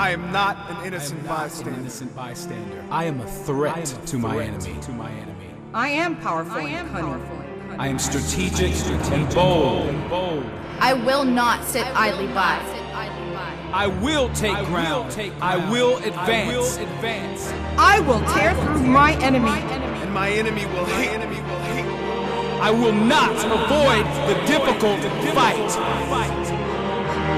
I 0.00 0.12
am 0.12 0.32
not 0.32 0.56
an 0.70 0.76
I 0.76 0.86
innocent 0.86 1.22
not 1.26 1.40
bystander. 1.40 1.70
an 1.72 1.80
innocent 1.80 2.16
bystander. 2.16 2.84
I 2.90 3.04
am 3.04 3.20
a 3.20 3.26
threat, 3.26 3.84
to, 4.06 4.18
my 4.18 4.42
enemy. 4.42 4.80
to 4.80 4.92
my 4.92 5.10
enemy. 5.10 5.50
I 5.74 5.90
am 5.90 6.16
powerful 6.16 6.56
and 6.56 6.90
cunning. 6.90 7.76
I 7.78 7.86
am 7.86 7.98
strategic, 7.98 8.72
and 9.12 9.34
bold. 9.34 10.08
bold. 10.08 10.46
I 10.78 10.94
will 10.94 11.24
not 11.24 11.66
sit 11.66 11.86
idly 11.88 12.28
by. 12.28 12.58
I 13.74 13.88
will 13.88 14.30
take 14.30 14.56
ground. 14.68 15.12
I 15.42 15.70
will 15.70 15.98
advance. 15.98 16.78
advance. 16.78 17.52
I 17.76 18.00
will 18.00 18.24
tear 18.32 18.54
through 18.54 18.82
my 18.86 19.12
enemy. 19.22 19.50
And 19.50 20.14
my 20.14 20.30
enemy 20.30 20.64
will 20.64 20.86
hate. 20.86 21.10
Enemy 21.10 21.42
will 21.42 21.60
hate. 21.74 21.84
I 22.62 22.70
will 22.70 22.94
not 22.94 23.36
avoid 23.44 24.06
the 24.30 24.46
difficult 24.46 25.00
fight. 25.34 26.59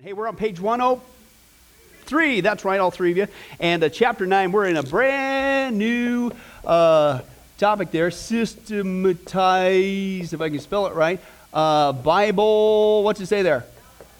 Hey, 0.00 0.12
we're 0.12 0.28
on 0.28 0.36
page 0.36 0.60
103. 0.60 2.40
That's 2.40 2.64
right, 2.64 2.78
all 2.78 2.92
three 2.92 3.10
of 3.10 3.16
you. 3.16 3.26
And 3.58 3.82
uh, 3.82 3.88
chapter 3.88 4.26
9, 4.26 4.52
we're 4.52 4.66
in 4.66 4.76
a 4.76 4.84
brand 4.84 5.76
new 5.76 6.30
uh, 6.64 7.22
topic 7.58 7.90
there 7.90 8.12
systematized, 8.12 10.32
if 10.32 10.40
I 10.40 10.50
can 10.50 10.60
spell 10.60 10.86
it 10.86 10.94
right. 10.94 11.18
Uh, 11.52 11.94
Bible, 11.94 13.02
what's 13.02 13.20
it 13.20 13.26
say 13.26 13.42
there? 13.42 13.64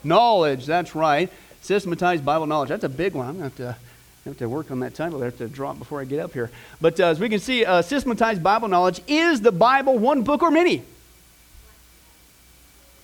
Knowledge, 0.03 0.67
that's 0.67 0.97
right. 0.97 1.31
Systematized 1.61 2.25
Bible 2.25 2.49
knowledge. 2.49 2.71
That's 2.71 2.83
a 2.83 2.89
big 2.89 3.15
one. 3.15 3.29
I'm 3.29 3.39
going 3.39 3.53
to 3.53 3.65
have 3.65 3.77
to. 3.77 3.81
Have 4.25 4.39
to 4.39 4.49
work 4.49 4.71
on 4.71 4.81
that 4.81 4.95
title. 4.95 5.23
I 5.23 5.27
have 5.27 5.39
to 5.39 5.49
drop 5.49 5.79
before 5.79 6.03
I 6.03 6.05
get 6.05 6.21
up 6.21 6.35
here. 6.35 6.51
But 6.83 7.01
uh, 7.01 7.07
as 7.07 7.19
we 7.19 7.31
can 7.31 7.39
see, 7.39 7.65
uh, 7.65 7.81
systematized 7.81 8.43
Bible 8.43 8.69
knowledge 8.69 9.01
is 9.07 9.41
the 9.41 9.53
Bible 9.53 9.97
one 9.97 10.23
book 10.23 10.43
or 10.43 10.51
many? 10.51 10.83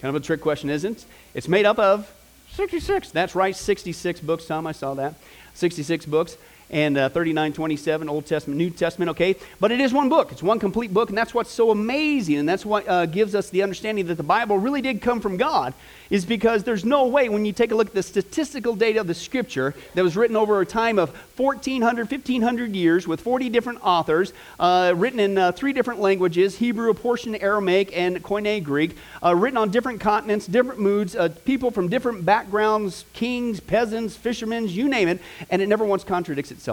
Kind 0.02 0.14
of 0.14 0.22
a 0.22 0.26
trick 0.26 0.42
question, 0.42 0.68
isn't 0.68 0.98
it? 0.98 1.06
It's 1.32 1.48
made 1.48 1.64
up 1.64 1.78
of 1.78 2.13
66. 2.54 3.10
That's 3.10 3.34
right, 3.34 3.54
66 3.54 4.20
books, 4.20 4.46
Tom. 4.46 4.66
I 4.66 4.72
saw 4.72 4.94
that. 4.94 5.14
66 5.54 6.06
books 6.06 6.36
and 6.74 6.98
uh, 6.98 7.08
3927 7.08 8.08
Old 8.08 8.26
Testament, 8.26 8.58
New 8.58 8.68
Testament, 8.68 9.08
okay? 9.10 9.36
But 9.60 9.70
it 9.70 9.80
is 9.80 9.92
one 9.92 10.08
book. 10.08 10.32
It's 10.32 10.42
one 10.42 10.58
complete 10.58 10.92
book, 10.92 11.08
and 11.08 11.16
that's 11.16 11.32
what's 11.32 11.52
so 11.52 11.70
amazing, 11.70 12.38
and 12.38 12.48
that's 12.48 12.66
what 12.66 12.86
uh, 12.88 13.06
gives 13.06 13.36
us 13.36 13.48
the 13.48 13.62
understanding 13.62 14.06
that 14.06 14.16
the 14.16 14.24
Bible 14.24 14.58
really 14.58 14.82
did 14.82 15.00
come 15.00 15.20
from 15.20 15.36
God, 15.36 15.72
is 16.10 16.24
because 16.24 16.64
there's 16.64 16.84
no 16.84 17.06
way 17.06 17.28
when 17.28 17.44
you 17.44 17.52
take 17.52 17.70
a 17.70 17.76
look 17.76 17.86
at 17.86 17.94
the 17.94 18.02
statistical 18.02 18.74
data 18.74 19.00
of 19.00 19.06
the 19.06 19.14
Scripture 19.14 19.72
that 19.94 20.02
was 20.02 20.16
written 20.16 20.36
over 20.36 20.60
a 20.60 20.66
time 20.66 20.98
of 20.98 21.10
1,400, 21.36 22.10
1,500 22.10 22.74
years 22.74 23.06
with 23.06 23.20
40 23.20 23.48
different 23.50 23.78
authors, 23.80 24.32
uh, 24.58 24.92
written 24.96 25.20
in 25.20 25.38
uh, 25.38 25.52
three 25.52 25.72
different 25.72 26.00
languages 26.00 26.58
Hebrew, 26.58 26.90
a 26.90 26.94
portion 26.94 27.36
Aramaic, 27.36 27.96
and 27.96 28.20
Koine 28.24 28.64
Greek, 28.64 28.96
uh, 29.22 29.32
written 29.32 29.58
on 29.58 29.70
different 29.70 30.00
continents, 30.00 30.48
different 30.48 30.80
moods, 30.80 31.14
uh, 31.14 31.28
people 31.44 31.70
from 31.70 31.88
different 31.88 32.24
backgrounds, 32.24 33.04
kings, 33.12 33.60
peasants, 33.60 34.16
fishermen, 34.16 34.68
you 34.68 34.88
name 34.88 35.06
it, 35.06 35.20
and 35.50 35.62
it 35.62 35.68
never 35.68 35.84
once 35.84 36.02
contradicts 36.02 36.50
itself. 36.50 36.63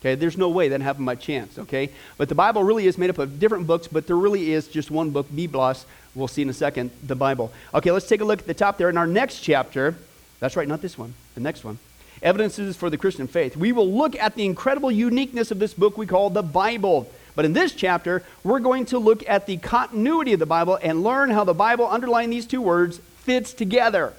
Okay, 0.00 0.14
there's 0.14 0.38
no 0.38 0.48
way 0.48 0.68
that 0.68 0.80
happened 0.80 1.06
by 1.06 1.16
chance, 1.16 1.58
okay? 1.58 1.90
But 2.18 2.28
the 2.28 2.34
Bible 2.36 2.62
really 2.62 2.86
is 2.86 2.96
made 2.96 3.10
up 3.10 3.18
of 3.18 3.40
different 3.40 3.66
books, 3.66 3.88
but 3.88 4.06
there 4.06 4.16
really 4.16 4.52
is 4.52 4.68
just 4.68 4.92
one 4.92 5.10
book, 5.10 5.28
Biblos. 5.30 5.84
We'll 6.14 6.28
see 6.28 6.42
in 6.42 6.48
a 6.48 6.52
second, 6.52 6.92
the 7.04 7.16
Bible. 7.16 7.52
Okay, 7.74 7.90
let's 7.90 8.06
take 8.06 8.20
a 8.20 8.24
look 8.24 8.38
at 8.38 8.46
the 8.46 8.54
top 8.54 8.78
there 8.78 8.88
in 8.88 8.96
our 8.96 9.08
next 9.08 9.40
chapter. 9.40 9.96
That's 10.38 10.56
right, 10.56 10.68
not 10.68 10.82
this 10.82 10.96
one, 10.96 11.14
the 11.34 11.40
next 11.40 11.64
one. 11.64 11.78
Evidences 12.22 12.76
for 12.76 12.90
the 12.90 12.96
Christian 12.96 13.26
faith. 13.26 13.56
We 13.56 13.72
will 13.72 13.90
look 13.92 14.14
at 14.16 14.36
the 14.36 14.44
incredible 14.44 14.90
uniqueness 14.90 15.50
of 15.50 15.58
this 15.58 15.74
book 15.74 15.98
we 15.98 16.06
call 16.06 16.30
the 16.30 16.42
Bible. 16.42 17.10
But 17.34 17.44
in 17.44 17.52
this 17.52 17.72
chapter, 17.72 18.22
we're 18.44 18.60
going 18.60 18.86
to 18.86 18.98
look 18.98 19.28
at 19.28 19.46
the 19.46 19.56
continuity 19.56 20.32
of 20.32 20.40
the 20.40 20.46
Bible 20.46 20.78
and 20.80 21.02
learn 21.02 21.30
how 21.30 21.44
the 21.44 21.54
Bible, 21.54 21.88
underlying 21.88 22.30
these 22.30 22.46
two 22.46 22.62
words, 22.62 22.98
fits 23.18 23.52
together. 23.52 24.12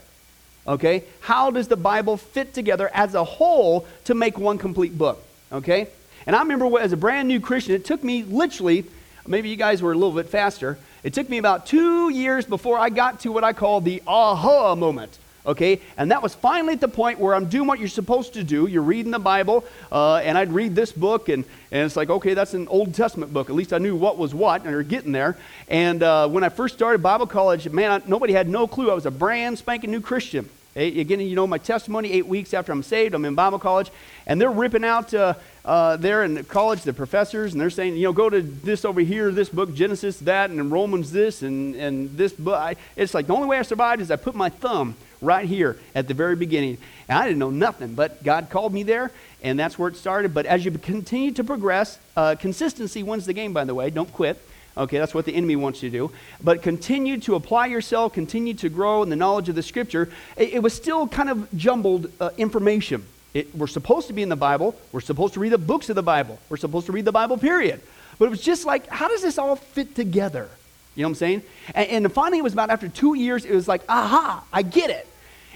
Okay? 0.69 1.03
How 1.21 1.49
does 1.49 1.67
the 1.67 1.75
Bible 1.75 2.15
fit 2.15 2.53
together 2.53 2.89
as 2.93 3.15
a 3.15 3.23
whole 3.23 3.87
to 4.05 4.13
make 4.13 4.37
one 4.37 4.59
complete 4.59 4.95
book? 4.95 5.21
Okay? 5.51 5.87
And 6.27 6.35
I 6.35 6.39
remember 6.43 6.79
as 6.79 6.93
a 6.93 6.97
brand 6.97 7.27
new 7.27 7.39
Christian, 7.39 7.73
it 7.73 7.85
took 7.85 8.03
me 8.03 8.23
literally, 8.23 8.85
maybe 9.25 9.49
you 9.49 9.55
guys 9.55 9.81
were 9.81 9.91
a 9.91 9.95
little 9.95 10.13
bit 10.13 10.29
faster, 10.29 10.77
it 11.03 11.13
took 11.13 11.27
me 11.27 11.39
about 11.39 11.65
two 11.65 12.09
years 12.09 12.45
before 12.45 12.77
I 12.77 12.89
got 12.89 13.21
to 13.21 13.31
what 13.31 13.43
I 13.43 13.51
call 13.53 13.81
the 13.81 14.03
aha 14.05 14.75
moment. 14.75 15.17
Okay? 15.43 15.81
And 15.97 16.11
that 16.11 16.21
was 16.21 16.35
finally 16.35 16.73
at 16.73 16.81
the 16.81 16.87
point 16.87 17.17
where 17.17 17.33
I'm 17.33 17.47
doing 17.47 17.65
what 17.65 17.79
you're 17.79 17.87
supposed 17.87 18.35
to 18.35 18.43
do. 18.43 18.67
You're 18.67 18.83
reading 18.83 19.11
the 19.11 19.17
Bible, 19.17 19.65
uh, 19.91 20.17
and 20.17 20.37
I'd 20.37 20.51
read 20.51 20.75
this 20.75 20.91
book, 20.91 21.29
and, 21.29 21.45
and 21.71 21.85
it's 21.85 21.95
like, 21.95 22.11
okay, 22.11 22.35
that's 22.35 22.53
an 22.53 22.67
Old 22.67 22.93
Testament 22.93 23.33
book. 23.33 23.49
At 23.49 23.55
least 23.55 23.73
I 23.73 23.79
knew 23.79 23.95
what 23.95 24.19
was 24.19 24.35
what, 24.35 24.61
and 24.61 24.69
you're 24.69 24.83
getting 24.83 25.13
there. 25.13 25.35
And 25.67 26.03
uh, 26.03 26.27
when 26.27 26.43
I 26.43 26.49
first 26.49 26.75
started 26.75 27.01
Bible 27.01 27.25
college, 27.25 27.67
man, 27.69 27.89
I, 27.89 28.07
nobody 28.07 28.33
had 28.33 28.47
no 28.47 28.67
clue. 28.67 28.91
I 28.91 28.93
was 28.93 29.07
a 29.07 29.11
brand 29.11 29.57
spanking 29.57 29.89
new 29.89 30.01
Christian. 30.01 30.47
Again, 30.75 31.19
you 31.19 31.35
know, 31.35 31.47
my 31.47 31.57
testimony, 31.57 32.11
eight 32.11 32.27
weeks 32.27 32.53
after 32.53 32.71
I'm 32.71 32.83
saved, 32.83 33.15
I'm 33.15 33.25
in 33.25 33.33
Bible 33.33 33.57
college, 33.57 33.89
and 34.27 34.39
they're 34.39 34.51
ripping 34.51 34.83
out 34.83 35.11
uh, 35.13 35.33
uh, 35.65 35.97
there 35.97 36.23
in 36.23 36.43
college, 36.45 36.83
the 36.83 36.93
professors, 36.93 37.53
and 37.53 37.59
they're 37.59 37.71
saying, 37.71 37.97
you 37.97 38.03
know, 38.03 38.13
go 38.13 38.29
to 38.29 38.41
this 38.41 38.85
over 38.85 39.01
here, 39.01 39.31
this 39.31 39.49
book, 39.49 39.73
Genesis, 39.73 40.19
that, 40.19 40.51
and 40.51 40.71
Romans, 40.71 41.11
this, 41.11 41.41
and, 41.41 41.75
and 41.75 42.15
this 42.15 42.33
book. 42.33 42.55
I, 42.55 42.75
it's 42.95 43.15
like 43.15 43.25
the 43.27 43.33
only 43.33 43.47
way 43.47 43.57
I 43.57 43.63
survived 43.63 44.01
is 44.01 44.11
I 44.11 44.15
put 44.15 44.35
my 44.35 44.49
thumb 44.49 44.95
right 45.21 45.45
here 45.45 45.77
at 45.95 46.07
the 46.07 46.13
very 46.13 46.35
beginning. 46.35 46.77
And 47.07 47.17
I 47.17 47.25
didn't 47.25 47.39
know 47.39 47.49
nothing, 47.49 47.95
but 47.95 48.23
God 48.23 48.49
called 48.51 48.71
me 48.71 48.83
there, 48.83 49.11
and 49.41 49.59
that's 49.59 49.79
where 49.79 49.89
it 49.89 49.95
started. 49.95 50.33
But 50.33 50.45
as 50.45 50.63
you 50.63 50.71
continue 50.71 51.31
to 51.31 51.43
progress, 51.43 51.97
uh, 52.15 52.35
consistency 52.39 53.01
wins 53.01 53.25
the 53.25 53.33
game, 53.33 53.53
by 53.53 53.63
the 53.63 53.73
way. 53.73 53.89
Don't 53.89 54.11
quit. 54.13 54.39
Okay, 54.79 54.97
that's 54.97 55.13
what 55.13 55.25
the 55.25 55.35
enemy 55.35 55.57
wants 55.57 55.83
you 55.83 55.89
to 55.89 55.97
do. 55.97 56.11
But 56.41 56.61
continue 56.61 57.19
to 57.21 57.35
apply 57.35 57.67
yourself, 57.67 58.13
continue 58.13 58.53
to 58.55 58.69
grow 58.69 59.03
in 59.03 59.09
the 59.09 59.17
knowledge 59.17 59.49
of 59.49 59.55
the 59.55 59.61
scripture. 59.61 60.09
It, 60.37 60.53
it 60.53 60.63
was 60.63 60.73
still 60.73 61.05
kind 61.05 61.29
of 61.29 61.53
jumbled 61.57 62.09
uh, 62.21 62.29
information. 62.37 63.05
It, 63.33 63.53
we're 63.53 63.67
supposed 63.67 64.07
to 64.07 64.13
be 64.13 64.23
in 64.23 64.29
the 64.29 64.37
Bible. 64.37 64.75
We're 64.93 65.01
supposed 65.01 65.33
to 65.33 65.41
read 65.41 65.51
the 65.51 65.57
books 65.57 65.89
of 65.89 65.95
the 65.95 66.01
Bible. 66.01 66.39
We're 66.47 66.57
supposed 66.57 66.85
to 66.85 66.93
read 66.93 67.03
the 67.03 67.11
Bible, 67.11 67.37
period. 67.37 67.81
But 68.17 68.25
it 68.25 68.29
was 68.29 68.41
just 68.41 68.65
like, 68.65 68.87
how 68.87 69.09
does 69.09 69.21
this 69.21 69.37
all 69.37 69.57
fit 69.57 69.95
together? 69.95 70.49
You 70.95 71.03
know 71.03 71.09
what 71.09 71.11
I'm 71.11 71.15
saying? 71.15 71.43
And, 71.75 72.05
and 72.05 72.13
finally, 72.13 72.39
it 72.39 72.43
was 72.43 72.53
about 72.53 72.69
after 72.69 72.87
two 72.87 73.15
years, 73.15 73.43
it 73.43 73.53
was 73.53 73.67
like, 73.67 73.81
aha, 73.89 74.43
I 74.51 74.61
get 74.61 74.89
it. 74.89 75.07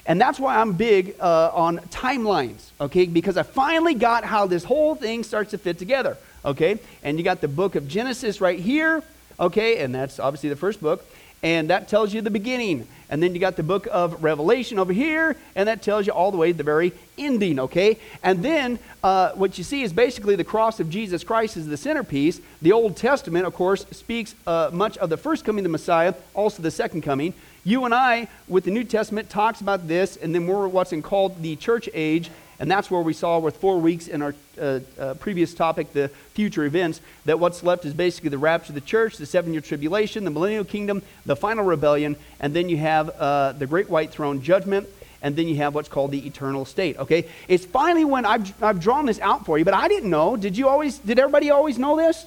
And 0.06 0.20
that's 0.20 0.40
why 0.40 0.58
I'm 0.58 0.74
big 0.74 1.16
uh, 1.20 1.52
on 1.54 1.80
timelines, 1.90 2.72
okay? 2.80 3.06
Because 3.06 3.38
I 3.38 3.44
finally 3.44 3.94
got 3.94 4.26
how 4.26 4.48
this 4.48 4.66
whole 4.66 4.96
thing 4.96 5.24
starts 5.24 5.52
to 5.52 5.58
fit 5.58 5.80
together, 5.80 6.18
okay? 6.44 6.78
And 7.04 7.18
you 7.18 7.24
got 7.24 7.40
the 7.40 7.48
book 7.48 7.76
of 7.76 7.88
Genesis 7.88 8.42
right 8.42 8.60
here, 8.60 9.02
okay? 9.40 9.80
And 9.80 9.94
that's 9.94 10.20
obviously 10.20 10.50
the 10.50 10.56
first 10.56 10.82
book. 10.82 11.06
And 11.44 11.70
that 11.70 11.90
tells 11.90 12.14
you 12.14 12.22
the 12.22 12.32
beginning. 12.32 12.88
And 13.10 13.22
then 13.22 13.36
you 13.36 13.42
got 13.42 13.58
the 13.58 13.64
book 13.64 13.86
of 13.92 14.24
Revelation 14.24 14.80
over 14.80 14.94
here, 14.94 15.36
and 15.56 15.68
that 15.68 15.82
tells 15.82 16.08
you 16.08 16.14
all 16.14 16.32
the 16.32 16.38
way 16.38 16.54
to 16.54 16.58
the 16.58 16.64
very 16.64 16.94
ending, 17.18 17.60
okay? 17.60 18.00
And 18.24 18.42
then 18.42 18.80
uh, 19.04 19.34
what 19.34 19.58
you 19.58 19.64
see 19.66 19.84
is 19.84 19.92
basically 19.92 20.38
the 20.38 20.46
cross 20.46 20.80
of 20.80 20.90
Jesus 20.90 21.24
Christ 21.24 21.58
is 21.58 21.68
the 21.68 21.76
centerpiece. 21.76 22.40
The 22.62 22.72
Old 22.72 22.96
Testament, 22.96 23.46
of 23.46 23.54
course, 23.54 23.86
speaks 23.92 24.36
uh, 24.48 24.70
much 24.72 24.98
of 24.98 25.10
the 25.10 25.18
first 25.18 25.44
coming 25.44 25.60
of 25.60 25.64
the 25.66 25.70
Messiah, 25.74 26.14
also 26.34 26.64
the 26.64 26.72
second 26.72 27.02
coming. 27.02 27.34
You 27.66 27.84
and 27.84 27.94
I, 27.94 28.30
with 28.48 28.64
the 28.64 28.72
New 28.72 28.86
Testament, 28.86 29.30
talks 29.30 29.60
about 29.60 29.88
this, 29.88 30.16
and 30.16 30.34
then 30.34 30.48
we're 30.48 30.68
what's 30.68 30.94
called 31.02 31.42
the 31.42 31.58
church 31.58 31.90
age, 31.94 32.32
And 32.60 32.70
that's 32.70 32.90
where 32.90 33.02
we 33.02 33.14
saw 33.14 33.40
with 33.40 33.58
four 33.58 33.80
weeks 33.80 34.08
in 34.08 34.22
our 34.22 34.36
uh, 34.60 34.80
uh, 35.00 35.14
previous 35.16 35.54
topic, 35.54 35.94
the 35.94 36.10
future 36.34 36.64
events, 36.64 37.02
that 37.26 37.40
what's 37.40 37.64
left 37.64 37.86
is 37.86 37.94
basically 37.94 38.30
the 38.30 38.38
rapture 38.38 38.72
of 38.72 38.76
the 38.76 38.82
church, 38.82 39.18
the 39.18 39.26
seven 39.26 39.54
year 39.54 39.62
tribulation, 39.62 40.24
the 40.24 40.32
millennial 40.32 40.64
kingdom, 40.64 41.02
the 41.26 41.36
final 41.36 41.66
rebellion, 41.66 42.16
and 42.40 42.54
then 42.54 42.70
you 42.70 42.78
have 42.78 43.10
uh, 43.10 43.54
the 43.54 43.68
great 43.68 43.90
white 43.90 44.12
throne 44.12 44.42
judgment, 44.42 44.88
and 45.22 45.36
then 45.36 45.48
you 45.48 45.56
have 45.56 45.74
what's 45.74 45.90
called 45.90 46.12
the 46.12 46.26
eternal 46.28 46.66
state. 46.66 46.98
Okay? 46.98 47.28
It's 47.48 47.66
finally 47.66 48.06
when 48.06 48.26
I've, 48.26 48.64
I've 48.64 48.80
drawn 48.80 49.06
this 49.06 49.20
out 49.20 49.46
for 49.46 49.58
you, 49.58 49.66
but 49.66 49.74
I 49.74 49.88
didn't 49.88 50.10
know. 50.10 50.36
Did 50.36 50.58
you 50.58 50.68
always, 50.68 51.00
did 51.00 51.18
everybody 51.18 51.50
always 51.50 51.80
know 51.80 51.98
this? 51.98 52.26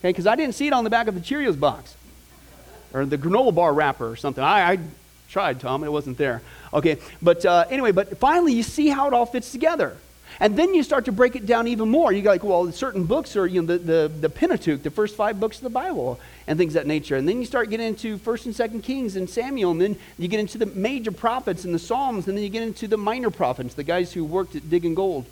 Okay, 0.00 0.10
because 0.10 0.26
I 0.26 0.36
didn't 0.36 0.54
see 0.54 0.66
it 0.66 0.72
on 0.72 0.84
the 0.84 0.90
back 0.90 1.08
of 1.08 1.14
the 1.14 1.20
Cheerios 1.20 1.58
box 1.58 1.96
or 2.92 3.06
the 3.06 3.18
granola 3.18 3.54
bar 3.54 3.72
wrapper 3.72 4.08
or 4.08 4.16
something. 4.16 4.44
I, 4.44 4.72
I 4.72 4.78
tried, 5.34 5.58
Tom, 5.58 5.82
it 5.82 5.90
wasn't 5.90 6.16
there. 6.16 6.40
Okay, 6.72 6.96
but 7.20 7.44
uh, 7.44 7.64
anyway, 7.68 7.90
but 7.90 8.18
finally 8.18 8.52
you 8.52 8.62
see 8.62 8.86
how 8.86 9.08
it 9.08 9.12
all 9.12 9.26
fits 9.26 9.50
together. 9.50 9.96
And 10.38 10.56
then 10.56 10.74
you 10.74 10.84
start 10.84 11.06
to 11.06 11.12
break 11.12 11.34
it 11.34 11.44
down 11.44 11.66
even 11.66 11.88
more. 11.88 12.12
You're 12.12 12.24
like, 12.24 12.44
well, 12.44 12.70
certain 12.70 13.02
books 13.02 13.34
are, 13.36 13.44
you 13.44 13.60
know, 13.60 13.66
the, 13.66 13.78
the, 13.78 14.12
the 14.20 14.28
Pentateuch, 14.28 14.84
the 14.84 14.92
first 14.92 15.16
five 15.16 15.40
books 15.40 15.56
of 15.56 15.64
the 15.64 15.70
Bible, 15.70 16.20
and 16.46 16.56
things 16.56 16.76
of 16.76 16.82
that 16.82 16.86
nature. 16.86 17.16
And 17.16 17.28
then 17.28 17.40
you 17.40 17.46
start 17.46 17.68
getting 17.68 17.88
into 17.88 18.16
1st 18.18 18.46
and 18.46 18.54
2nd 18.54 18.84
Kings 18.84 19.16
and 19.16 19.28
Samuel, 19.28 19.72
and 19.72 19.80
then 19.80 19.96
you 20.18 20.28
get 20.28 20.38
into 20.38 20.56
the 20.56 20.66
major 20.66 21.10
prophets 21.10 21.64
and 21.64 21.74
the 21.74 21.80
Psalms, 21.80 22.28
and 22.28 22.36
then 22.36 22.44
you 22.44 22.50
get 22.50 22.62
into 22.62 22.86
the 22.86 22.96
minor 22.96 23.30
prophets, 23.30 23.74
the 23.74 23.82
guys 23.82 24.12
who 24.12 24.24
worked 24.24 24.54
at 24.54 24.70
digging 24.70 24.94
gold. 24.94 25.26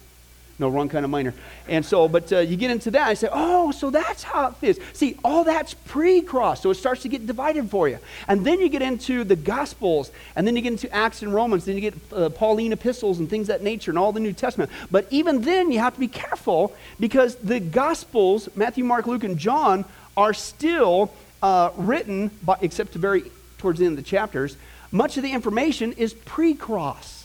No, 0.59 0.69
wrong 0.69 0.89
kind 0.89 1.05
of 1.05 1.11
minor. 1.11 1.35
And 1.67 1.85
so, 1.85 2.09
but 2.09 2.33
uh, 2.33 2.39
you 2.39 2.57
get 2.57 2.71
into 2.71 2.91
that, 2.93 3.09
I 3.09 3.15
say, 3.15 3.29
oh, 3.33 3.73
so 3.73 3.91
that's 3.91 4.23
how 4.23 4.49
it 4.49 4.57
fits. 4.57 4.79
See, 4.93 5.17
all 5.25 5.45
that's 5.45 5.75
pre-cross, 5.75 6.63
so 6.63 6.71
it 6.71 6.75
starts 6.75 7.03
to 7.03 7.09
get 7.09 7.27
divided 7.27 7.71
for 7.71 7.89
you. 7.89 7.99
And 8.29 8.45
then 8.45 8.61
you 8.61 8.69
get 8.69 8.83
into 8.83 9.25
the 9.25 9.35
Gospels, 9.35 10.13
and 10.37 10.47
then 10.47 10.55
you 10.55 10.63
get 10.63 10.73
into 10.73 10.95
Acts 10.95 11.23
and 11.23 11.35
Romans, 11.35 11.65
then 11.65 11.75
you 11.75 11.81
get 11.81 11.95
uh, 12.13 12.29
Pauline 12.29 12.73
epistles 12.73 13.19
and 13.19 13.29
things 13.29 13.49
that 13.49 13.63
nature, 13.63 13.91
and 13.91 13.99
all 13.99 14.13
the 14.13 14.21
New 14.21 14.33
Testament. 14.33 14.71
But 14.91 15.07
even 15.11 15.41
then, 15.43 15.73
you 15.73 15.79
have 15.81 15.95
to 15.95 16.01
be 16.01 16.09
careful 16.09 16.77
because 17.01 17.35
the 17.37 17.59
Gospels, 17.59 18.49
Matthew, 18.55 18.85
Mark, 18.85 19.07
Luke, 19.07 19.25
and 19.25 19.39
John, 19.39 19.85
are 20.17 20.35
still 20.35 21.13
uh, 21.43 21.71
written, 21.77 22.31
by, 22.43 22.59
except 22.61 22.93
to 22.93 22.99
very 22.99 23.25
towards 23.59 23.79
the 23.79 23.87
end 23.87 23.99
of 23.99 24.05
the 24.05 24.09
chapters. 24.09 24.57
Much 24.91 25.17
of 25.17 25.23
the 25.23 25.33
information 25.33 25.93
is 25.95 26.13
pre-cross. 26.13 27.25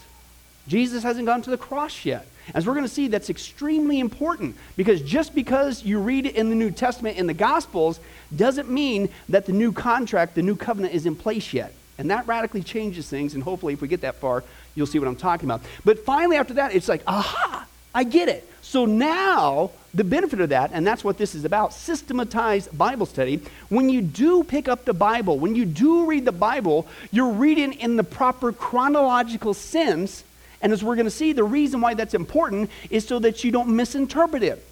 Jesus 0.67 1.03
hasn't 1.03 1.25
gone 1.25 1.41
to 1.41 1.49
the 1.49 1.57
cross 1.57 2.05
yet. 2.05 2.25
As 2.53 2.65
we're 2.65 2.73
going 2.73 2.85
to 2.85 2.93
see, 2.93 3.07
that's 3.07 3.29
extremely 3.29 3.99
important 3.99 4.55
because 4.75 5.01
just 5.01 5.35
because 5.35 5.83
you 5.83 5.99
read 5.99 6.25
it 6.25 6.35
in 6.35 6.49
the 6.49 6.55
New 6.55 6.71
Testament 6.71 7.17
in 7.17 7.27
the 7.27 7.33
Gospels 7.33 7.99
doesn't 8.35 8.69
mean 8.69 9.09
that 9.29 9.45
the 9.45 9.51
new 9.51 9.71
contract, 9.71 10.35
the 10.35 10.41
new 10.41 10.55
covenant 10.55 10.93
is 10.93 11.05
in 11.05 11.15
place 11.15 11.53
yet. 11.53 11.73
And 11.97 12.11
that 12.11 12.27
radically 12.27 12.61
changes 12.61 13.09
things, 13.09 13.33
and 13.33 13.43
hopefully, 13.43 13.73
if 13.73 13.81
we 13.81 13.87
get 13.87 14.01
that 14.01 14.15
far, 14.15 14.43
you'll 14.75 14.85
see 14.85 14.99
what 14.99 15.07
I'm 15.07 15.15
talking 15.15 15.47
about. 15.47 15.61
But 15.83 16.05
finally, 16.05 16.37
after 16.37 16.53
that, 16.55 16.75
it's 16.75 16.87
like, 16.87 17.01
aha, 17.07 17.65
I 17.93 18.03
get 18.03 18.29
it. 18.29 18.47
So 18.61 18.85
now, 18.85 19.71
the 19.93 20.03
benefit 20.03 20.39
of 20.39 20.49
that, 20.49 20.71
and 20.73 20.85
that's 20.85 21.03
what 21.03 21.17
this 21.17 21.33
is 21.33 21.43
about 21.43 21.73
systematized 21.73 22.77
Bible 22.77 23.07
study. 23.07 23.41
When 23.69 23.89
you 23.89 24.01
do 24.01 24.43
pick 24.43 24.67
up 24.67 24.85
the 24.85 24.93
Bible, 24.93 25.39
when 25.39 25.55
you 25.55 25.65
do 25.65 26.05
read 26.05 26.25
the 26.25 26.31
Bible, 26.31 26.85
you're 27.11 27.31
reading 27.31 27.73
in 27.73 27.95
the 27.95 28.03
proper 28.03 28.51
chronological 28.51 29.55
sense 29.55 30.23
and 30.61 30.73
as 30.73 30.83
we're 30.83 30.95
going 30.95 31.05
to 31.05 31.11
see, 31.11 31.33
the 31.33 31.43
reason 31.43 31.81
why 31.81 31.93
that's 31.93 32.13
important 32.13 32.69
is 32.89 33.05
so 33.05 33.19
that 33.19 33.43
you 33.43 33.51
don't 33.51 33.69
misinterpret 33.69 34.43
it. 34.43 34.63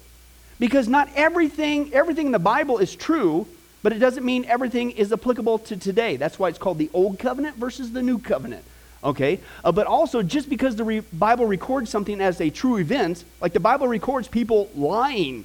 Because 0.58 0.88
not 0.88 1.08
everything, 1.14 1.92
everything 1.92 2.26
in 2.26 2.32
the 2.32 2.38
Bible 2.38 2.78
is 2.78 2.94
true, 2.94 3.46
but 3.82 3.92
it 3.92 3.98
doesn't 3.98 4.24
mean 4.24 4.44
everything 4.46 4.90
is 4.92 5.12
applicable 5.12 5.58
to 5.60 5.76
today. 5.76 6.16
That's 6.16 6.38
why 6.38 6.48
it's 6.48 6.58
called 6.58 6.78
the 6.78 6.90
Old 6.92 7.18
Covenant 7.18 7.56
versus 7.56 7.92
the 7.92 8.02
New 8.02 8.18
Covenant. 8.18 8.64
Okay? 9.04 9.38
Uh, 9.62 9.70
but 9.70 9.86
also, 9.86 10.22
just 10.22 10.48
because 10.48 10.74
the 10.74 10.84
re- 10.84 11.00
Bible 11.12 11.46
records 11.46 11.90
something 11.90 12.20
as 12.20 12.40
a 12.40 12.50
true 12.50 12.78
event, 12.78 13.24
like 13.40 13.52
the 13.52 13.60
Bible 13.60 13.86
records 13.86 14.26
people 14.26 14.70
lying. 14.74 15.44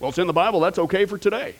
Well, 0.00 0.10
it's 0.10 0.18
in 0.18 0.26
the 0.26 0.32
Bible, 0.32 0.60
that's 0.60 0.78
okay 0.78 1.06
for 1.06 1.16
today. 1.16 1.54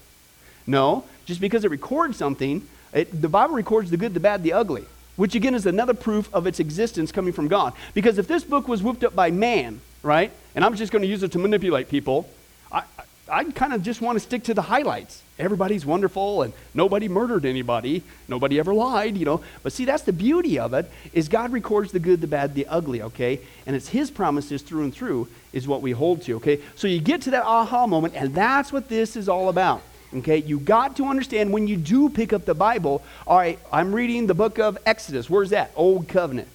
No, 0.66 1.04
just 1.24 1.40
because 1.40 1.64
it 1.64 1.70
records 1.70 2.18
something, 2.18 2.66
it, 2.92 3.22
the 3.22 3.28
Bible 3.28 3.54
records 3.54 3.90
the 3.90 3.96
good, 3.96 4.12
the 4.12 4.20
bad, 4.20 4.42
the 4.42 4.52
ugly 4.52 4.84
which 5.18 5.34
again 5.34 5.52
is 5.52 5.66
another 5.66 5.94
proof 5.94 6.32
of 6.32 6.46
its 6.46 6.60
existence 6.60 7.10
coming 7.10 7.32
from 7.32 7.48
God. 7.48 7.74
Because 7.92 8.18
if 8.18 8.28
this 8.28 8.44
book 8.44 8.68
was 8.68 8.84
whipped 8.84 9.02
up 9.02 9.16
by 9.16 9.32
man, 9.32 9.80
right, 10.04 10.30
and 10.54 10.64
I'm 10.64 10.76
just 10.76 10.92
going 10.92 11.02
to 11.02 11.08
use 11.08 11.24
it 11.24 11.32
to 11.32 11.40
manipulate 11.40 11.88
people, 11.88 12.30
I, 12.70 12.84
I, 13.28 13.44
kind 13.44 13.72
of 13.72 13.82
just 13.82 14.00
want 14.00 14.14
to 14.14 14.20
stick 14.20 14.44
to 14.44 14.54
the 14.54 14.62
highlights. 14.62 15.22
Everybody's 15.36 15.84
wonderful 15.84 16.42
and 16.42 16.52
nobody 16.72 17.08
murdered 17.08 17.44
anybody. 17.44 18.04
Nobody 18.28 18.60
ever 18.60 18.72
lied, 18.72 19.16
you 19.16 19.24
know. 19.24 19.42
But 19.64 19.72
see, 19.72 19.84
that's 19.84 20.04
the 20.04 20.12
beauty 20.12 20.56
of 20.56 20.72
it, 20.72 20.88
is 21.12 21.28
God 21.28 21.50
records 21.50 21.90
the 21.90 21.98
good, 21.98 22.20
the 22.20 22.28
bad, 22.28 22.54
the 22.54 22.68
ugly, 22.68 23.02
okay? 23.02 23.40
And 23.66 23.74
it's 23.74 23.88
his 23.88 24.12
promises 24.12 24.62
through 24.62 24.84
and 24.84 24.94
through 24.94 25.26
is 25.52 25.66
what 25.66 25.82
we 25.82 25.90
hold 25.90 26.22
to, 26.22 26.36
okay? 26.36 26.60
So 26.76 26.86
you 26.86 27.00
get 27.00 27.22
to 27.22 27.32
that 27.32 27.42
aha 27.42 27.88
moment, 27.88 28.14
and 28.14 28.32
that's 28.36 28.72
what 28.72 28.88
this 28.88 29.16
is 29.16 29.28
all 29.28 29.48
about. 29.48 29.82
Okay, 30.14 30.38
you 30.38 30.58
got 30.58 30.96
to 30.96 31.06
understand 31.06 31.52
when 31.52 31.66
you 31.66 31.76
do 31.76 32.08
pick 32.08 32.32
up 32.32 32.46
the 32.46 32.54
Bible. 32.54 33.02
All 33.26 33.36
right, 33.36 33.58
I'm 33.70 33.94
reading 33.94 34.26
the 34.26 34.34
book 34.34 34.58
of 34.58 34.78
Exodus. 34.86 35.28
Where's 35.28 35.50
that? 35.50 35.70
Old 35.76 36.08
Covenant. 36.08 36.48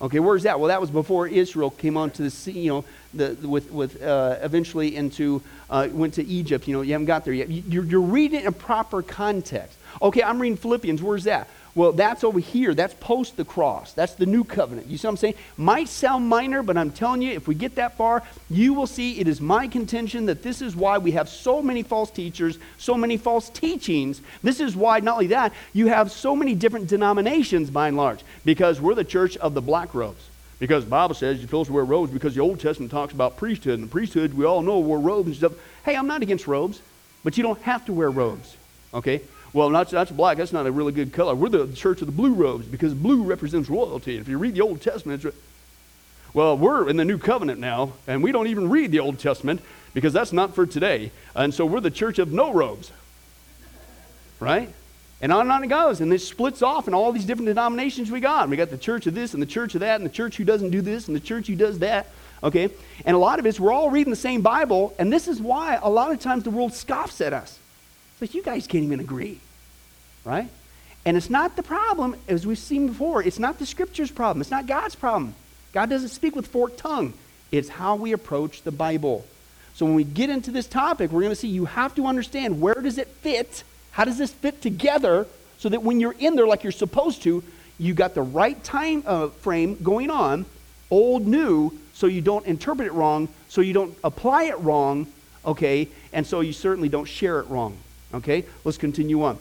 Okay, 0.00 0.20
where's 0.20 0.44
that? 0.44 0.60
Well, 0.60 0.68
that 0.68 0.80
was 0.80 0.90
before 0.90 1.26
Israel 1.26 1.70
came 1.70 1.96
onto 1.96 2.22
the 2.22 2.30
sea. 2.30 2.52
You 2.52 2.68
know, 2.68 2.84
the, 3.14 3.48
with 3.48 3.72
with 3.72 4.02
uh, 4.02 4.36
eventually 4.42 4.94
into 4.94 5.42
uh, 5.70 5.88
went 5.90 6.14
to 6.14 6.24
Egypt. 6.26 6.68
You 6.68 6.74
know, 6.74 6.82
you 6.82 6.92
haven't 6.92 7.06
got 7.06 7.24
there 7.24 7.34
yet. 7.34 7.48
You're, 7.48 7.84
you're 7.84 8.00
reading 8.00 8.44
in 8.44 8.52
proper 8.52 9.02
context. 9.02 9.78
Okay, 10.02 10.22
I'm 10.22 10.40
reading 10.40 10.58
Philippians. 10.58 11.02
Where's 11.02 11.24
that? 11.24 11.48
Well, 11.74 11.92
that's 11.92 12.24
over 12.24 12.38
here. 12.38 12.74
That's 12.74 12.94
post 12.94 13.36
the 13.36 13.44
cross. 13.44 13.92
That's 13.92 14.14
the 14.14 14.26
new 14.26 14.42
covenant. 14.44 14.88
You 14.88 14.98
see 14.98 15.06
what 15.06 15.12
I'm 15.12 15.16
saying? 15.18 15.34
Might 15.56 15.88
sound 15.88 16.28
minor, 16.28 16.62
but 16.62 16.76
I'm 16.76 16.90
telling 16.90 17.22
you, 17.22 17.32
if 17.32 17.46
we 17.46 17.54
get 17.54 17.76
that 17.76 17.96
far, 17.96 18.22
you 18.50 18.74
will 18.74 18.86
see 18.86 19.20
it 19.20 19.28
is 19.28 19.40
my 19.40 19.68
contention 19.68 20.26
that 20.26 20.42
this 20.42 20.60
is 20.60 20.74
why 20.74 20.98
we 20.98 21.12
have 21.12 21.28
so 21.28 21.62
many 21.62 21.82
false 21.82 22.10
teachers, 22.10 22.58
so 22.78 22.96
many 22.96 23.16
false 23.16 23.48
teachings. 23.50 24.20
This 24.42 24.60
is 24.60 24.74
why, 24.74 25.00
not 25.00 25.14
only 25.14 25.28
that, 25.28 25.52
you 25.72 25.86
have 25.86 26.10
so 26.10 26.34
many 26.34 26.54
different 26.54 26.88
denominations 26.88 27.70
by 27.70 27.88
and 27.88 27.96
large, 27.96 28.20
because 28.44 28.80
we're 28.80 28.94
the 28.94 29.04
church 29.04 29.36
of 29.36 29.54
the 29.54 29.62
black 29.62 29.94
robes. 29.94 30.24
Because 30.58 30.84
the 30.84 30.90
Bible 30.90 31.14
says 31.14 31.38
you're 31.38 31.46
supposed 31.46 31.68
to 31.68 31.72
wear 31.72 31.84
robes 31.84 32.12
because 32.12 32.34
the 32.34 32.40
Old 32.40 32.58
Testament 32.58 32.90
talks 32.90 33.12
about 33.12 33.36
priesthood, 33.36 33.78
and 33.78 33.84
the 33.84 33.92
priesthood, 33.92 34.34
we 34.34 34.44
all 34.44 34.62
know, 34.62 34.80
wore 34.80 34.98
robes 34.98 35.28
and 35.28 35.36
stuff. 35.36 35.52
Hey, 35.84 35.94
I'm 35.94 36.08
not 36.08 36.22
against 36.22 36.48
robes, 36.48 36.80
but 37.22 37.36
you 37.36 37.44
don't 37.44 37.60
have 37.62 37.84
to 37.86 37.92
wear 37.92 38.10
robes. 38.10 38.56
Okay? 38.92 39.20
Well, 39.52 39.70
that's, 39.70 39.90
that's 39.90 40.10
black. 40.10 40.36
That's 40.36 40.52
not 40.52 40.66
a 40.66 40.72
really 40.72 40.92
good 40.92 41.12
color. 41.12 41.34
We're 41.34 41.48
the 41.48 41.72
church 41.72 42.00
of 42.00 42.06
the 42.06 42.12
blue 42.12 42.34
robes 42.34 42.66
because 42.66 42.92
blue 42.94 43.22
represents 43.22 43.70
royalty. 43.70 44.18
If 44.18 44.28
you 44.28 44.38
read 44.38 44.54
the 44.54 44.60
Old 44.60 44.80
Testament, 44.82 45.24
well, 46.34 46.56
we're 46.56 46.88
in 46.88 46.96
the 46.96 47.04
new 47.04 47.18
covenant 47.18 47.58
now, 47.58 47.94
and 48.06 48.22
we 48.22 48.32
don't 48.32 48.48
even 48.48 48.68
read 48.68 48.92
the 48.92 49.00
Old 49.00 49.18
Testament 49.18 49.62
because 49.94 50.12
that's 50.12 50.32
not 50.32 50.54
for 50.54 50.66
today. 50.66 51.10
And 51.34 51.54
so 51.54 51.64
we're 51.64 51.80
the 51.80 51.90
church 51.90 52.18
of 52.18 52.32
no 52.32 52.52
robes. 52.52 52.92
Right? 54.38 54.72
And 55.20 55.32
on 55.32 55.42
and 55.42 55.52
on 55.52 55.64
it 55.64 55.68
goes. 55.68 56.00
And 56.00 56.12
this 56.12 56.28
splits 56.28 56.62
off 56.62 56.86
in 56.86 56.94
all 56.94 57.10
these 57.10 57.24
different 57.24 57.46
denominations 57.46 58.10
we 58.10 58.20
got. 58.20 58.48
We 58.48 58.56
got 58.56 58.70
the 58.70 58.78
church 58.78 59.06
of 59.06 59.14
this 59.14 59.32
and 59.34 59.42
the 59.42 59.46
church 59.46 59.74
of 59.74 59.80
that 59.80 59.96
and 59.96 60.08
the 60.08 60.14
church 60.14 60.36
who 60.36 60.44
doesn't 60.44 60.70
do 60.70 60.80
this 60.80 61.08
and 61.08 61.16
the 61.16 61.20
church 61.20 61.46
who 61.46 61.56
does 61.56 61.78
that. 61.80 62.08
Okay? 62.42 62.68
And 63.04 63.16
a 63.16 63.18
lot 63.18 63.38
of 63.38 63.46
us, 63.46 63.58
we're 63.58 63.72
all 63.72 63.90
reading 63.90 64.10
the 64.10 64.16
same 64.16 64.42
Bible, 64.42 64.94
and 64.98 65.12
this 65.12 65.26
is 65.26 65.40
why 65.40 65.78
a 65.82 65.90
lot 65.90 66.12
of 66.12 66.20
times 66.20 66.44
the 66.44 66.50
world 66.50 66.72
scoffs 66.72 67.20
at 67.20 67.32
us. 67.32 67.58
But 68.20 68.34
you 68.34 68.42
guys 68.42 68.66
can't 68.66 68.84
even 68.84 69.00
agree 69.00 69.40
right? 70.28 70.48
And 71.04 71.16
it's 71.16 71.30
not 71.30 71.56
the 71.56 71.62
problem, 71.62 72.14
as 72.28 72.46
we've 72.46 72.58
seen 72.58 72.88
before, 72.88 73.22
it's 73.22 73.38
not 73.38 73.58
the 73.58 73.66
scripture's 73.66 74.10
problem, 74.10 74.40
it's 74.40 74.50
not 74.50 74.66
God's 74.66 74.94
problem. 74.94 75.34
God 75.72 75.88
doesn't 75.90 76.10
speak 76.10 76.36
with 76.36 76.46
forked 76.46 76.78
tongue, 76.78 77.14
it's 77.50 77.68
how 77.68 77.96
we 77.96 78.12
approach 78.12 78.62
the 78.62 78.70
Bible. 78.70 79.24
So 79.74 79.86
when 79.86 79.94
we 79.94 80.04
get 80.04 80.28
into 80.28 80.50
this 80.50 80.66
topic, 80.66 81.10
we're 81.10 81.22
going 81.22 81.32
to 81.32 81.36
see 81.36 81.48
you 81.48 81.64
have 81.64 81.94
to 81.94 82.06
understand 82.06 82.60
where 82.60 82.74
does 82.74 82.98
it 82.98 83.08
fit? 83.08 83.62
How 83.92 84.04
does 84.04 84.18
this 84.18 84.32
fit 84.32 84.60
together 84.60 85.26
so 85.58 85.68
that 85.68 85.82
when 85.82 86.00
you're 86.00 86.16
in 86.18 86.34
there 86.34 86.46
like 86.46 86.62
you're 86.62 86.72
supposed 86.72 87.22
to, 87.22 87.44
you 87.78 87.94
got 87.94 88.14
the 88.14 88.22
right 88.22 88.62
time 88.64 89.04
uh, 89.06 89.28
frame 89.28 89.76
going 89.82 90.10
on, 90.10 90.46
old, 90.90 91.26
new, 91.26 91.70
so 91.94 92.06
you 92.06 92.20
don't 92.20 92.44
interpret 92.44 92.88
it 92.88 92.92
wrong, 92.92 93.28
so 93.48 93.60
you 93.60 93.72
don't 93.72 93.96
apply 94.02 94.44
it 94.44 94.58
wrong, 94.58 95.06
okay, 95.46 95.88
and 96.12 96.26
so 96.26 96.40
you 96.40 96.52
certainly 96.52 96.88
don't 96.88 97.06
share 97.06 97.38
it 97.38 97.48
wrong. 97.48 97.76
Okay, 98.14 98.44
let's 98.64 98.78
continue 98.78 99.22
on. 99.22 99.38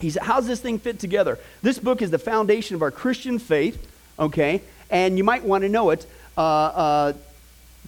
He 0.00 0.10
said, 0.10 0.22
How's 0.22 0.46
this 0.46 0.60
thing 0.60 0.78
fit 0.78 0.98
together? 0.98 1.38
This 1.62 1.78
book 1.78 2.02
is 2.02 2.10
the 2.10 2.18
foundation 2.18 2.74
of 2.74 2.82
our 2.82 2.90
Christian 2.90 3.38
faith, 3.38 3.90
okay? 4.18 4.62
And 4.90 5.16
you 5.16 5.24
might 5.24 5.44
want 5.44 5.62
to 5.62 5.68
know 5.68 5.90
it 5.90 6.06
uh, 6.36 6.40
uh, 6.40 7.12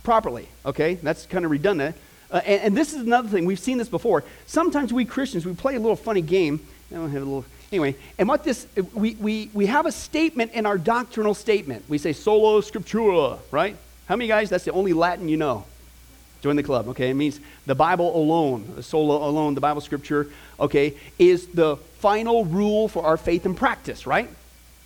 properly, 0.03 0.49
okay? 0.65 0.95
That's 0.95 1.27
kind 1.27 1.45
of 1.45 1.51
redundant. 1.51 1.97
Uh, 2.31 2.41
and, 2.45 2.63
and, 2.63 2.77
this 2.77 2.93
is 2.93 3.03
another 3.03 3.29
thing. 3.29 3.45
We've 3.45 3.59
seen 3.59 3.79
this 3.79 3.89
before. 3.89 4.25
Sometimes 4.47 4.93
we 4.93 5.05
Christians, 5.05 5.47
we 5.47 5.55
play 5.55 5.77
a 5.77 5.81
little 5.81 5.97
funny 5.97 6.23
game. 6.23 6.61
I 6.91 6.95
don't 6.95 7.11
have 7.11 7.23
a 7.23 7.25
little. 7.25 7.45
Anyway, 7.71 7.97
and 8.19 8.29
what 8.29 8.43
this, 8.43 8.67
we, 8.95 9.15
we, 9.17 9.51
we 9.53 9.67
have 9.67 9.87
a 9.87 9.93
statement 9.93 10.53
in 10.53 10.67
our 10.67 10.79
doctrinal 10.79 11.35
statement. 11.35 11.85
We 11.89 11.99
say 11.99 12.13
sola 12.13 12.63
scriptura, 12.63 13.39
right? 13.51 13.77
How 14.07 14.17
many 14.17 14.29
guys, 14.29 14.51
that's 14.51 14.65
the 14.65 14.73
only 14.73 14.93
Latin 14.93 15.29
you 15.29 15.37
know? 15.37 15.65
Join 16.47 16.55
the 16.55 16.63
club, 16.63 16.87
okay? 16.91 17.11
It 17.11 17.15
means 17.15 17.41
the 17.67 17.75
Bible 17.75 18.17
alone, 18.17 18.81
sola 18.81 19.17
alone, 19.29 19.57
the 19.57 19.61
Bible 19.61 19.81
scripture, 19.81 20.29
okay, 20.61 20.95
is 21.19 21.49
the 21.49 21.75
final 21.99 22.45
rule 22.45 22.87
for 22.87 23.05
our 23.05 23.17
faith 23.17 23.47
and 23.47 23.57
practice, 23.57 24.07
right? 24.07 24.29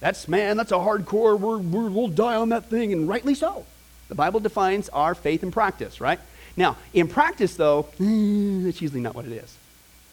That's, 0.01 0.27
man, 0.27 0.57
that's 0.57 0.73
a 0.73 0.77
hardcore, 0.77 1.39
we're, 1.39 1.59
we 1.59 1.91
will 1.91 2.09
die 2.09 2.37
on 2.37 2.49
that 2.49 2.71
thing, 2.71 2.95
and 2.95 3.07
rightly 3.07 3.35
so. 3.35 3.67
The 4.09 4.15
Bible 4.15 4.41
defines 4.41 4.89
our 4.89 5.15
faith 5.15 5.43
and 5.43 5.53
practice, 5.53 6.01
right? 6.01 6.19
Now, 6.57 6.79
in 6.95 7.09
practice, 7.09 7.57
though, 7.57 7.83
that's 7.99 8.81
usually 8.81 9.03
not 9.03 9.15
what 9.15 9.27
it 9.27 9.33
is, 9.33 9.55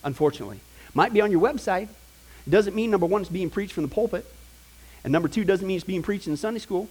unfortunately. 0.03 0.59
Might 0.93 1.13
be 1.13 1.21
on 1.21 1.31
your 1.31 1.39
website. 1.39 1.87
It 2.45 2.49
doesn't 2.49 2.75
mean, 2.75 2.91
number 2.91 3.05
one, 3.05 3.21
it's 3.21 3.31
being 3.31 3.49
preached 3.49 3.71
from 3.71 3.83
the 3.83 3.95
pulpit. 3.95 4.25
And 5.05 5.13
number 5.13 5.29
two, 5.29 5.45
doesn't 5.45 5.65
mean 5.65 5.77
it's 5.77 5.85
being 5.85 6.03
preached 6.03 6.27
in 6.27 6.35
Sunday 6.35 6.59
school. 6.59 6.89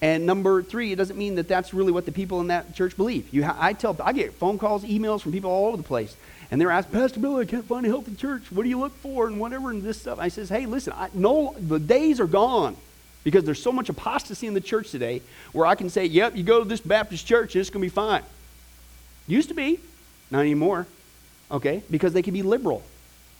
And 0.00 0.26
number 0.26 0.62
three, 0.62 0.92
it 0.92 0.96
doesn't 0.96 1.16
mean 1.16 1.34
that 1.36 1.48
that's 1.48 1.74
really 1.74 1.90
what 1.90 2.06
the 2.06 2.12
people 2.12 2.40
in 2.40 2.48
that 2.48 2.74
church 2.74 2.96
believe. 2.96 3.32
You 3.34 3.44
ha- 3.44 3.56
I 3.58 3.72
tell, 3.72 3.96
I 4.02 4.12
get 4.12 4.32
phone 4.32 4.58
calls, 4.58 4.84
emails 4.84 5.22
from 5.22 5.32
people 5.32 5.50
all 5.50 5.66
over 5.68 5.76
the 5.76 5.82
place, 5.82 6.16
and 6.50 6.60
they're 6.60 6.70
asking, 6.70 6.94
Pastor 6.94 7.20
Bill, 7.20 7.36
I 7.36 7.44
can't 7.44 7.64
find 7.64 7.84
a 7.84 7.88
healthy 7.88 8.14
church. 8.14 8.52
What 8.52 8.62
do 8.62 8.68
you 8.68 8.78
look 8.78 8.94
for, 8.98 9.26
and 9.26 9.40
whatever, 9.40 9.70
and 9.70 9.82
this 9.82 10.00
stuff. 10.00 10.18
I 10.20 10.28
says, 10.28 10.48
Hey, 10.48 10.66
listen, 10.66 10.92
I, 10.96 11.08
no, 11.14 11.54
the 11.58 11.80
days 11.80 12.20
are 12.20 12.26
gone 12.26 12.76
because 13.24 13.42
there's 13.44 13.62
so 13.62 13.72
much 13.72 13.88
apostasy 13.88 14.46
in 14.46 14.54
the 14.54 14.60
church 14.60 14.90
today 14.90 15.20
where 15.52 15.66
I 15.66 15.74
can 15.74 15.90
say, 15.90 16.06
Yep, 16.06 16.36
you 16.36 16.44
go 16.44 16.62
to 16.62 16.68
this 16.68 16.80
Baptist 16.80 17.26
church, 17.26 17.56
and 17.56 17.60
it's 17.60 17.70
going 17.70 17.82
to 17.82 17.86
be 17.86 17.94
fine. 17.94 18.22
Used 19.26 19.48
to 19.48 19.54
be, 19.54 19.80
not 20.30 20.40
anymore. 20.40 20.86
Okay, 21.50 21.82
because 21.90 22.12
they 22.12 22.22
could 22.22 22.34
be 22.34 22.42
liberal, 22.42 22.82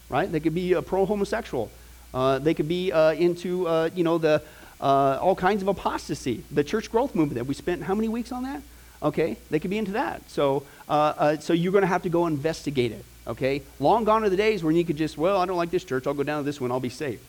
right? 0.08 0.30
They 0.30 0.40
could 0.40 0.54
be 0.54 0.74
uh, 0.74 0.80
pro 0.80 1.06
homosexual. 1.06 1.70
Uh, 2.12 2.38
they 2.38 2.54
could 2.54 2.68
be 2.68 2.90
uh, 2.90 3.12
into, 3.12 3.68
uh, 3.68 3.90
you 3.94 4.02
know, 4.02 4.16
the 4.18 4.42
uh, 4.80 5.18
all 5.20 5.34
kinds 5.34 5.62
of 5.62 5.68
apostasy. 5.68 6.44
The 6.50 6.64
church 6.64 6.90
growth 6.90 7.14
movement 7.14 7.34
that 7.36 7.46
we 7.46 7.54
spent 7.54 7.82
how 7.82 7.94
many 7.94 8.08
weeks 8.08 8.32
on 8.32 8.44
that? 8.44 8.62
Okay, 9.02 9.36
they 9.50 9.60
could 9.60 9.70
be 9.70 9.78
into 9.78 9.92
that. 9.92 10.28
So, 10.30 10.64
uh, 10.88 10.92
uh, 10.92 11.36
so 11.38 11.52
you're 11.52 11.72
going 11.72 11.82
to 11.82 11.88
have 11.88 12.02
to 12.02 12.08
go 12.08 12.26
investigate 12.26 12.92
it. 12.92 13.04
Okay, 13.26 13.62
long 13.78 14.04
gone 14.04 14.24
are 14.24 14.28
the 14.28 14.36
days 14.36 14.64
when 14.64 14.74
you 14.74 14.84
could 14.84 14.96
just, 14.96 15.18
well, 15.18 15.40
I 15.40 15.46
don't 15.46 15.56
like 15.56 15.70
this 15.70 15.84
church. 15.84 16.06
I'll 16.06 16.14
go 16.14 16.22
down 16.22 16.42
to 16.42 16.44
this 16.44 16.60
one. 16.60 16.72
I'll 16.72 16.80
be 16.80 16.88
safe. 16.88 17.20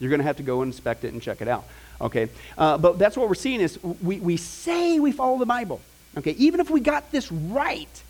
You're 0.00 0.10
going 0.10 0.20
to 0.20 0.24
have 0.24 0.38
to 0.38 0.42
go 0.42 0.62
inspect 0.62 1.04
it 1.04 1.12
and 1.12 1.22
check 1.22 1.40
it 1.40 1.48
out. 1.48 1.64
Okay, 2.00 2.28
uh, 2.58 2.78
but 2.78 2.98
that's 2.98 3.16
what 3.16 3.28
we're 3.28 3.34
seeing 3.36 3.60
is 3.60 3.78
we, 4.02 4.18
we 4.18 4.36
say 4.36 4.98
we 4.98 5.12
follow 5.12 5.38
the 5.38 5.46
Bible. 5.46 5.80
Okay, 6.16 6.32
even 6.32 6.58
if 6.58 6.68
we 6.68 6.80
got 6.80 7.12
this 7.12 7.30
right, 7.30 8.02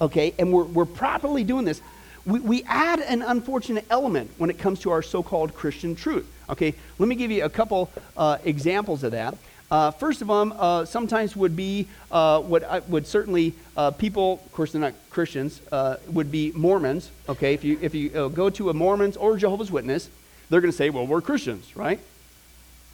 okay, 0.00 0.34
and 0.38 0.52
we're, 0.52 0.64
we're 0.64 0.86
properly 0.86 1.44
doing 1.44 1.64
this, 1.64 1.82
we, 2.24 2.40
we 2.40 2.62
add 2.64 3.00
an 3.00 3.22
unfortunate 3.22 3.84
element 3.90 4.30
when 4.38 4.48
it 4.48 4.58
comes 4.58 4.80
to 4.80 4.90
our 4.90 5.02
so-called 5.02 5.54
Christian 5.54 5.94
truth. 5.94 6.26
Okay, 6.48 6.74
let 6.98 7.08
me 7.08 7.14
give 7.14 7.30
you 7.30 7.44
a 7.44 7.50
couple 7.50 7.90
uh, 8.16 8.38
examples 8.44 9.02
of 9.02 9.12
that. 9.12 9.36
Uh, 9.68 9.90
first 9.90 10.22
of 10.22 10.28
them, 10.28 10.54
uh, 10.56 10.84
sometimes 10.84 11.34
would 11.34 11.56
be 11.56 11.88
uh, 12.12 12.40
what 12.40 12.62
I, 12.62 12.78
would 12.80 13.06
certainly 13.06 13.52
uh, 13.76 13.90
people, 13.90 14.40
of 14.44 14.52
course, 14.52 14.70
they're 14.70 14.80
not 14.80 14.94
Christians, 15.10 15.60
uh, 15.72 15.96
would 16.08 16.30
be 16.30 16.52
Mormons. 16.54 17.10
Okay, 17.28 17.52
if 17.52 17.64
you 17.64 17.78
if 17.82 17.94
you 17.94 18.30
go 18.30 18.48
to 18.50 18.70
a 18.70 18.74
Mormons 18.74 19.16
or 19.16 19.36
Jehovah's 19.36 19.72
Witness, 19.72 20.08
they're 20.48 20.60
going 20.60 20.70
to 20.70 20.76
say, 20.76 20.90
"Well, 20.90 21.06
we're 21.06 21.20
Christians, 21.20 21.76
right?" 21.76 21.98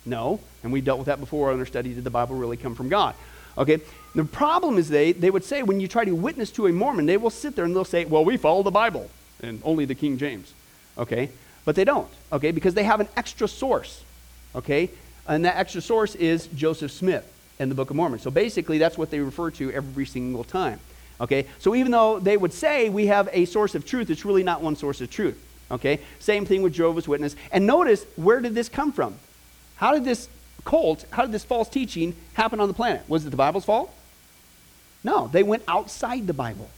No, 0.07 0.41
and 0.63 0.73
we 0.73 0.81
dealt 0.81 0.99
with 0.99 1.07
that 1.07 1.21
before 1.21 1.53
in 1.53 1.59
our 1.59 1.67
study. 1.67 1.93
Did 1.93 2.05
the 2.05 2.11
Bible 2.11 2.37
really 2.37 2.57
come 2.57 2.75
from 2.75 2.89
God? 2.89 3.15
Okay, 3.59 3.81
the 4.15 4.25
problem 4.25 4.79
is 4.79 4.89
they 4.89 5.13
they 5.13 5.31
would 5.31 5.45
say 5.45 5.63
when 5.63 5.79
you 5.79 5.89
try 5.89 6.07
to 6.07 6.15
witness 6.15 6.51
to 6.53 6.67
a 6.69 6.73
Mormon, 6.73 7.05
they 7.05 7.19
will 7.19 7.31
sit 7.31 7.55
there 7.55 7.67
and 7.67 7.77
they'll 7.77 7.85
say, 7.85 8.07
"Well, 8.07 8.25
we 8.25 8.39
follow 8.39 8.63
the 8.63 8.71
Bible 8.71 9.11
and 9.43 9.61
only 9.63 9.85
the 9.85 9.95
King 9.95 10.17
James." 10.17 10.55
Okay, 10.97 11.29
but 11.65 11.77
they 11.77 11.85
don't. 11.85 12.11
Okay, 12.33 12.51
because 12.51 12.75
they 12.75 12.85
have 12.85 13.01
an 13.01 13.09
extra 13.17 13.49
source. 13.49 14.05
Okay, 14.55 14.91
and 15.27 15.45
that 15.45 15.57
extra 15.57 15.81
source 15.81 16.15
is 16.15 16.47
Joseph 16.49 16.91
Smith 16.93 17.31
and 17.59 17.71
the 17.71 17.75
Book 17.75 17.91
of 17.91 17.97
Mormon. 17.97 18.19
So 18.19 18.31
basically, 18.31 18.79
that's 18.79 18.99
what 18.99 19.11
they 19.11 19.21
refer 19.21 19.51
to 19.53 19.73
every 19.73 20.07
single 20.07 20.45
time. 20.45 20.81
Okay? 21.21 21.47
So 21.61 21.75
even 21.75 21.93
though 21.93 22.19
they 22.19 22.37
would 22.37 22.53
say 22.53 22.89
we 22.89 23.07
have 23.07 23.29
a 23.33 23.45
source 23.45 23.75
of 23.75 23.87
truth, 23.87 24.11
it's 24.11 24.25
really 24.25 24.43
not 24.43 24.61
one 24.61 24.77
source 24.77 25.01
of 25.01 25.11
truth. 25.11 25.41
Okay? 25.71 26.01
Same 26.19 26.45
thing 26.45 26.63
with 26.63 26.75
Jehovah's 26.75 27.09
Witness. 27.09 27.37
And 27.53 27.67
notice, 27.67 28.05
where 28.17 28.41
did 28.41 28.55
this 28.55 28.69
come 28.69 28.93
from? 28.93 29.15
How 29.77 29.93
did 29.93 30.05
this 30.05 30.29
cult, 30.65 31.05
how 31.11 31.23
did 31.23 31.33
this 31.33 31.45
false 31.45 31.69
teaching 31.69 32.15
happen 32.35 32.61
on 32.61 32.69
the 32.69 32.75
planet? 32.75 33.09
Was 33.09 33.25
it 33.25 33.31
the 33.31 33.37
Bible's 33.37 33.65
fault? 33.65 33.95
No, 35.05 35.29
they 35.29 35.43
went 35.43 35.65
outside 35.67 36.27
the 36.27 36.33
Bible, 36.33 36.71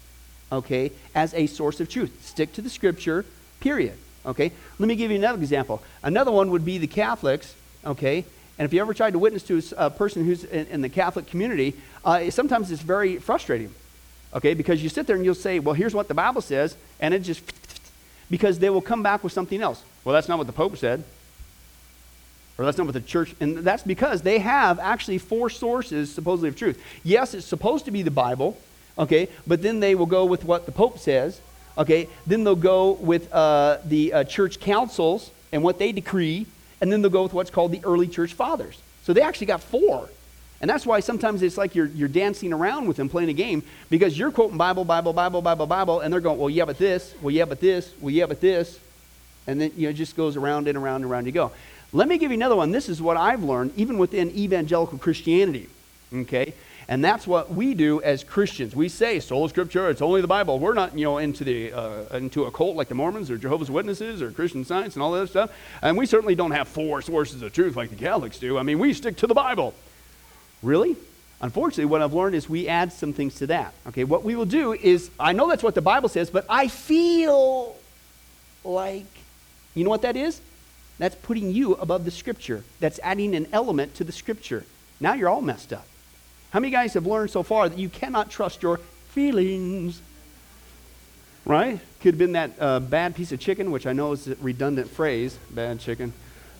okay, 0.50 0.92
as 1.14 1.34
a 1.34 1.46
source 1.46 1.80
of 1.80 1.90
truth. 1.90 2.24
Stick 2.24 2.54
to 2.54 2.62
the 2.62 2.70
scripture, 2.70 3.26
period. 3.60 3.98
Okay? 4.26 4.52
Let 4.78 4.86
me 4.86 4.96
give 4.96 5.10
you 5.10 5.18
another 5.18 5.38
example. 5.38 5.82
Another 6.02 6.30
one 6.30 6.50
would 6.50 6.64
be 6.64 6.78
the 6.78 6.86
Catholics, 6.86 7.54
okay? 7.84 8.24
And 8.58 8.66
if 8.66 8.72
you 8.72 8.80
ever 8.80 8.94
tried 8.94 9.12
to 9.12 9.18
witness 9.18 9.42
to 9.44 9.62
a 9.76 9.90
person 9.90 10.24
who's 10.24 10.44
in, 10.44 10.66
in 10.66 10.80
the 10.80 10.88
Catholic 10.88 11.26
community, 11.26 11.74
uh, 12.04 12.30
sometimes 12.30 12.70
it's 12.70 12.82
very 12.82 13.18
frustrating, 13.18 13.74
okay? 14.34 14.54
Because 14.54 14.82
you 14.82 14.88
sit 14.88 15.06
there 15.06 15.16
and 15.16 15.24
you'll 15.24 15.34
say, 15.34 15.58
well, 15.58 15.74
here's 15.74 15.94
what 15.94 16.08
the 16.08 16.14
Bible 16.14 16.40
says, 16.40 16.76
and 17.00 17.12
it 17.12 17.20
just, 17.20 17.42
because 18.30 18.58
they 18.58 18.70
will 18.70 18.82
come 18.82 19.02
back 19.02 19.22
with 19.22 19.32
something 19.32 19.60
else. 19.60 19.82
Well, 20.04 20.12
that's 20.12 20.28
not 20.28 20.38
what 20.38 20.46
the 20.46 20.52
Pope 20.52 20.76
said. 20.76 21.04
Or 22.56 22.64
that's 22.64 22.78
not 22.78 22.86
what 22.86 22.92
the 22.92 23.00
church, 23.00 23.34
and 23.40 23.58
that's 23.58 23.82
because 23.82 24.22
they 24.22 24.38
have 24.38 24.78
actually 24.78 25.18
four 25.18 25.50
sources 25.50 26.14
supposedly 26.14 26.48
of 26.48 26.56
truth. 26.56 26.80
Yes, 27.02 27.34
it's 27.34 27.46
supposed 27.46 27.84
to 27.86 27.90
be 27.90 28.02
the 28.02 28.12
Bible, 28.12 28.56
okay, 28.96 29.28
but 29.44 29.60
then 29.60 29.80
they 29.80 29.96
will 29.96 30.06
go 30.06 30.24
with 30.24 30.44
what 30.44 30.64
the 30.64 30.70
Pope 30.70 31.00
says, 31.00 31.40
okay, 31.76 32.08
then 32.26 32.44
they'll 32.44 32.56
go 32.56 32.92
with 32.92 33.32
uh, 33.32 33.78
the 33.84 34.12
uh, 34.12 34.24
church 34.24 34.60
councils 34.60 35.30
and 35.52 35.62
what 35.62 35.78
they 35.78 35.92
decree, 35.92 36.46
and 36.80 36.92
then 36.92 37.02
they'll 37.02 37.10
go 37.10 37.22
with 37.22 37.32
what's 37.32 37.50
called 37.50 37.72
the 37.72 37.80
early 37.84 38.08
church 38.08 38.32
fathers. 38.32 38.80
So 39.04 39.12
they 39.12 39.20
actually 39.20 39.46
got 39.48 39.62
four. 39.62 40.08
And 40.60 40.70
that's 40.70 40.86
why 40.86 41.00
sometimes 41.00 41.42
it's 41.42 41.58
like 41.58 41.74
you're, 41.74 41.86
you're 41.86 42.08
dancing 42.08 42.52
around 42.52 42.86
with 42.86 42.96
them 42.96 43.08
playing 43.08 43.28
a 43.28 43.34
game 43.34 43.62
because 43.90 44.18
you're 44.18 44.30
quoting 44.30 44.56
Bible, 44.56 44.84
Bible, 44.84 45.12
Bible, 45.12 45.42
Bible, 45.42 45.66
Bible, 45.66 46.00
and 46.00 46.12
they're 46.12 46.20
going, 46.20 46.38
well, 46.38 46.48
yeah, 46.48 46.64
but 46.64 46.78
this, 46.78 47.14
well, 47.20 47.30
yeah, 47.30 47.44
but 47.44 47.60
this, 47.60 47.92
well, 48.00 48.10
yeah, 48.10 48.26
but 48.26 48.40
this. 48.40 48.78
And 49.46 49.60
then 49.60 49.72
you 49.76 49.82
know, 49.82 49.90
it 49.90 49.94
just 49.94 50.16
goes 50.16 50.36
around 50.36 50.68
and 50.68 50.78
around 50.78 51.02
and 51.02 51.10
around 51.10 51.26
you 51.26 51.32
go. 51.32 51.52
Let 51.92 52.08
me 52.08 52.18
give 52.18 52.30
you 52.30 52.36
another 52.36 52.56
one. 52.56 52.70
This 52.70 52.88
is 52.88 53.02
what 53.02 53.16
I've 53.16 53.42
learned 53.42 53.72
even 53.76 53.98
within 53.98 54.30
evangelical 54.30 54.96
Christianity. 54.98 55.68
Okay? 56.12 56.54
And 56.88 57.04
that's 57.04 57.26
what 57.26 57.50
we 57.50 57.74
do 57.74 58.02
as 58.02 58.24
Christians. 58.24 58.76
We 58.76 58.88
say 58.88 59.20
sola 59.20 59.48
scriptura, 59.48 59.90
it's 59.90 60.02
only 60.02 60.20
the 60.20 60.26
Bible. 60.26 60.58
We're 60.58 60.74
not, 60.74 60.96
you 60.98 61.04
know, 61.04 61.18
into 61.18 61.44
the 61.44 61.72
uh, 61.72 62.16
into 62.16 62.44
a 62.44 62.50
cult 62.50 62.76
like 62.76 62.88
the 62.88 62.94
Mormons 62.94 63.30
or 63.30 63.38
Jehovah's 63.38 63.70
Witnesses 63.70 64.20
or 64.20 64.30
Christian 64.30 64.64
Science 64.64 64.94
and 64.94 65.02
all 65.02 65.12
that 65.12 65.28
stuff. 65.28 65.50
And 65.80 65.96
we 65.96 66.06
certainly 66.06 66.34
don't 66.34 66.50
have 66.50 66.68
four 66.68 67.00
sources 67.00 67.42
of 67.42 67.52
truth 67.52 67.76
like 67.76 67.90
the 67.90 67.96
Catholics 67.96 68.38
do. 68.38 68.58
I 68.58 68.62
mean, 68.62 68.78
we 68.78 68.92
stick 68.92 69.16
to 69.18 69.26
the 69.26 69.34
Bible. 69.34 69.74
Really? 70.62 70.96
Unfortunately, 71.40 71.86
what 71.86 72.02
I've 72.02 72.14
learned 72.14 72.34
is 72.34 72.48
we 72.48 72.68
add 72.68 72.92
some 72.92 73.12
things 73.12 73.34
to 73.36 73.46
that. 73.48 73.74
Okay, 73.88 74.04
what 74.04 74.24
we 74.24 74.36
will 74.36 74.44
do 74.44 74.72
is 74.72 75.10
I 75.18 75.32
know 75.32 75.48
that's 75.48 75.62
what 75.62 75.74
the 75.74 75.82
Bible 75.82 76.08
says, 76.08 76.30
but 76.30 76.44
I 76.48 76.68
feel 76.68 77.76
like 78.62 79.06
you 79.74 79.84
know 79.84 79.90
what 79.90 80.02
that 80.02 80.16
is? 80.16 80.40
That's 80.98 81.16
putting 81.16 81.50
you 81.50 81.74
above 81.74 82.04
the 82.04 82.10
scripture. 82.10 82.62
That's 82.78 83.00
adding 83.02 83.34
an 83.34 83.48
element 83.52 83.94
to 83.96 84.04
the 84.04 84.12
scripture. 84.12 84.64
Now 85.00 85.14
you're 85.14 85.28
all 85.28 85.40
messed 85.40 85.72
up. 85.72 85.86
How 86.54 86.60
many 86.60 86.70
guys 86.70 86.94
have 86.94 87.04
learned 87.04 87.32
so 87.32 87.42
far 87.42 87.68
that 87.68 87.80
you 87.80 87.88
cannot 87.88 88.30
trust 88.30 88.62
your 88.62 88.76
feelings? 89.08 90.00
Right? 91.44 91.80
Could 92.00 92.14
have 92.14 92.18
been 92.18 92.32
that 92.34 92.52
uh, 92.60 92.78
bad 92.78 93.16
piece 93.16 93.32
of 93.32 93.40
chicken, 93.40 93.72
which 93.72 93.88
I 93.88 93.92
know 93.92 94.12
is 94.12 94.28
a 94.28 94.36
redundant 94.36 94.88
phrase, 94.88 95.36
bad 95.50 95.80
chicken, 95.80 96.12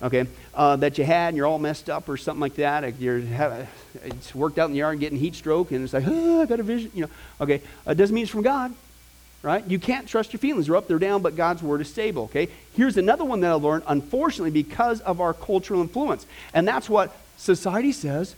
okay, 0.03 0.27
uh, 0.53 0.75
that 0.75 0.99
you 0.99 1.05
had 1.05 1.29
and 1.29 1.37
you're 1.37 1.47
all 1.47 1.61
messed 1.61 1.89
up 1.89 2.09
or 2.09 2.17
something 2.17 2.41
like 2.41 2.57
that. 2.57 2.99
You're 3.01 3.21
have, 3.21 3.69
it's 4.03 4.35
worked 4.35 4.59
out 4.59 4.65
in 4.65 4.73
the 4.73 4.79
yard 4.79 4.99
getting 4.99 5.17
heat 5.17 5.37
stroke 5.37 5.71
and 5.71 5.85
it's 5.85 5.93
like, 5.93 6.03
oh, 6.09 6.43
I 6.43 6.47
got 6.47 6.59
a 6.59 6.65
vision, 6.65 6.91
you 6.93 7.03
know. 7.03 7.11
Okay, 7.41 7.55
it 7.55 7.63
uh, 7.87 7.95
doesn't 7.95 8.13
mean 8.13 8.25
it's 8.25 8.33
from 8.33 8.43
God, 8.43 8.75
right? 9.43 9.65
You 9.65 9.79
can't 9.79 10.09
trust 10.09 10.33
your 10.33 10.41
feelings. 10.41 10.67
They're 10.67 10.75
up, 10.75 10.89
they're 10.89 10.99
down, 10.99 11.23
but 11.23 11.37
God's 11.37 11.63
word 11.63 11.81
is 11.81 11.89
stable, 11.89 12.25
okay? 12.25 12.49
Here's 12.73 12.97
another 12.97 13.25
one 13.25 13.39
that 13.43 13.51
I 13.53 13.55
learned, 13.55 13.85
unfortunately, 13.87 14.51
because 14.51 15.01
of 15.03 15.21
our 15.21 15.35
cultural 15.35 15.83
influence. 15.83 16.27
And 16.53 16.67
that's 16.67 16.91
what 16.91 17.17
society 17.37 17.93
says 17.93 18.35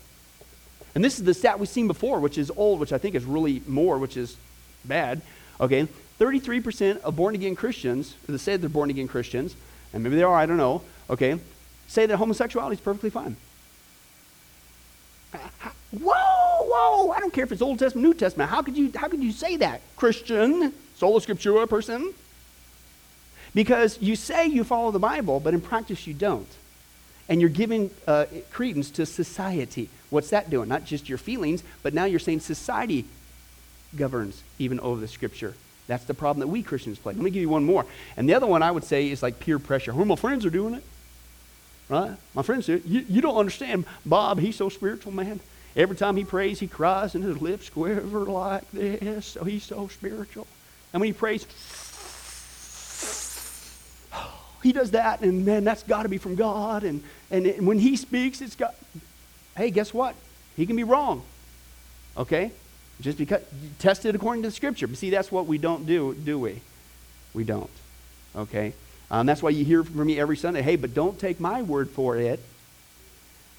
and 0.97 1.05
this 1.05 1.19
is 1.19 1.25
the 1.25 1.35
stat 1.35 1.59
we've 1.59 1.69
seen 1.69 1.89
before, 1.89 2.21
which 2.21 2.39
is 2.39 2.51
old, 2.57 2.81
which 2.81 2.91
I 2.91 2.97
think 2.97 3.15
is 3.15 3.27
really 3.27 3.61
more, 3.67 3.99
which 3.99 4.17
is 4.17 4.35
bad. 4.83 5.21
Okay, 5.61 5.87
33% 6.19 7.03
of 7.03 7.15
born 7.15 7.35
again 7.35 7.55
Christians, 7.55 8.15
they 8.27 8.39
say 8.39 8.57
they're 8.57 8.71
born 8.71 8.89
again 8.89 9.07
Christians, 9.07 9.55
and 9.93 10.03
maybe 10.03 10.17
they 10.17 10.23
are, 10.23 10.35
I 10.35 10.47
don't 10.47 10.57
know, 10.57 10.81
okay, 11.11 11.39
say 11.87 12.07
that 12.07 12.17
homosexuality 12.17 12.77
is 12.77 12.81
perfectly 12.81 13.11
fine. 13.11 13.37
Whoa, 15.91 16.15
whoa, 16.65 17.11
I 17.11 17.21
don't 17.21 17.31
care 17.31 17.45
if 17.45 17.53
it's 17.53 17.61
Old 17.61 17.79
Testament, 17.79 18.07
New 18.07 18.15
Testament. 18.15 18.49
How 18.49 18.63
could 18.63 18.79
you, 18.79 18.91
how 18.97 19.09
could 19.09 19.23
you 19.23 19.33
say 19.33 19.57
that, 19.59 19.83
Christian, 19.97 20.73
sola 20.95 21.21
scriptura 21.21 21.69
person? 21.69 22.15
Because 23.55 24.01
you 24.01 24.17
say 24.17 24.47
you 24.47 24.65
follow 24.65 24.93
the 24.93 24.99
Bible, 24.99 25.41
but 25.41 25.53
in 25.53 25.61
practice 25.61 26.07
you 26.07 26.15
don't. 26.15 26.49
And 27.29 27.43
you're 27.43 27.51
giving 27.51 27.91
uh, 28.07 28.25
credence 28.51 28.91
to 28.93 29.05
society. 29.05 29.91
What's 30.11 30.31
that 30.31 30.51
doing? 30.51 30.69
Not 30.69 30.85
just 30.85 31.09
your 31.09 31.19
feelings, 31.19 31.63
but 31.83 31.95
now 31.95 32.05
you're 32.05 32.21
saying 32.21 32.41
society 32.41 33.05
governs 33.97 34.43
even 34.59 34.81
over 34.81 35.01
the 35.01 35.09
scripture. 35.09 35.55
That's 35.87 36.05
the 36.05 36.15
problem 36.15 36.41
that 36.41 36.49
we 36.49 36.63
Christians 36.63 36.99
play. 36.99 37.15
Let 37.15 37.23
me 37.23 37.31
give 37.31 37.43
you 37.43 37.49
one 37.49 37.65
more. 37.65 37.87
And 38.17 38.29
the 38.29 38.35
other 38.35 38.47
one 38.47 38.63
I 38.63 38.71
would 38.71 38.85
say 38.85 39.09
is 39.11 39.23
like 39.23 39.39
peer 39.39 39.59
pressure. 39.59 39.93
Who 39.93 40.05
my 40.05 40.17
friends 40.17 40.45
are 40.45 40.51
doing 40.51 40.75
it. 40.75 40.85
Right? 41.89 42.17
My 42.35 42.43
friends 42.43 42.67
do 42.67 42.75
it. 42.75 42.85
You, 42.85 43.05
you 43.09 43.21
don't 43.21 43.37
understand. 43.37 43.85
Bob, 44.05 44.41
he's 44.41 44.57
so 44.57 44.69
spiritual, 44.69 45.13
man. 45.13 45.39
Every 45.77 45.95
time 45.95 46.17
he 46.17 46.25
prays, 46.25 46.59
he 46.59 46.67
cries 46.67 47.15
and 47.15 47.23
his 47.23 47.41
lips 47.41 47.71
quiver 47.71 48.21
like 48.21 48.69
this. 48.73 49.27
So 49.27 49.45
he's 49.45 49.63
so 49.63 49.87
spiritual. 49.89 50.47
And 50.93 51.01
when 51.01 51.09
he 51.09 51.13
prays, 51.13 51.47
he 54.63 54.73
does 54.73 54.93
that, 54.93 55.21
and 55.21 55.45
man, 55.45 55.63
that's 55.63 55.83
got 55.85 56.03
to 56.03 56.09
be 56.09 56.19
from 56.19 56.35
God. 56.35 56.83
And, 56.83 57.05
and, 57.31 57.47
and 57.47 57.67
when 57.67 57.79
he 57.79 57.97
speaks, 57.97 58.41
it's 58.41 58.57
got, 58.57 58.75
hey, 59.57 59.71
guess 59.71 59.93
what? 59.95 60.15
He 60.57 60.67
can 60.67 60.77
be 60.77 60.85
wrong. 60.85 61.23
Okay? 62.17 62.51
Just 63.01 63.19
because 63.19 63.43
test 63.79 64.07
it 64.07 64.15
according 64.15 64.43
to 64.43 64.49
the 64.49 64.55
scripture. 64.55 64.87
But 64.87 64.97
see, 64.97 65.11
that's 65.11 65.31
what 65.31 65.47
we 65.47 65.59
don't 65.59 65.87
do, 65.87 66.15
do 66.15 66.39
we? 66.39 66.61
We 67.35 67.45
don't. 67.45 67.71
Okay? 68.35 68.73
Um, 69.11 69.27
that's 69.27 69.43
why 69.43 69.51
you 69.51 69.65
hear 69.65 69.85
from 69.85 70.07
me 70.07 70.19
every 70.19 70.37
Sunday, 70.37 70.63
hey, 70.63 70.77
but 70.77 70.95
don't 70.95 71.19
take 71.19 71.39
my 71.39 71.63
word 71.63 71.91
for 71.91 72.17
it. 72.17 72.41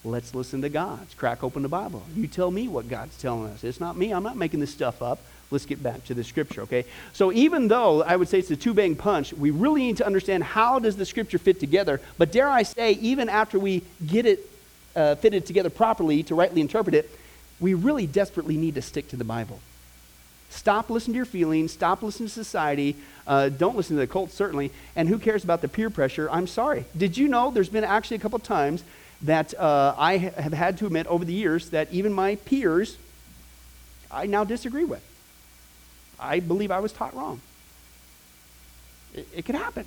Let's 0.04 0.34
listen 0.34 0.62
to 0.62 0.70
God's. 0.70 1.14
Crack 1.16 1.44
open 1.44 1.64
the 1.64 1.70
Bible. 1.70 2.04
You 2.16 2.28
tell 2.28 2.52
me 2.52 2.68
what 2.68 2.88
God's 2.90 3.18
telling 3.18 3.50
us. 3.52 3.64
It's 3.64 3.80
not 3.80 3.98
me. 3.98 4.12
I'm 4.12 4.24
not 4.24 4.38
making 4.38 4.60
this 4.60 4.72
stuff 4.72 5.02
up. 5.02 5.20
Let's 5.50 5.66
get 5.66 5.82
back 5.82 6.04
to 6.06 6.14
the 6.14 6.24
scripture, 6.24 6.62
okay? 6.64 6.86
So 7.14 7.32
even 7.32 7.68
though 7.68 8.04
I 8.04 8.16
would 8.16 8.28
say 8.28 8.40
it's 8.40 8.52
a 8.52 8.58
two-bang 8.58 8.96
punch, 8.96 9.34
we 9.34 9.52
really 9.52 9.82
need 9.82 9.98
to 9.98 10.06
understand 10.06 10.44
how 10.44 10.80
does 10.80 10.98
the 10.98 11.06
scripture 11.06 11.38
fit 11.38 11.60
together. 11.60 12.02
But 12.18 12.32
dare 12.32 12.50
I 12.50 12.64
say, 12.64 12.94
even 12.94 13.30
after 13.30 13.58
we 13.58 13.84
get 14.06 14.26
it 14.26 14.50
uh, 14.98 15.16
fitted 15.16 15.46
together 15.46 15.70
properly 15.70 16.24
to 16.24 16.36
rightly 16.36 16.60
interpret 16.60 16.96
it, 16.96 17.10
we 17.60 17.74
really 17.74 18.08
desperately 18.08 18.58
need 18.58 18.76
to 18.76 18.82
stick 18.82 19.08
to 19.10 19.16
the 19.16 19.24
Bible. 19.24 19.60
Stop 20.50 20.90
listening 20.90 21.14
to 21.14 21.18
your 21.18 21.26
feelings. 21.26 21.72
Stop 21.72 22.02
listening 22.02 22.28
to 22.28 22.34
society. 22.34 22.96
Uh, 23.26 23.50
don't 23.50 23.78
listen 23.78 23.96
to 23.96 24.00
the 24.00 24.08
cult, 24.08 24.32
certainly. 24.32 24.72
And 24.96 25.08
who 25.08 25.20
cares 25.20 25.44
about 25.44 25.62
the 25.62 25.68
peer 25.68 25.90
pressure? 25.90 26.30
I'm 26.32 26.48
sorry. 26.48 26.86
Did 26.98 27.18
you 27.18 27.28
know 27.28 27.52
there's 27.52 27.70
been 27.70 27.84
actually 27.84 28.18
a 28.18 28.20
couple 28.22 28.40
times 28.40 28.84
that 29.22 29.54
uh, 29.60 29.96
I 29.98 30.18
have 30.18 30.54
had 30.54 30.78
to 30.80 30.86
admit 30.86 31.08
over 31.08 31.26
the 31.26 31.34
years 31.34 31.72
that 31.72 31.92
even 31.92 32.14
my 32.14 32.36
peers 32.36 32.98
I 34.10 34.26
now 34.26 34.44
disagree 34.44 34.86
with. 34.86 35.04
I 36.20 36.40
believe 36.40 36.72
I 36.72 36.80
was 36.80 36.94
taught 36.94 37.16
wrong. 37.16 37.42
It, 39.14 39.28
it 39.36 39.46
could 39.46 39.56
happen. 39.56 39.86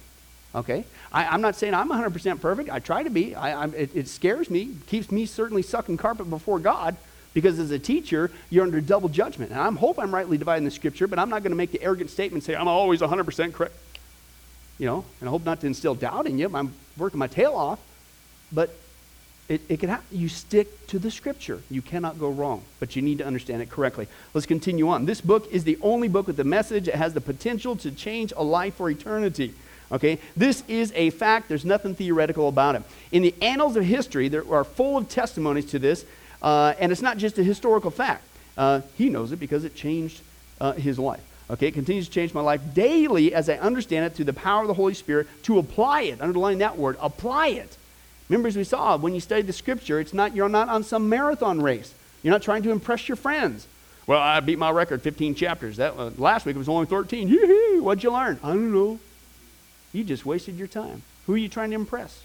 Okay? 0.54 0.84
I, 1.12 1.34
am 1.34 1.40
not 1.40 1.56
saying 1.56 1.74
I'm 1.74 1.88
100% 1.88 2.40
perfect. 2.40 2.70
I 2.70 2.78
try 2.80 3.02
to 3.02 3.10
be. 3.10 3.34
I, 3.34 3.66
it, 3.66 3.94
it 3.94 4.08
scares 4.08 4.50
me, 4.50 4.70
keeps 4.86 5.10
me 5.10 5.26
certainly 5.26 5.62
sucking 5.62 5.96
carpet 5.96 6.28
before 6.28 6.58
God 6.58 6.96
because 7.34 7.58
as 7.58 7.70
a 7.70 7.78
teacher, 7.78 8.30
you're 8.48 8.64
under 8.64 8.80
double 8.80 9.08
judgment. 9.08 9.52
And 9.52 9.60
I 9.60 9.70
hope 9.70 9.98
I'm 9.98 10.12
rightly 10.12 10.38
dividing 10.38 10.64
the 10.64 10.70
scripture, 10.70 11.06
but 11.06 11.18
I'm 11.18 11.30
not 11.30 11.42
going 11.42 11.52
to 11.52 11.56
make 11.56 11.70
the 11.70 11.82
arrogant 11.82 12.10
statement 12.10 12.42
say, 12.44 12.56
I'm 12.56 12.68
always 12.68 13.00
100% 13.00 13.52
correct. 13.52 13.74
You 14.78 14.86
know, 14.86 15.04
and 15.20 15.28
I 15.28 15.30
hope 15.30 15.44
not 15.44 15.60
to 15.60 15.66
instill 15.66 15.94
doubt 15.94 16.26
in 16.26 16.38
you. 16.38 16.50
I'm 16.54 16.72
working 16.96 17.18
my 17.18 17.26
tail 17.26 17.52
off. 17.52 17.78
But 18.52 18.74
it, 19.48 19.60
it 19.68 19.80
can 19.80 19.88
happen. 19.88 20.06
You 20.10 20.28
stick 20.28 20.86
to 20.88 20.98
the 20.98 21.10
scripture. 21.10 21.60
You 21.70 21.82
cannot 21.82 22.18
go 22.18 22.30
wrong, 22.30 22.62
but 22.78 22.96
you 22.96 23.02
need 23.02 23.18
to 23.18 23.26
understand 23.26 23.62
it 23.62 23.68
correctly. 23.68 24.06
Let's 24.32 24.46
continue 24.46 24.88
on. 24.88 25.06
This 25.06 25.20
book 25.20 25.48
is 25.52 25.64
the 25.64 25.76
only 25.82 26.08
book 26.08 26.26
with 26.26 26.36
the 26.36 26.44
message 26.44 26.86
that 26.86 26.94
has 26.94 27.14
the 27.14 27.20
potential 27.20 27.76
to 27.76 27.90
change 27.90 28.32
a 28.36 28.44
life 28.44 28.76
for 28.76 28.88
eternity. 28.88 29.52
Okay? 29.92 30.18
This 30.36 30.62
is 30.68 30.92
a 30.94 31.10
fact. 31.10 31.48
There's 31.48 31.64
nothing 31.64 31.94
theoretical 31.94 32.48
about 32.48 32.76
it. 32.76 32.82
In 33.12 33.22
the 33.22 33.34
annals 33.42 33.76
of 33.76 33.84
history, 33.84 34.28
there 34.28 34.44
are 34.52 34.64
full 34.64 34.96
of 34.96 35.08
testimonies 35.08 35.66
to 35.66 35.78
this, 35.78 36.04
uh, 36.42 36.74
and 36.78 36.92
it's 36.92 37.02
not 37.02 37.18
just 37.18 37.38
a 37.38 37.42
historical 37.42 37.90
fact. 37.90 38.24
Uh, 38.56 38.82
he 38.96 39.08
knows 39.08 39.32
it 39.32 39.36
because 39.36 39.64
it 39.64 39.74
changed 39.74 40.20
uh, 40.60 40.72
his 40.72 40.98
life. 40.98 41.24
Okay, 41.48 41.66
it 41.66 41.74
continues 41.74 42.06
to 42.06 42.12
change 42.12 42.32
my 42.32 42.40
life 42.40 42.60
daily 42.74 43.34
as 43.34 43.48
I 43.48 43.54
understand 43.54 44.06
it 44.06 44.14
through 44.14 44.26
the 44.26 44.32
power 44.32 44.62
of 44.62 44.68
the 44.68 44.74
Holy 44.74 44.94
Spirit 44.94 45.26
to 45.44 45.58
apply 45.58 46.02
it. 46.02 46.20
Underline 46.20 46.58
that 46.58 46.78
word, 46.78 46.96
apply 47.00 47.48
it 47.48 47.76
Remember, 48.30 48.46
as 48.46 48.56
we 48.56 48.62
saw, 48.62 48.96
when 48.96 49.12
you 49.12 49.18
study 49.18 49.42
the 49.42 49.52
scripture, 49.52 49.98
it's 49.98 50.14
not, 50.14 50.36
you're 50.36 50.48
not 50.48 50.68
on 50.68 50.84
some 50.84 51.08
marathon 51.08 51.60
race. 51.60 51.92
You're 52.22 52.30
not 52.30 52.42
trying 52.42 52.62
to 52.62 52.70
impress 52.70 53.08
your 53.08 53.16
friends. 53.16 53.66
Well, 54.06 54.20
I 54.20 54.38
beat 54.38 54.56
my 54.56 54.70
record 54.70 55.02
15 55.02 55.34
chapters. 55.34 55.78
That 55.78 55.94
uh, 55.98 56.10
Last 56.16 56.46
week 56.46 56.54
it 56.54 56.58
was 56.58 56.68
only 56.68 56.86
13. 56.86 57.26
Yee-hee, 57.28 57.80
what'd 57.80 58.04
you 58.04 58.12
learn? 58.12 58.38
I 58.44 58.50
don't 58.50 58.72
know. 58.72 59.00
You 59.92 60.04
just 60.04 60.24
wasted 60.24 60.56
your 60.56 60.68
time. 60.68 61.02
Who 61.26 61.34
are 61.34 61.38
you 61.38 61.48
trying 61.48 61.70
to 61.70 61.76
impress? 61.76 62.22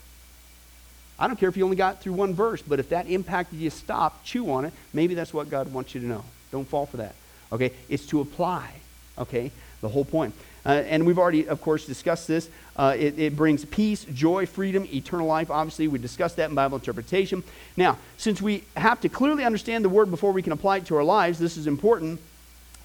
I 1.17 1.27
don't 1.27 1.37
care 1.37 1.49
if 1.49 1.55
you 1.55 1.63
only 1.63 1.77
got 1.77 2.01
through 2.01 2.13
one 2.13 2.33
verse, 2.33 2.61
but 2.61 2.79
if 2.79 2.89
that 2.89 3.07
impacted 3.07 3.59
you, 3.59 3.69
stop, 3.69 4.23
chew 4.23 4.51
on 4.51 4.65
it. 4.65 4.73
Maybe 4.93 5.15
that's 5.15 5.33
what 5.33 5.49
God 5.49 5.71
wants 5.71 5.95
you 5.95 6.01
to 6.01 6.07
know. 6.07 6.25
Don't 6.51 6.67
fall 6.67 6.85
for 6.85 6.97
that. 6.97 7.15
Okay? 7.51 7.71
It's 7.89 8.05
to 8.07 8.21
apply. 8.21 8.69
Okay? 9.17 9.51
The 9.81 9.89
whole 9.89 10.05
point. 10.05 10.33
Uh, 10.65 10.83
and 10.87 11.05
we've 11.05 11.19
already, 11.19 11.47
of 11.47 11.61
course, 11.61 11.85
discussed 11.85 12.27
this. 12.27 12.49
Uh, 12.75 12.95
it, 12.97 13.19
it, 13.19 13.35
brings 13.35 13.63
peace, 13.65 14.03
joy, 14.05 14.45
freedom, 14.45 14.85
eternal 14.91 15.27
life. 15.27 15.51
Obviously, 15.51 15.87
we 15.87 15.99
discussed 15.99 16.37
that 16.37 16.49
in 16.49 16.55
Bible 16.55 16.77
interpretation. 16.77 17.43
Now, 17.77 17.97
since 18.17 18.41
we 18.41 18.63
have 18.75 18.99
to 19.01 19.09
clearly 19.09 19.45
understand 19.45 19.85
the 19.85 19.89
word 19.89 20.09
before 20.09 20.31
we 20.31 20.41
can 20.41 20.51
apply 20.51 20.77
it 20.77 20.87
to 20.87 20.95
our 20.97 21.03
lives, 21.03 21.37
this 21.37 21.55
is 21.55 21.67
important. 21.67 22.19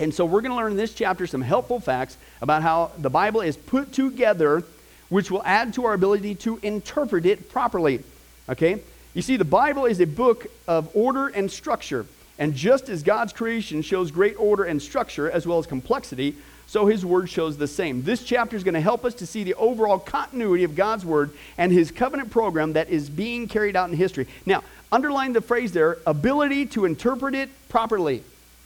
And 0.01 0.15
so 0.15 0.25
we're 0.25 0.41
going 0.41 0.51
to 0.51 0.57
learn 0.57 0.73
in 0.73 0.79
this 0.79 0.95
chapter 0.95 1.27
some 1.27 1.43
helpful 1.43 1.79
facts 1.79 2.17
about 2.41 2.63
how 2.63 2.91
the 2.99 3.11
Bible 3.11 3.43
is 3.43 3.57
put 3.57 3.93
together, 3.93 4.65
which 5.11 5.31
will 5.31 5.43
add 5.45 5.75
to 5.75 5.85
our 5.85 5.93
ability 5.93 6.35
to 6.37 6.59
interpret 6.63 7.27
it 7.27 7.51
properly. 7.51 8.03
Okay? 8.49 8.81
You 9.13 9.21
see, 9.21 9.37
the 9.37 9.45
Bible 9.45 9.85
is 9.85 10.01
a 10.01 10.07
book 10.07 10.47
of 10.67 10.89
order 10.97 11.29
and 11.29 11.51
structure. 11.51 12.07
And 12.39 12.55
just 12.55 12.89
as 12.89 13.03
God's 13.03 13.35
creation 13.35 13.83
shows 13.83 14.11
great 14.11 14.41
order 14.41 14.65
and 14.65 14.81
structure 14.81 15.31
as 15.31 15.47
well 15.47 15.59
as 15.59 15.67
complexity, 15.67 16.35
so 16.67 16.87
his 16.87 17.05
word 17.05 17.29
shows 17.29 17.59
the 17.59 17.67
same. 17.67 18.03
This 18.03 18.25
chapter 18.25 18.57
is 18.57 18.65
going 18.65 18.75
to 18.75 18.81
help 18.81 19.05
us 19.05 19.13
to 19.17 19.27
see 19.27 19.45
the 19.45 19.55
overall 19.55 19.99
continuity 19.99 20.65
of 20.65 20.77
God's 20.77 21.05
word 21.05 21.31
and 21.59 21.71
his 21.71 21.91
covenant 21.91 22.31
program 22.31 22.73
that 22.73 22.89
is 22.89 23.11
being 23.11 23.49
carried 23.49 23.77
out 23.77 23.91
in 23.91 23.97
history. 23.97 24.27
Now, 24.47 24.65
underline 24.91 25.35
the 25.35 25.43
phrase 25.43 25.73
there 25.73 25.99
ability 26.07 26.67
to 26.67 26.87
interpret 26.87 27.35
it 27.35 27.51
properly. 27.69 28.23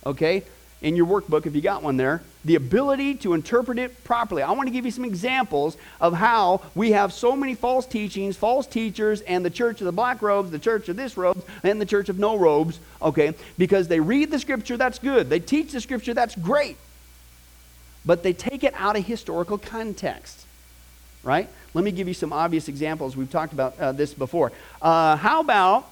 Okay? 0.06 0.44
In 0.84 0.94
your 0.94 1.06
workbook, 1.06 1.46
if 1.46 1.54
you 1.56 1.60
got 1.60 1.82
one 1.82 1.96
there, 1.96 2.22
the 2.44 2.54
ability 2.54 3.16
to 3.16 3.32
interpret 3.32 3.78
it 3.78 4.04
properly. 4.04 4.42
I 4.42 4.52
want 4.52 4.68
to 4.68 4.70
give 4.70 4.84
you 4.84 4.92
some 4.92 5.04
examples 5.04 5.76
of 6.00 6.12
how 6.12 6.60
we 6.76 6.92
have 6.92 7.12
so 7.12 7.34
many 7.34 7.54
false 7.54 7.86
teachings, 7.86 8.36
false 8.36 8.66
teachers, 8.66 9.22
and 9.22 9.44
the 9.44 9.50
church 9.50 9.80
of 9.80 9.86
the 9.86 9.92
black 9.92 10.22
robes, 10.22 10.52
the 10.52 10.58
church 10.58 10.88
of 10.88 10.94
this 10.96 11.16
robe, 11.16 11.44
and 11.64 11.80
the 11.80 11.86
church 11.86 12.08
of 12.08 12.18
no 12.20 12.36
robes, 12.36 12.78
okay? 13.02 13.34
Because 13.58 13.88
they 13.88 13.98
read 13.98 14.30
the 14.30 14.38
scripture, 14.38 14.76
that's 14.76 15.00
good. 15.00 15.28
They 15.28 15.40
teach 15.40 15.72
the 15.72 15.80
scripture, 15.80 16.14
that's 16.14 16.36
great 16.36 16.76
but 18.04 18.22
they 18.22 18.32
take 18.32 18.64
it 18.64 18.74
out 18.76 18.96
of 18.96 19.04
historical 19.04 19.58
context. 19.58 20.46
Right? 21.22 21.48
Let 21.72 21.84
me 21.84 21.90
give 21.90 22.06
you 22.06 22.14
some 22.14 22.32
obvious 22.32 22.68
examples. 22.68 23.16
We've 23.16 23.30
talked 23.30 23.54
about 23.54 23.78
uh, 23.78 23.92
this 23.92 24.12
before. 24.12 24.52
Uh, 24.82 25.16
how 25.16 25.40
about 25.40 25.90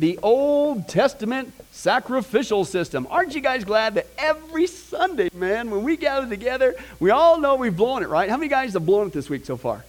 the 0.00 0.18
Old 0.22 0.88
Testament 0.88 1.52
sacrificial 1.70 2.64
system? 2.64 3.06
Aren't 3.10 3.34
you 3.34 3.40
guys 3.40 3.64
glad 3.64 3.94
that 3.94 4.06
every 4.18 4.66
Sunday, 4.66 5.28
man, 5.34 5.70
when 5.70 5.84
we 5.84 5.96
gather 5.96 6.28
together, 6.28 6.74
we 6.98 7.10
all 7.10 7.38
know 7.38 7.54
we've 7.54 7.76
blown 7.76 8.02
it, 8.02 8.08
right? 8.08 8.28
How 8.28 8.38
many 8.38 8.48
guys 8.48 8.72
have 8.72 8.86
blown 8.86 9.08
it 9.08 9.12
this 9.12 9.28
week 9.28 9.44
so 9.44 9.56
far? 9.56 9.84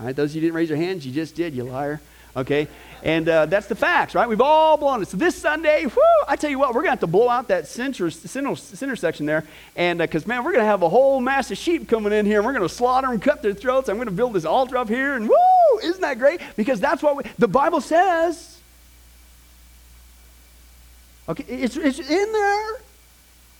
All 0.00 0.06
right, 0.06 0.16
those 0.16 0.30
of 0.30 0.34
you 0.34 0.40
didn't 0.40 0.54
raise 0.54 0.68
your 0.68 0.78
hands, 0.78 1.06
you 1.06 1.12
just 1.12 1.36
did, 1.36 1.54
you 1.54 1.62
liar. 1.62 2.00
Okay? 2.34 2.66
And 3.04 3.28
uh, 3.28 3.46
that's 3.46 3.66
the 3.66 3.74
facts, 3.74 4.14
right? 4.14 4.28
We've 4.28 4.40
all 4.40 4.76
blown 4.76 5.02
it. 5.02 5.08
So 5.08 5.16
this 5.16 5.36
Sunday, 5.36 5.86
whoo, 5.86 6.02
I 6.26 6.36
tell 6.36 6.50
you 6.50 6.58
what, 6.58 6.70
we're 6.70 6.82
going 6.82 6.86
to 6.86 6.90
have 6.90 7.00
to 7.00 7.06
blow 7.06 7.28
out 7.28 7.48
that 7.48 7.68
center, 7.68 8.10
center, 8.10 8.56
center 8.56 8.96
section 8.96 9.26
there. 9.26 9.44
And 9.76 9.98
because, 9.98 10.24
uh, 10.24 10.28
man, 10.28 10.44
we're 10.44 10.52
going 10.52 10.64
to 10.64 10.70
have 10.70 10.82
a 10.82 10.88
whole 10.88 11.20
mass 11.20 11.50
of 11.50 11.58
sheep 11.58 11.88
coming 11.88 12.12
in 12.12 12.26
here. 12.26 12.38
And 12.38 12.46
we're 12.46 12.54
going 12.54 12.68
to 12.68 12.74
slaughter 12.74 13.08
them, 13.08 13.20
cut 13.20 13.42
their 13.42 13.54
throats. 13.54 13.88
I'm 13.88 13.96
going 13.96 14.06
to 14.06 14.12
build 14.14 14.32
this 14.32 14.44
altar 14.44 14.76
up 14.78 14.88
here. 14.88 15.14
And 15.14 15.28
woo, 15.28 15.78
isn't 15.82 16.00
that 16.00 16.18
great? 16.18 16.40
Because 16.56 16.80
that's 16.80 17.02
what 17.02 17.16
we, 17.16 17.24
the 17.38 17.48
Bible 17.48 17.80
says. 17.80 18.51
Okay, 21.32 21.44
it's, 21.48 21.78
it's 21.78 21.98
in 21.98 22.32
there. 22.32 22.66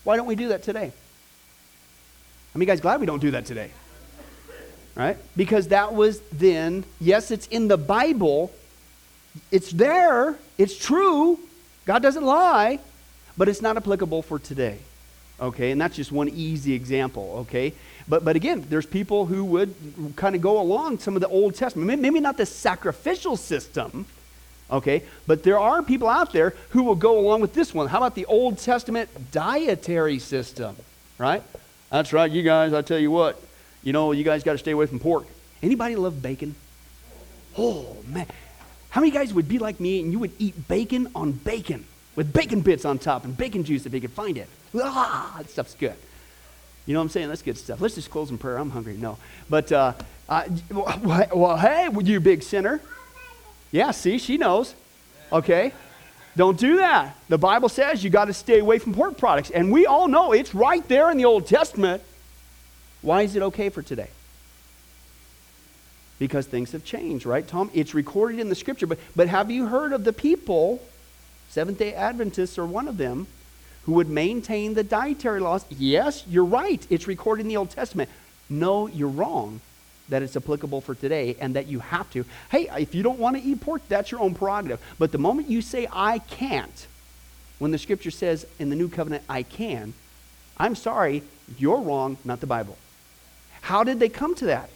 Why 0.04 0.16
don't 0.16 0.26
we 0.26 0.34
do 0.34 0.48
that 0.48 0.62
today? 0.62 0.92
I 2.54 2.58
mean, 2.58 2.66
guys, 2.66 2.82
glad 2.82 3.00
we 3.00 3.06
don't 3.06 3.18
do 3.20 3.30
that 3.30 3.46
today. 3.46 3.70
Right? 4.94 5.16
Because 5.38 5.68
that 5.68 5.94
was 5.94 6.20
then, 6.32 6.84
yes, 7.00 7.30
it's 7.30 7.46
in 7.46 7.68
the 7.68 7.78
Bible, 7.78 8.52
it's 9.50 9.70
there, 9.70 10.36
it's 10.58 10.76
true, 10.76 11.40
God 11.86 12.02
doesn't 12.02 12.24
lie, 12.24 12.78
but 13.38 13.48
it's 13.48 13.62
not 13.62 13.78
applicable 13.78 14.20
for 14.20 14.38
today. 14.38 14.76
Okay, 15.40 15.70
and 15.70 15.80
that's 15.80 15.96
just 15.96 16.12
one 16.12 16.28
easy 16.28 16.74
example, 16.74 17.36
okay? 17.48 17.72
But, 18.06 18.22
but 18.22 18.36
again, 18.36 18.66
there's 18.68 18.84
people 18.84 19.24
who 19.24 19.46
would 19.46 19.74
kind 20.14 20.36
of 20.36 20.42
go 20.42 20.60
along 20.60 20.98
some 20.98 21.16
of 21.16 21.22
the 21.22 21.28
Old 21.28 21.54
Testament, 21.54 22.02
maybe 22.02 22.20
not 22.20 22.36
the 22.36 22.44
sacrificial 22.44 23.38
system, 23.38 24.04
okay? 24.72 25.02
But 25.26 25.42
there 25.42 25.58
are 25.58 25.82
people 25.82 26.08
out 26.08 26.32
there 26.32 26.54
who 26.70 26.82
will 26.82 26.94
go 26.94 27.18
along 27.18 27.42
with 27.42 27.54
this 27.54 27.72
one. 27.72 27.88
How 27.88 27.98
about 27.98 28.14
the 28.14 28.24
Old 28.26 28.58
Testament 28.58 29.08
dietary 29.30 30.18
system, 30.18 30.74
right? 31.18 31.42
That's 31.90 32.12
right, 32.12 32.30
you 32.30 32.42
guys, 32.42 32.72
I 32.72 32.82
tell 32.82 32.98
you 32.98 33.10
what, 33.10 33.40
you 33.82 33.92
know, 33.92 34.12
you 34.12 34.24
guys 34.24 34.42
got 34.42 34.52
to 34.52 34.58
stay 34.58 34.70
away 34.70 34.86
from 34.86 34.98
pork. 34.98 35.26
Anybody 35.62 35.94
love 35.94 36.22
bacon? 36.22 36.54
Oh, 37.56 37.96
man. 38.06 38.26
How 38.90 39.00
many 39.00 39.10
guys 39.10 39.32
would 39.32 39.48
be 39.48 39.58
like 39.58 39.78
me 39.78 40.00
and 40.00 40.12
you 40.12 40.18
would 40.18 40.32
eat 40.38 40.68
bacon 40.68 41.08
on 41.14 41.32
bacon 41.32 41.84
with 42.16 42.32
bacon 42.32 42.60
bits 42.60 42.84
on 42.84 42.98
top 42.98 43.24
and 43.24 43.36
bacon 43.36 43.64
juice 43.64 43.86
if 43.86 43.94
you 43.94 44.00
could 44.00 44.12
find 44.12 44.36
it? 44.38 44.48
Ah, 44.74 45.34
that 45.38 45.50
stuff's 45.50 45.74
good. 45.74 45.94
You 46.86 46.94
know 46.94 47.00
what 47.00 47.04
I'm 47.04 47.08
saying? 47.10 47.28
That's 47.28 47.42
good 47.42 47.56
stuff. 47.56 47.80
Let's 47.80 47.94
just 47.94 48.10
close 48.10 48.30
in 48.30 48.38
prayer. 48.38 48.58
I'm 48.58 48.70
hungry. 48.70 48.96
No. 48.96 49.18
But, 49.48 49.70
uh, 49.70 49.92
uh, 50.28 50.44
well, 50.70 51.56
hey, 51.56 51.88
you 52.02 52.20
big 52.20 52.42
sinner. 52.42 52.80
Yeah, 53.72 53.90
see, 53.90 54.18
she 54.18 54.38
knows. 54.38 54.74
Okay? 55.32 55.72
Don't 56.36 56.58
do 56.58 56.76
that. 56.76 57.16
The 57.28 57.38
Bible 57.38 57.68
says 57.68 58.04
you 58.04 58.10
got 58.10 58.26
to 58.26 58.34
stay 58.34 58.60
away 58.60 58.78
from 58.78 58.94
pork 58.94 59.18
products. 59.18 59.50
And 59.50 59.72
we 59.72 59.86
all 59.86 60.06
know 60.06 60.32
it's 60.32 60.54
right 60.54 60.86
there 60.86 61.10
in 61.10 61.16
the 61.16 61.24
Old 61.24 61.46
Testament. 61.46 62.02
Why 63.00 63.22
is 63.22 63.34
it 63.34 63.42
okay 63.42 63.68
for 63.68 63.82
today? 63.82 64.08
because 66.22 66.46
things 66.46 66.70
have 66.70 66.84
changed, 66.84 67.26
right, 67.26 67.48
Tom? 67.48 67.68
It's 67.74 67.94
recorded 67.94 68.38
in 68.38 68.48
the 68.48 68.54
scripture. 68.54 68.86
But, 68.86 69.00
but 69.16 69.26
have 69.26 69.50
you 69.50 69.66
heard 69.66 69.92
of 69.92 70.04
the 70.04 70.12
people, 70.12 70.80
Seventh 71.48 71.78
day 71.78 71.94
Adventists 71.94 72.58
are 72.58 72.64
one 72.64 72.86
of 72.86 72.96
them, 72.96 73.26
who 73.86 73.94
would 73.94 74.08
maintain 74.08 74.74
the 74.74 74.84
dietary 74.84 75.40
laws. 75.40 75.64
Yes, 75.68 76.24
you're 76.28 76.44
right. 76.44 76.86
It's 76.88 77.08
recorded 77.08 77.42
in 77.42 77.48
the 77.48 77.56
Old 77.56 77.70
Testament. 77.70 78.08
No, 78.48 78.86
you're 78.86 79.08
wrong 79.08 79.60
that 80.12 80.22
it's 80.22 80.36
applicable 80.36 80.82
for 80.82 80.94
today 80.94 81.36
and 81.40 81.56
that 81.56 81.66
you 81.66 81.80
have 81.80 82.08
to. 82.10 82.24
Hey, 82.50 82.68
if 82.78 82.94
you 82.94 83.02
don't 83.02 83.18
want 83.18 83.36
to 83.36 83.42
eat 83.42 83.60
pork, 83.62 83.80
that's 83.88 84.10
your 84.10 84.20
own 84.20 84.34
prerogative. 84.34 84.78
But 84.98 85.10
the 85.10 85.18
moment 85.18 85.48
you 85.48 85.62
say, 85.62 85.88
I 85.90 86.18
can't, 86.18 86.86
when 87.58 87.70
the 87.70 87.78
scripture 87.78 88.10
says 88.10 88.46
in 88.58 88.68
the 88.68 88.76
new 88.76 88.88
covenant, 88.88 89.24
I 89.28 89.42
can, 89.42 89.94
I'm 90.58 90.74
sorry, 90.74 91.22
you're 91.58 91.80
wrong, 91.80 92.18
not 92.24 92.40
the 92.40 92.46
Bible. 92.46 92.76
How 93.62 93.84
did 93.84 94.00
they 94.00 94.10
come 94.10 94.34
to 94.36 94.46
that? 94.46 94.68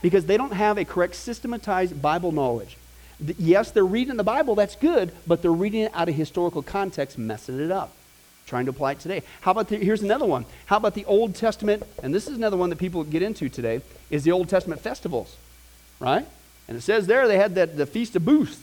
Because 0.00 0.24
they 0.24 0.36
don't 0.36 0.52
have 0.52 0.78
a 0.78 0.84
correct 0.84 1.16
systematized 1.16 2.00
Bible 2.00 2.32
knowledge. 2.32 2.76
Yes, 3.36 3.72
they're 3.72 3.84
reading 3.84 4.16
the 4.16 4.24
Bible, 4.24 4.54
that's 4.54 4.76
good, 4.76 5.12
but 5.26 5.42
they're 5.42 5.52
reading 5.52 5.82
it 5.82 5.92
out 5.94 6.08
of 6.08 6.14
historical 6.14 6.62
context, 6.62 7.18
messing 7.18 7.60
it 7.60 7.70
up, 7.70 7.92
trying 8.48 8.64
to 8.64 8.70
apply 8.70 8.92
it 8.92 9.00
today. 9.00 9.22
How 9.42 9.52
about 9.52 9.68
the, 9.68 9.76
here's 9.76 10.02
another 10.02 10.24
one. 10.24 10.46
How 10.66 10.78
about 10.78 10.94
the 10.94 11.04
Old 11.04 11.34
Testament, 11.34 11.82
and 12.02 12.14
this 12.14 12.26
is 12.26 12.36
another 12.36 12.56
one 12.56 12.70
that 12.70 12.78
people 12.78 13.04
get 13.04 13.22
into 13.22 13.48
today, 13.48 13.82
is 14.10 14.24
the 14.24 14.32
Old 14.32 14.48
Testament 14.48 14.80
festivals, 14.80 15.36
right? 16.00 16.26
And 16.66 16.76
it 16.76 16.80
says 16.80 17.06
there 17.06 17.28
they 17.28 17.38
had 17.38 17.54
that, 17.54 17.76
the 17.76 17.86
Feast 17.86 18.16
of 18.16 18.24
Booths, 18.24 18.60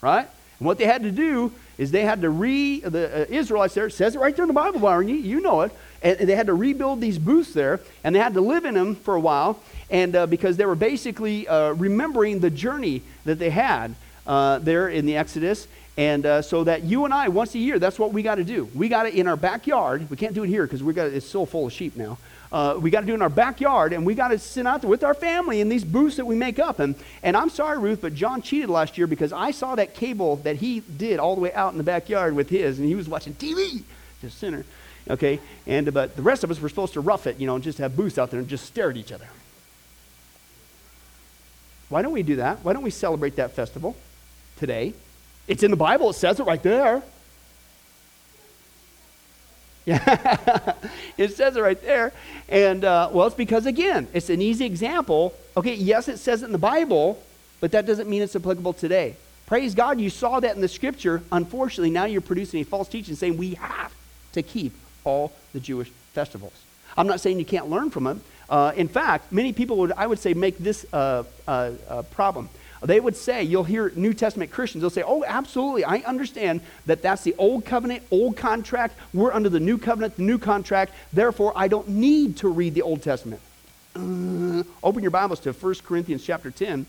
right? 0.00 0.28
And 0.58 0.66
what 0.66 0.78
they 0.78 0.86
had 0.86 1.02
to 1.02 1.10
do 1.10 1.52
is 1.76 1.90
they 1.90 2.04
had 2.04 2.20
to 2.22 2.30
re, 2.30 2.80
the 2.80 3.22
uh, 3.22 3.26
Israelites 3.28 3.74
there, 3.74 3.86
it 3.86 3.92
says 3.92 4.14
it 4.14 4.20
right 4.20 4.34
there 4.34 4.44
in 4.44 4.48
the 4.48 4.54
Bible, 4.54 4.78
Byron, 4.78 5.08
you, 5.08 5.16
you 5.16 5.40
know 5.40 5.62
it, 5.62 5.72
and 6.02 6.28
they 6.28 6.36
had 6.36 6.46
to 6.46 6.54
rebuild 6.54 7.00
these 7.00 7.18
booths 7.18 7.52
there, 7.52 7.80
and 8.04 8.14
they 8.14 8.20
had 8.20 8.34
to 8.34 8.40
live 8.40 8.64
in 8.64 8.74
them 8.74 8.94
for 8.94 9.16
a 9.16 9.20
while, 9.20 9.58
and 9.90 10.14
uh, 10.14 10.26
because 10.26 10.56
they 10.56 10.66
were 10.66 10.76
basically 10.76 11.48
uh, 11.48 11.72
remembering 11.72 12.38
the 12.38 12.50
journey 12.50 13.02
that 13.24 13.38
they 13.40 13.50
had 13.50 13.96
uh, 14.26 14.58
there 14.58 14.88
in 14.88 15.06
the 15.06 15.16
Exodus. 15.16 15.66
And 15.96 16.26
uh, 16.26 16.42
so 16.42 16.64
that 16.64 16.82
you 16.82 17.04
and 17.04 17.14
I, 17.14 17.28
once 17.28 17.54
a 17.54 17.58
year, 17.58 17.78
that's 17.78 17.98
what 17.98 18.12
we 18.12 18.22
got 18.22 18.36
to 18.36 18.44
do. 18.44 18.68
We 18.74 18.88
got 18.88 19.06
it 19.06 19.14
in 19.14 19.28
our 19.28 19.36
backyard. 19.36 20.10
We 20.10 20.16
can't 20.16 20.34
do 20.34 20.42
it 20.42 20.48
here 20.48 20.64
because 20.64 20.82
we 20.82 20.92
got 20.92 21.06
it's 21.06 21.26
so 21.26 21.46
full 21.46 21.66
of 21.66 21.72
sheep 21.72 21.96
now. 21.96 22.18
Uh, 22.50 22.78
we 22.80 22.90
got 22.90 23.00
to 23.00 23.06
do 23.06 23.12
it 23.12 23.16
in 23.16 23.22
our 23.22 23.28
backyard, 23.28 23.92
and 23.92 24.06
we 24.06 24.14
got 24.14 24.28
to 24.28 24.38
sit 24.38 24.66
out 24.66 24.80
there 24.80 24.90
with 24.90 25.02
our 25.02 25.14
family 25.14 25.60
in 25.60 25.68
these 25.68 25.84
booths 25.84 26.16
that 26.16 26.24
we 26.24 26.36
make 26.36 26.58
up. 26.58 26.78
And, 26.78 26.94
and 27.22 27.36
I'm 27.36 27.50
sorry, 27.50 27.78
Ruth, 27.78 28.00
but 28.00 28.14
John 28.14 28.42
cheated 28.42 28.70
last 28.70 28.96
year 28.96 29.06
because 29.06 29.32
I 29.32 29.50
saw 29.50 29.74
that 29.74 29.94
cable 29.94 30.36
that 30.36 30.56
he 30.56 30.80
did 30.80 31.18
all 31.18 31.34
the 31.34 31.40
way 31.40 31.52
out 31.52 31.72
in 31.72 31.78
the 31.78 31.84
backyard 31.84 32.34
with 32.34 32.50
his, 32.50 32.78
and 32.78 32.88
he 32.88 32.94
was 32.94 33.08
watching 33.08 33.34
TV, 33.34 33.82
just 34.20 34.38
sinner, 34.38 34.64
Okay, 35.08 35.38
and 35.66 35.92
but 35.92 36.16
the 36.16 36.22
rest 36.22 36.44
of 36.44 36.50
us 36.50 36.60
were 36.60 36.68
supposed 36.68 36.94
to 36.94 37.00
rough 37.00 37.26
it, 37.26 37.38
you 37.38 37.46
know, 37.46 37.56
and 37.56 37.62
just 37.62 37.78
have 37.78 37.94
booths 37.94 38.16
out 38.16 38.30
there 38.30 38.40
and 38.40 38.48
just 38.48 38.64
stare 38.64 38.88
at 38.88 38.96
each 38.96 39.12
other. 39.12 39.28
Why 41.90 42.00
don't 42.00 42.12
we 42.12 42.22
do 42.22 42.36
that? 42.36 42.64
Why 42.64 42.72
don't 42.72 42.82
we 42.82 42.90
celebrate 42.90 43.36
that 43.36 43.52
festival 43.52 43.96
today? 44.56 44.94
It's 45.46 45.62
in 45.62 45.70
the 45.70 45.76
Bible, 45.76 46.10
it 46.10 46.14
says 46.14 46.40
it 46.40 46.44
right 46.44 46.62
there. 46.62 47.02
Yeah, 49.84 50.76
it 51.18 51.34
says 51.34 51.56
it 51.56 51.60
right 51.60 51.80
there. 51.82 52.12
And, 52.48 52.84
uh, 52.84 53.10
well, 53.12 53.26
it's 53.26 53.36
because, 53.36 53.66
again, 53.66 54.08
it's 54.14 54.30
an 54.30 54.40
easy 54.40 54.64
example. 54.64 55.34
Okay, 55.56 55.74
yes, 55.74 56.08
it 56.08 56.18
says 56.18 56.42
it 56.42 56.46
in 56.46 56.52
the 56.52 56.58
Bible, 56.58 57.22
but 57.60 57.72
that 57.72 57.84
doesn't 57.84 58.08
mean 58.08 58.22
it's 58.22 58.34
applicable 58.34 58.72
today. 58.72 59.16
Praise 59.46 59.74
God, 59.74 60.00
you 60.00 60.08
saw 60.08 60.40
that 60.40 60.54
in 60.54 60.62
the 60.62 60.68
scripture. 60.68 61.22
Unfortunately, 61.30 61.90
now 61.90 62.06
you're 62.06 62.22
producing 62.22 62.60
a 62.60 62.64
false 62.64 62.88
teaching 62.88 63.14
saying 63.14 63.36
we 63.36 63.54
have 63.54 63.92
to 64.32 64.42
keep 64.42 64.72
all 65.04 65.32
the 65.52 65.60
Jewish 65.60 65.90
festivals. 66.14 66.54
I'm 66.96 67.06
not 67.06 67.20
saying 67.20 67.38
you 67.38 67.44
can't 67.44 67.68
learn 67.68 67.90
from 67.90 68.04
them. 68.04 68.22
Uh, 68.48 68.72
in 68.76 68.88
fact, 68.88 69.32
many 69.32 69.52
people 69.52 69.76
would, 69.78 69.92
I 69.92 70.06
would 70.06 70.18
say, 70.18 70.32
make 70.32 70.58
this 70.58 70.86
uh, 70.92 71.24
uh, 71.46 71.72
uh, 71.88 72.02
problem. 72.02 72.48
They 72.84 73.00
would 73.00 73.16
say, 73.16 73.42
you'll 73.42 73.64
hear 73.64 73.90
New 73.96 74.12
Testament 74.12 74.50
Christians, 74.50 74.82
they'll 74.82 74.90
say, 74.90 75.02
oh, 75.04 75.24
absolutely, 75.26 75.84
I 75.84 75.98
understand 75.98 76.60
that 76.84 77.00
that's 77.00 77.22
the 77.22 77.34
old 77.38 77.64
covenant, 77.64 78.02
old 78.10 78.36
contract. 78.36 78.98
We're 79.14 79.32
under 79.32 79.48
the 79.48 79.60
new 79.60 79.78
covenant, 79.78 80.16
the 80.16 80.22
new 80.22 80.38
contract. 80.38 80.92
Therefore, 81.12 81.52
I 81.56 81.68
don't 81.68 81.88
need 81.88 82.36
to 82.38 82.48
read 82.48 82.74
the 82.74 82.82
Old 82.82 83.02
Testament. 83.02 83.40
Uh, 83.96 84.64
open 84.82 85.02
your 85.02 85.10
Bibles 85.10 85.40
to 85.40 85.52
1 85.52 85.74
Corinthians 85.86 86.24
chapter 86.24 86.50
10. 86.50 86.84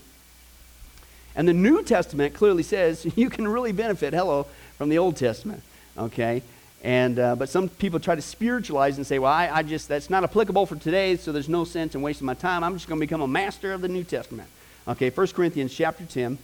And 1.34 1.48
the 1.48 1.54
New 1.54 1.82
Testament 1.82 2.34
clearly 2.34 2.62
says 2.62 3.06
you 3.16 3.30
can 3.30 3.48
really 3.48 3.72
benefit, 3.72 4.12
hello, 4.12 4.46
from 4.76 4.90
the 4.90 4.98
Old 4.98 5.16
Testament. 5.16 5.62
Okay? 5.96 6.42
And, 6.84 7.18
uh, 7.18 7.36
but 7.36 7.48
some 7.48 7.70
people 7.70 8.00
try 8.00 8.14
to 8.14 8.22
spiritualize 8.22 8.98
and 8.98 9.06
say, 9.06 9.18
well, 9.18 9.32
I, 9.32 9.48
I 9.48 9.62
just, 9.62 9.88
that's 9.88 10.10
not 10.10 10.24
applicable 10.24 10.66
for 10.66 10.76
today, 10.76 11.16
so 11.16 11.32
there's 11.32 11.48
no 11.48 11.64
sense 11.64 11.94
in 11.94 12.02
wasting 12.02 12.26
my 12.26 12.34
time. 12.34 12.62
I'm 12.62 12.74
just 12.74 12.86
going 12.86 13.00
to 13.00 13.06
become 13.06 13.22
a 13.22 13.28
master 13.28 13.72
of 13.72 13.80
the 13.80 13.88
New 13.88 14.04
Testament. 14.04 14.50
Okay, 14.88 15.10
1 15.10 15.26
Corinthians 15.28 15.74
chapter 15.74 16.04
10. 16.04 16.38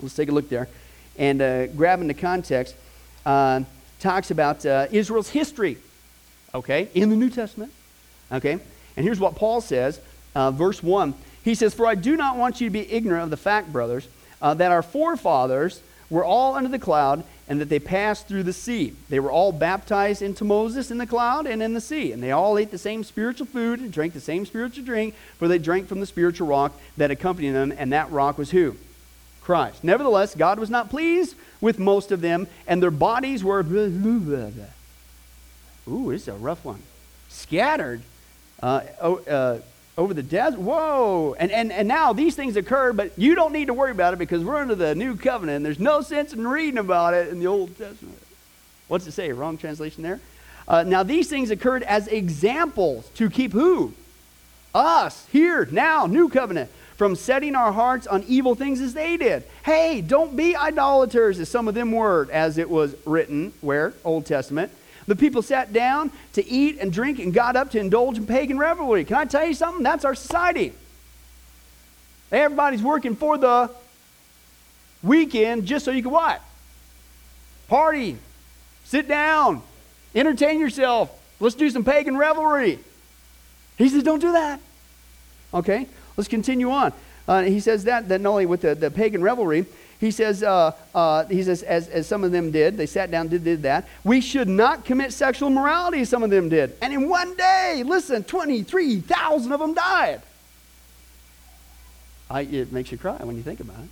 Let's 0.00 0.14
take 0.14 0.28
a 0.28 0.32
look 0.32 0.50
there. 0.50 0.68
And 1.16 1.40
uh, 1.40 1.68
grabbing 1.68 2.06
the 2.06 2.12
context, 2.12 2.74
uh, 3.24 3.62
talks 4.00 4.30
about 4.30 4.66
uh, 4.66 4.86
Israel's 4.90 5.30
history, 5.30 5.78
okay, 6.54 6.88
in 6.94 7.08
the 7.08 7.16
New 7.16 7.30
Testament. 7.30 7.72
Okay, 8.30 8.52
and 8.52 9.04
here's 9.04 9.18
what 9.18 9.34
Paul 9.34 9.62
says, 9.62 9.98
uh, 10.34 10.50
verse 10.50 10.82
1. 10.82 11.14
He 11.42 11.54
says, 11.54 11.72
For 11.72 11.86
I 11.86 11.94
do 11.94 12.18
not 12.18 12.36
want 12.36 12.60
you 12.60 12.66
to 12.66 12.70
be 12.70 12.90
ignorant 12.92 13.24
of 13.24 13.30
the 13.30 13.38
fact, 13.38 13.72
brothers, 13.72 14.06
uh, 14.42 14.52
that 14.52 14.70
our 14.70 14.82
forefathers 14.82 15.80
were 16.10 16.24
all 16.24 16.54
under 16.54 16.68
the 16.68 16.78
cloud 16.78 17.24
and 17.48 17.60
that 17.60 17.70
they 17.70 17.78
passed 17.78 18.28
through 18.28 18.42
the 18.42 18.52
sea. 18.52 18.92
They 19.08 19.18
were 19.18 19.30
all 19.30 19.52
baptized 19.52 20.20
into 20.20 20.44
Moses 20.44 20.90
in 20.90 20.98
the 20.98 21.06
cloud 21.06 21.46
and 21.46 21.62
in 21.62 21.72
the 21.72 21.80
sea. 21.80 22.12
And 22.12 22.22
they 22.22 22.30
all 22.30 22.58
ate 22.58 22.70
the 22.70 22.78
same 22.78 23.02
spiritual 23.02 23.46
food 23.46 23.80
and 23.80 23.90
drank 23.90 24.12
the 24.12 24.20
same 24.20 24.44
spiritual 24.44 24.84
drink, 24.84 25.14
for 25.38 25.48
they 25.48 25.58
drank 25.58 25.88
from 25.88 26.00
the 26.00 26.06
spiritual 26.06 26.46
rock 26.46 26.78
that 26.98 27.10
accompanied 27.10 27.52
them, 27.52 27.72
and 27.76 27.92
that 27.92 28.10
rock 28.10 28.36
was 28.36 28.50
who? 28.50 28.76
Christ. 29.40 29.82
Nevertheless, 29.82 30.34
God 30.34 30.58
was 30.58 30.68
not 30.68 30.90
pleased 30.90 31.34
with 31.60 31.78
most 31.78 32.12
of 32.12 32.20
them, 32.20 32.46
and 32.66 32.82
their 32.82 32.90
bodies 32.90 33.42
were. 33.42 33.60
Ooh, 33.60 34.60
this 36.10 36.22
is 36.22 36.28
a 36.28 36.34
rough 36.34 36.66
one. 36.66 36.82
Scattered. 37.30 38.02
Uh, 38.62 38.82
uh, 39.00 39.58
over 39.98 40.14
the 40.14 40.22
desert. 40.22 40.60
Whoa. 40.60 41.34
And, 41.38 41.50
and, 41.50 41.72
and 41.72 41.88
now 41.88 42.12
these 42.12 42.36
things 42.36 42.56
occur, 42.56 42.92
but 42.92 43.18
you 43.18 43.34
don't 43.34 43.52
need 43.52 43.66
to 43.66 43.74
worry 43.74 43.90
about 43.90 44.14
it 44.14 44.18
because 44.18 44.44
we're 44.44 44.56
under 44.56 44.76
the 44.76 44.94
new 44.94 45.16
covenant 45.16 45.56
and 45.56 45.66
there's 45.66 45.80
no 45.80 46.00
sense 46.00 46.32
in 46.32 46.46
reading 46.46 46.78
about 46.78 47.14
it 47.14 47.28
in 47.28 47.40
the 47.40 47.48
Old 47.48 47.76
Testament. 47.76 48.22
What's 48.86 49.06
it 49.08 49.12
say? 49.12 49.32
Wrong 49.32 49.58
translation 49.58 50.04
there? 50.04 50.20
Uh, 50.68 50.84
now 50.84 51.02
these 51.02 51.28
things 51.28 51.50
occurred 51.50 51.82
as 51.82 52.06
examples 52.06 53.08
to 53.16 53.28
keep 53.28 53.52
who? 53.52 53.92
Us, 54.72 55.26
here, 55.32 55.66
now, 55.72 56.06
new 56.06 56.28
covenant, 56.28 56.70
from 56.96 57.16
setting 57.16 57.56
our 57.56 57.72
hearts 57.72 58.06
on 58.06 58.22
evil 58.28 58.54
things 58.54 58.80
as 58.80 58.94
they 58.94 59.16
did. 59.16 59.42
Hey, 59.64 60.00
don't 60.00 60.36
be 60.36 60.54
idolaters 60.54 61.40
as 61.40 61.48
some 61.48 61.66
of 61.66 61.74
them 61.74 61.90
were, 61.90 62.28
as 62.30 62.58
it 62.58 62.70
was 62.70 62.94
written, 63.04 63.52
where? 63.60 63.94
Old 64.04 64.26
Testament. 64.26 64.70
The 65.08 65.16
people 65.16 65.40
sat 65.40 65.72
down 65.72 66.12
to 66.34 66.46
eat 66.46 66.78
and 66.80 66.92
drink 66.92 67.18
and 67.18 67.32
got 67.32 67.56
up 67.56 67.70
to 67.70 67.80
indulge 67.80 68.18
in 68.18 68.26
pagan 68.26 68.58
revelry. 68.58 69.06
Can 69.06 69.16
I 69.16 69.24
tell 69.24 69.46
you 69.46 69.54
something? 69.54 69.82
That's 69.82 70.04
our 70.04 70.14
society. 70.14 70.74
Everybody's 72.30 72.82
working 72.82 73.16
for 73.16 73.38
the 73.38 73.70
weekend 75.02 75.64
just 75.64 75.86
so 75.86 75.92
you 75.92 76.02
can 76.02 76.10
what? 76.10 76.42
Party, 77.68 78.18
sit 78.84 79.08
down, 79.08 79.62
entertain 80.14 80.60
yourself. 80.60 81.10
Let's 81.40 81.54
do 81.54 81.70
some 81.70 81.84
pagan 81.84 82.16
revelry. 82.16 82.78
He 83.78 83.88
says, 83.88 84.02
don't 84.02 84.20
do 84.20 84.32
that. 84.32 84.60
Okay, 85.54 85.86
let's 86.18 86.28
continue 86.28 86.70
on. 86.70 86.92
Uh, 87.26 87.44
he 87.44 87.60
says 87.60 87.84
that, 87.84 88.10
that 88.10 88.20
not 88.20 88.30
only 88.30 88.46
with 88.46 88.60
the, 88.60 88.74
the 88.74 88.90
pagan 88.90 89.22
revelry, 89.22 89.64
he 90.00 90.12
says, 90.12 90.42
uh, 90.42 90.72
uh, 90.94 91.24
he 91.24 91.42
says 91.42 91.62
as, 91.64 91.88
as 91.88 92.06
some 92.06 92.22
of 92.22 92.30
them 92.30 92.52
did, 92.52 92.76
they 92.76 92.86
sat 92.86 93.10
down, 93.10 93.28
did, 93.28 93.42
did 93.42 93.62
that. 93.62 93.88
We 94.04 94.20
should 94.20 94.48
not 94.48 94.84
commit 94.84 95.12
sexual 95.12 95.48
immorality, 95.48 96.04
some 96.04 96.22
of 96.22 96.30
them 96.30 96.48
did. 96.48 96.76
And 96.80 96.92
in 96.92 97.08
one 97.08 97.36
day, 97.36 97.82
listen, 97.84 98.22
23,000 98.22 99.52
of 99.52 99.58
them 99.58 99.74
died. 99.74 100.22
I, 102.30 102.42
it 102.42 102.72
makes 102.72 102.92
you 102.92 102.98
cry 102.98 103.16
when 103.16 103.36
you 103.36 103.42
think 103.42 103.58
about 103.60 103.78
it. 103.80 103.88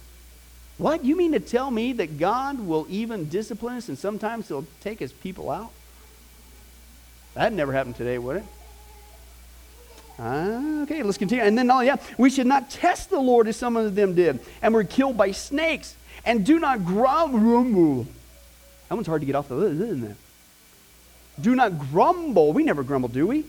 What? 0.79 1.05
You 1.05 1.17
mean 1.17 1.33
to 1.33 1.41
tell 1.41 1.71
me 1.71 1.95
that 1.95 2.19
God 2.19 2.61
will 2.61 2.87
even 2.89 3.29
discipline 3.29 3.77
us 3.77 3.89
and 3.89 3.99
sometimes 3.99 4.49
he'll 4.49 4.67
take 4.83 4.99
his 4.99 5.13
people 5.13 5.51
out? 5.51 5.73
That'd 7.35 7.57
never 7.57 7.73
happen 7.73 7.95
today, 7.95 8.19
would 8.19 8.37
it? 8.37 8.45
Uh, 10.19 10.83
okay, 10.83 11.03
let's 11.03 11.19
continue. 11.19 11.45
And 11.45 11.59
then, 11.59 11.67
yeah, 11.67 11.97
we 12.17 12.31
should 12.31 12.47
not 12.47 12.71
test 12.71 13.11
the 13.11 13.21
Lord 13.21 13.49
as 13.49 13.57
some 13.57 13.77
of 13.77 13.95
them 13.95 14.15
did, 14.15 14.41
and 14.63 14.73
were 14.73 14.85
killed 14.85 15.17
by 15.17 15.33
snakes. 15.33 15.95
And 16.25 16.45
do 16.45 16.59
not 16.59 16.85
grumble. 16.85 18.07
That 18.89 18.95
one's 18.95 19.07
hard 19.07 19.23
to 19.23 19.27
get 19.27 19.35
off 19.35 19.49
the 19.49 19.55
list, 19.55 19.81
isn't 19.81 20.05
it? 20.05 20.17
Do 21.41 21.55
not 21.55 21.79
grumble. 21.79 22.53
We 22.53 22.65
never 22.65 22.83
grumble, 22.83 23.09
do 23.09 23.27
we? 23.27 23.45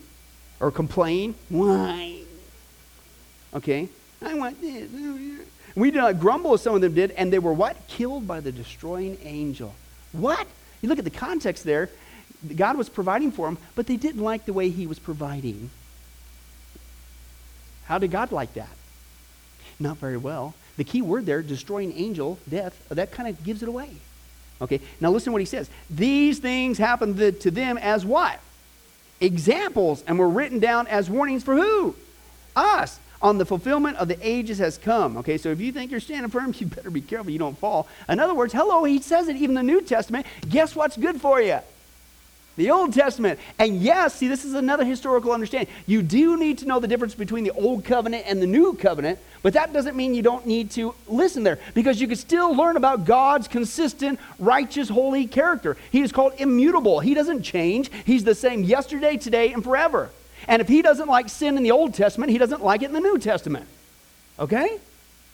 Or 0.60 0.72
complain. 0.72 1.36
Why? 1.50 2.20
Okay. 3.54 3.88
I 4.22 4.34
want 4.34 4.60
this. 4.60 4.90
We 5.76 5.92
do 5.92 6.00
not 6.00 6.20
grumble 6.20 6.54
as 6.54 6.62
some 6.62 6.76
of 6.76 6.82
them 6.82 6.94
did, 6.94 7.12
and 7.12 7.32
they 7.32 7.40
were 7.40 7.54
what? 7.54 7.88
Killed 7.88 8.28
by 8.28 8.40
the 8.40 8.52
destroying 8.52 9.18
angel. 9.24 9.74
What? 10.12 10.48
You 10.82 10.90
look 10.90 11.00
at 11.00 11.06
the 11.06 11.12
context 11.12 11.64
there. 11.64 11.90
God 12.56 12.78
was 12.78 12.90
providing 12.90 13.32
for 13.32 13.48
them, 13.48 13.58
but 13.76 13.88
they 13.88 13.96
didn't 13.96 14.22
like 14.22 14.46
the 14.46 14.54
way 14.54 14.70
he 14.70 14.86
was 14.86 15.00
providing. 15.00 15.70
How 17.88 17.98
did 17.98 18.12
God 18.12 18.32
like 18.32 18.54
that? 18.54 18.70
Not 19.80 19.98
very 19.98 20.18
well. 20.18 20.54
The 20.78 20.84
key 20.84 21.02
word 21.02 21.26
there, 21.26 21.42
destroying 21.42 21.94
angel, 21.94 22.38
death, 22.50 22.88
that 22.90 23.12
kind 23.12 23.30
of 23.30 23.44
gives 23.44 23.64
it 23.64 23.70
away. 23.70 23.90
Okay, 24.62 24.82
now 25.00 25.12
listen 25.12 25.28
to 25.28 25.32
what 25.32 25.42
he 25.42 25.46
says. 25.46 25.70
These 25.90 26.40
things 26.40 26.78
happened 26.78 27.18
to 27.18 27.52
them 27.52 27.78
as 27.78 28.06
what? 28.06 28.40
Examples, 29.20 30.04
and 30.08 30.20
were 30.20 30.30
written 30.30 30.60
down 30.60 30.88
as 30.88 31.10
warnings 31.10 31.44
for 31.44 31.56
who? 31.56 31.96
Us. 32.56 33.00
On 33.20 33.40
the 33.40 33.46
fulfillment 33.46 33.98
of 33.98 34.08
the 34.08 34.18
ages 34.22 34.60
has 34.60 34.78
come. 34.78 35.18
Okay, 35.18 35.40
so 35.40 35.50
if 35.50 35.60
you 35.60 35.72
think 35.72 35.90
you're 35.90 36.00
standing 36.00 36.30
firm, 36.30 36.54
you 36.58 36.68
better 36.68 36.92
be 36.92 37.02
careful 37.02 37.32
you 37.32 37.40
don't 37.40 37.58
fall. 37.58 37.88
In 38.08 38.20
other 38.20 38.34
words, 38.34 38.54
hello, 38.54 38.84
he 38.84 39.02
says 39.02 39.28
it 39.28 39.36
even 39.36 39.56
the 39.56 39.64
New 39.64 39.82
Testament. 39.82 40.26
Guess 40.48 40.76
what's 40.76 40.98
good 40.98 41.20
for 41.20 41.42
you? 41.42 41.60
The 42.58 42.72
Old 42.72 42.92
Testament. 42.92 43.40
And 43.60 43.82
yes, 43.82 44.16
see, 44.16 44.28
this 44.28 44.44
is 44.44 44.56
another 44.56 44.84
historical 44.84 45.32
understanding. 45.32 45.74
You 45.86 46.02
do 46.02 46.38
need 46.38 46.58
to 46.60 46.66
know 46.66 46.80
the 46.80 46.88
difference 46.88 47.14
between 47.14 47.44
the 47.44 47.52
Old 47.52 47.86
Covenant 47.86 48.26
and 48.28 48.42
the 48.42 48.48
New 48.48 48.74
Covenant, 48.74 49.20
but 49.44 49.54
that 49.54 49.74
doesn't 49.74 49.96
mean 49.96 50.16
you 50.16 50.24
don't 50.24 50.46
need 50.48 50.72
to 50.72 50.96
listen 51.08 51.44
there 51.44 51.60
because 51.76 52.02
you 52.02 52.08
can 52.08 52.18
still 52.18 52.56
learn 52.56 52.76
about 52.76 53.06
God's 53.06 53.48
consistent, 53.48 54.20
righteous, 54.40 54.90
holy 54.90 55.28
character. 55.28 55.78
He 55.92 56.02
is 56.02 56.12
called 56.12 56.34
immutable. 56.40 57.00
He 57.00 57.14
doesn't 57.14 57.44
change, 57.44 57.92
He's 58.06 58.24
the 58.24 58.36
same 58.36 58.64
yesterday, 58.64 59.18
today, 59.18 59.54
and 59.54 59.64
forever. 59.64 60.10
And 60.48 60.60
if 60.60 60.68
He 60.68 60.82
doesn't 60.82 61.08
like 61.08 61.30
sin 61.30 61.58
in 61.58 61.64
the 61.64 61.72
Old 61.72 61.94
Testament, 61.94 62.32
He 62.32 62.40
doesn't 62.40 62.64
like 62.64 62.82
it 62.82 62.86
in 62.86 62.94
the 62.94 63.00
New 63.00 63.20
Testament. 63.20 63.68
Okay? 64.40 64.80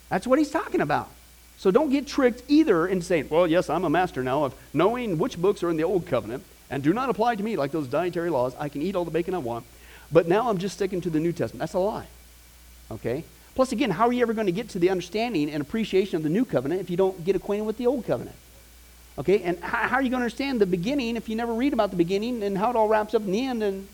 That's 0.09 0.27
what 0.27 0.39
He's 0.39 0.51
talking 0.51 0.81
about. 0.81 1.09
So 1.57 1.71
don't 1.71 1.89
get 1.89 2.05
tricked 2.05 2.43
either 2.49 2.85
into 2.85 3.05
saying, 3.05 3.29
well, 3.29 3.47
yes, 3.47 3.69
I'm 3.69 3.85
a 3.85 3.89
master 3.89 4.21
now 4.23 4.43
of 4.43 4.53
knowing 4.73 5.17
which 5.17 5.41
books 5.41 5.63
are 5.63 5.69
in 5.69 5.77
the 5.77 5.83
Old 5.83 6.05
Covenant 6.05 6.43
and 6.73 6.81
do 6.81 6.91
not 6.91 7.07
apply 7.07 7.35
to 7.35 7.43
me 7.43 7.55
like 7.55 7.69
those 7.69 7.87
dietary 7.87 8.31
laws. 8.31 8.55
I 8.57 8.67
can 8.67 8.81
eat 8.81 8.95
all 8.95 9.05
the 9.05 9.11
bacon 9.11 9.35
I 9.35 9.37
want, 9.37 9.63
but 10.11 10.27
now 10.27 10.49
I'm 10.49 10.57
just 10.57 10.73
sticking 10.73 11.01
to 11.01 11.09
the 11.11 11.19
New 11.19 11.31
Testament. 11.31 11.59
That's 11.59 11.75
a 11.75 11.79
lie. 11.79 12.07
Okay? 12.89 13.23
Plus, 13.53 13.71
again, 13.71 13.91
how 13.91 14.07
are 14.07 14.11
you 14.11 14.23
ever 14.23 14.33
going 14.33 14.47
to 14.47 14.51
get 14.51 14.69
to 14.69 14.79
the 14.79 14.89
understanding 14.89 15.51
and 15.51 15.61
appreciation 15.61 16.17
of 16.17 16.23
the 16.23 16.29
New 16.29 16.45
Covenant 16.45 16.81
if 16.81 16.89
you 16.89 16.97
don't 16.97 17.23
get 17.23 17.35
acquainted 17.35 17.65
with 17.65 17.77
the 17.77 17.85
Old 17.85 18.07
Covenant? 18.07 18.35
Okay? 19.19 19.43
And 19.43 19.59
how, 19.59 19.87
how 19.87 19.95
are 19.97 20.01
you 20.01 20.09
going 20.09 20.21
to 20.21 20.25
understand 20.25 20.59
the 20.59 20.65
beginning 20.65 21.15
if 21.15 21.29
you 21.29 21.35
never 21.35 21.53
read 21.53 21.73
about 21.73 21.91
the 21.91 21.95
beginning 21.95 22.41
and 22.41 22.57
how 22.57 22.71
it 22.71 22.75
all 22.75 22.87
wraps 22.87 23.13
up 23.13 23.21
in 23.21 23.31
the 23.31 23.45
end? 23.45 23.61
And, 23.61 23.87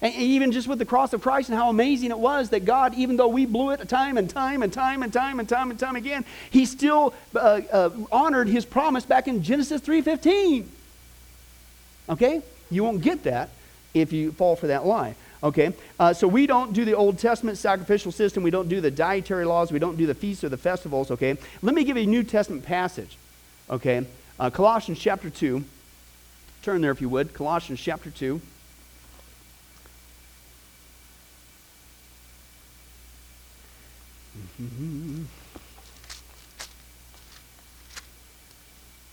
and 0.00 0.14
even 0.14 0.52
just 0.52 0.68
with 0.68 0.78
the 0.78 0.86
cross 0.86 1.12
of 1.12 1.20
Christ 1.20 1.48
and 1.48 1.58
how 1.58 1.68
amazing 1.68 2.12
it 2.12 2.18
was 2.20 2.50
that 2.50 2.64
God, 2.64 2.94
even 2.94 3.16
though 3.16 3.26
we 3.26 3.44
blew 3.44 3.70
it 3.70 3.88
time 3.88 4.18
and 4.18 4.30
time 4.30 4.62
and 4.62 4.72
time 4.72 5.02
and 5.02 5.12
time 5.12 5.40
and 5.40 5.48
time 5.48 5.70
and 5.70 5.80
time 5.80 5.96
again, 5.96 6.24
He 6.48 6.64
still 6.64 7.12
uh, 7.34 7.60
uh, 7.72 7.90
honored 8.12 8.46
His 8.46 8.64
promise 8.64 9.04
back 9.04 9.26
in 9.26 9.42
Genesis 9.42 9.80
3:15. 9.80 10.66
Okay? 12.10 12.42
You 12.70 12.84
won't 12.84 13.00
get 13.00 13.22
that 13.22 13.50
if 13.94 14.12
you 14.12 14.32
fall 14.32 14.56
for 14.56 14.66
that 14.66 14.84
lie. 14.84 15.14
Okay? 15.42 15.72
Uh, 15.98 16.12
so 16.12 16.28
we 16.28 16.46
don't 16.46 16.72
do 16.72 16.84
the 16.84 16.94
Old 16.94 17.18
Testament 17.18 17.56
sacrificial 17.56 18.12
system. 18.12 18.42
We 18.42 18.50
don't 18.50 18.68
do 18.68 18.80
the 18.80 18.90
dietary 18.90 19.46
laws. 19.46 19.72
We 19.72 19.78
don't 19.78 19.96
do 19.96 20.06
the 20.06 20.14
feasts 20.14 20.44
or 20.44 20.48
the 20.48 20.58
festivals. 20.58 21.10
Okay? 21.10 21.36
Let 21.62 21.74
me 21.74 21.84
give 21.84 21.96
you 21.96 22.02
a 22.02 22.06
New 22.06 22.24
Testament 22.24 22.64
passage. 22.64 23.16
Okay? 23.70 24.06
Uh, 24.38 24.50
Colossians 24.50 24.98
chapter 24.98 25.30
2. 25.30 25.64
Turn 26.62 26.82
there 26.82 26.90
if 26.90 27.00
you 27.00 27.08
would. 27.08 27.32
Colossians 27.32 27.80
chapter 27.80 28.10
2. 28.10 28.40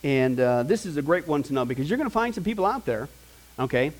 And 0.07 0.39
uh, 0.39 0.63
this 0.63 0.85
is 0.85 0.95
a 0.95 1.01
great 1.01 1.27
one 1.27 1.43
to 1.43 1.53
know 1.53 1.65
because 1.65 1.89
you're 1.89 1.97
going 1.97 2.09
to 2.09 2.13
find 2.13 2.33
some 2.33 2.45
people 2.45 2.65
out 2.65 2.85
there, 2.85 3.09
okay, 3.59 3.91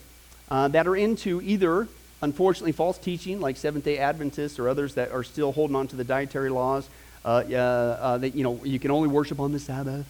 uh, 0.50 0.70
that 0.70 0.88
are 0.88 0.96
into 0.96 1.42
either, 1.42 1.86
unfortunately, 2.22 2.72
false 2.72 2.98
teaching, 2.98 3.42
like 3.42 3.58
Seventh 3.58 3.84
day 3.84 3.98
Adventists 3.98 4.58
or 4.58 4.70
others 4.70 4.94
that 4.94 5.12
are 5.12 5.22
still 5.22 5.52
holding 5.52 5.76
on 5.76 5.86
to 5.90 5.98
the 5.98 6.06
dietary 6.06 6.50
laws. 6.50 6.88
Uh, 7.26 7.40
uh, 7.40 8.18
that, 8.20 8.36
you 8.36 8.44
know, 8.46 8.58
you 8.64 8.80
can 8.80 8.90
only 8.90 9.10
worship 9.10 9.38
on 9.42 9.52
the 9.52 9.60
Sabbath, 9.60 10.06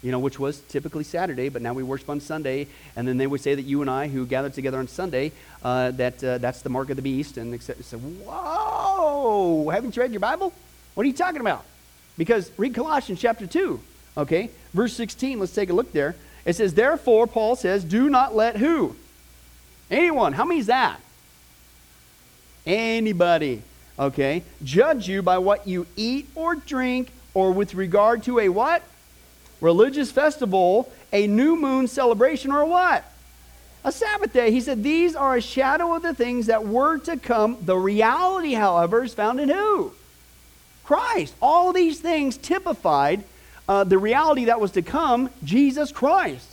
you 0.00 0.12
know, 0.12 0.20
which 0.20 0.38
was 0.38 0.60
typically 0.68 1.02
Saturday, 1.02 1.48
but 1.48 1.60
now 1.60 1.72
we 1.72 1.82
worship 1.82 2.08
on 2.08 2.20
Sunday. 2.20 2.68
And 2.94 3.08
then 3.08 3.16
they 3.16 3.26
would 3.26 3.40
say 3.40 3.56
that 3.56 3.62
you 3.62 3.80
and 3.80 3.90
I, 3.90 4.06
who 4.06 4.24
gathered 4.24 4.54
together 4.54 4.78
on 4.78 4.86
Sunday, 4.86 5.32
uh, 5.64 5.90
that 5.90 6.22
uh, 6.22 6.38
that's 6.38 6.62
the 6.62 6.70
mark 6.70 6.90
of 6.90 6.94
the 6.94 7.02
beast. 7.02 7.36
And 7.36 7.52
they 7.52 7.58
said, 7.58 7.98
whoa, 7.98 9.68
haven't 9.70 9.96
you 9.96 10.02
read 10.02 10.12
your 10.12 10.20
Bible? 10.20 10.52
What 10.94 11.02
are 11.02 11.08
you 11.08 11.14
talking 11.14 11.40
about? 11.40 11.64
Because 12.16 12.48
read 12.56 12.76
Colossians 12.76 13.20
chapter 13.20 13.48
2. 13.48 13.80
Okay? 14.16 14.50
Verse 14.72 14.94
16, 14.94 15.38
let's 15.38 15.54
take 15.54 15.70
a 15.70 15.72
look 15.72 15.92
there. 15.92 16.14
It 16.44 16.54
says, 16.54 16.74
Therefore, 16.74 17.26
Paul 17.26 17.56
says, 17.56 17.84
do 17.84 18.10
not 18.10 18.34
let 18.34 18.56
who? 18.56 18.96
Anyone. 19.90 20.32
How 20.32 20.44
many 20.44 20.60
is 20.60 20.66
that? 20.66 21.00
Anybody. 22.66 23.62
Okay? 23.98 24.42
Judge 24.62 25.08
you 25.08 25.22
by 25.22 25.38
what 25.38 25.66
you 25.66 25.86
eat 25.96 26.28
or 26.34 26.54
drink, 26.54 27.10
or 27.34 27.52
with 27.52 27.74
regard 27.74 28.22
to 28.24 28.38
a 28.38 28.48
what? 28.48 28.82
Religious 29.60 30.10
festival, 30.10 30.90
a 31.12 31.26
new 31.26 31.56
moon 31.56 31.86
celebration, 31.86 32.50
or 32.50 32.64
what? 32.64 33.04
A 33.84 33.92
Sabbath 33.92 34.32
day. 34.32 34.50
He 34.50 34.60
said, 34.60 34.82
These 34.82 35.14
are 35.14 35.36
a 35.36 35.40
shadow 35.40 35.94
of 35.94 36.02
the 36.02 36.14
things 36.14 36.46
that 36.46 36.66
were 36.66 36.98
to 36.98 37.16
come. 37.16 37.58
The 37.62 37.76
reality, 37.76 38.54
however, 38.54 39.04
is 39.04 39.14
found 39.14 39.40
in 39.40 39.48
who? 39.48 39.92
Christ. 40.84 41.34
All 41.40 41.72
these 41.72 42.00
things 42.00 42.36
typified 42.36 43.24
uh, 43.68 43.84
the 43.84 43.98
reality 43.98 44.46
that 44.46 44.60
was 44.60 44.72
to 44.72 44.82
come, 44.82 45.30
Jesus 45.44 45.92
Christ. 45.92 46.48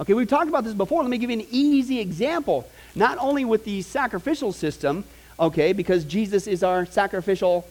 Okay, 0.00 0.14
we've 0.14 0.28
talked 0.28 0.48
about 0.48 0.64
this 0.64 0.74
before. 0.74 1.02
Let 1.02 1.10
me 1.10 1.18
give 1.18 1.30
you 1.30 1.40
an 1.40 1.46
easy 1.50 2.00
example. 2.00 2.68
Not 2.94 3.18
only 3.18 3.44
with 3.44 3.64
the 3.64 3.82
sacrificial 3.82 4.52
system, 4.52 5.04
okay, 5.38 5.72
because 5.72 6.04
Jesus 6.04 6.46
is 6.46 6.62
our 6.62 6.86
sacrificial 6.86 7.66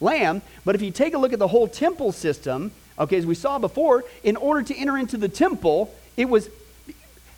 lamb, 0.00 0.42
but 0.64 0.74
if 0.74 0.82
you 0.82 0.90
take 0.90 1.14
a 1.14 1.18
look 1.18 1.32
at 1.32 1.38
the 1.38 1.48
whole 1.48 1.68
temple 1.68 2.12
system, 2.12 2.72
okay, 2.98 3.16
as 3.16 3.26
we 3.26 3.34
saw 3.34 3.58
before, 3.58 4.04
in 4.22 4.36
order 4.36 4.62
to 4.62 4.74
enter 4.74 4.98
into 4.98 5.16
the 5.16 5.28
temple, 5.28 5.94
it 6.16 6.28
was 6.28 6.50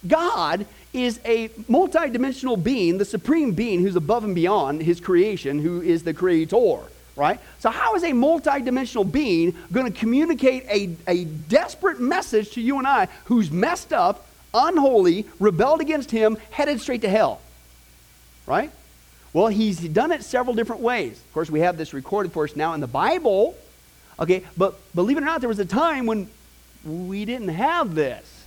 God 0.07 0.67
is 0.93 1.21
a 1.25 1.49
multidimensional 1.49 2.63
being, 2.63 2.99
the 2.99 3.05
supreme 3.05 3.53
being 3.53 3.81
who's 3.81 3.97
above 3.97 4.25
and 4.25 4.35
beyond 4.35 4.83
his 4.83 5.01
creation, 5.01 5.61
who 5.61 5.81
is 5.81 6.03
the 6.03 6.13
creator 6.13 6.81
right? 7.17 7.41
So, 7.59 7.71
how 7.71 7.95
is 7.95 8.03
a 8.03 8.13
multidimensional 8.13 9.11
being 9.11 9.57
going 9.71 9.91
to 9.91 9.99
communicate 9.99 10.65
a, 10.69 10.97
a 11.07 11.25
desperate 11.25 12.01
message 12.01 12.53
to 12.53 12.61
you 12.61 12.79
and 12.79 12.87
I 12.87 13.09
who's 13.25 13.51
messed 13.51 13.93
up, 13.93 14.27
unholy, 14.55 15.27
rebelled 15.39 15.81
against 15.81 16.11
him, 16.11 16.39
headed 16.51 16.81
straight 16.81 17.03
to 17.03 17.09
hell? 17.09 17.41
Right? 18.47 18.71
Well, 19.33 19.49
he's 19.49 19.81
done 19.81 20.13
it 20.13 20.25
several 20.25 20.55
different 20.55 20.83
ways. 20.83 21.13
Of 21.13 21.33
course, 21.33 21.51
we 21.51 21.61
have 21.61 21.77
this 21.77 21.95
recorded 21.95 22.33
for 22.33 22.45
us 22.45 22.57
now 22.57 22.75
in 22.75 22.81
the 22.81 22.87
Bible. 22.87 23.57
Okay, 24.19 24.45
but 24.57 24.79
believe 24.95 25.17
it 25.17 25.23
or 25.23 25.27
not, 25.27 25.41
there 25.41 25.49
was 25.49 25.59
a 25.59 25.65
time 25.65 26.07
when 26.07 26.29
we 26.85 27.25
didn't 27.25 27.49
have 27.49 27.95
this. 27.95 28.45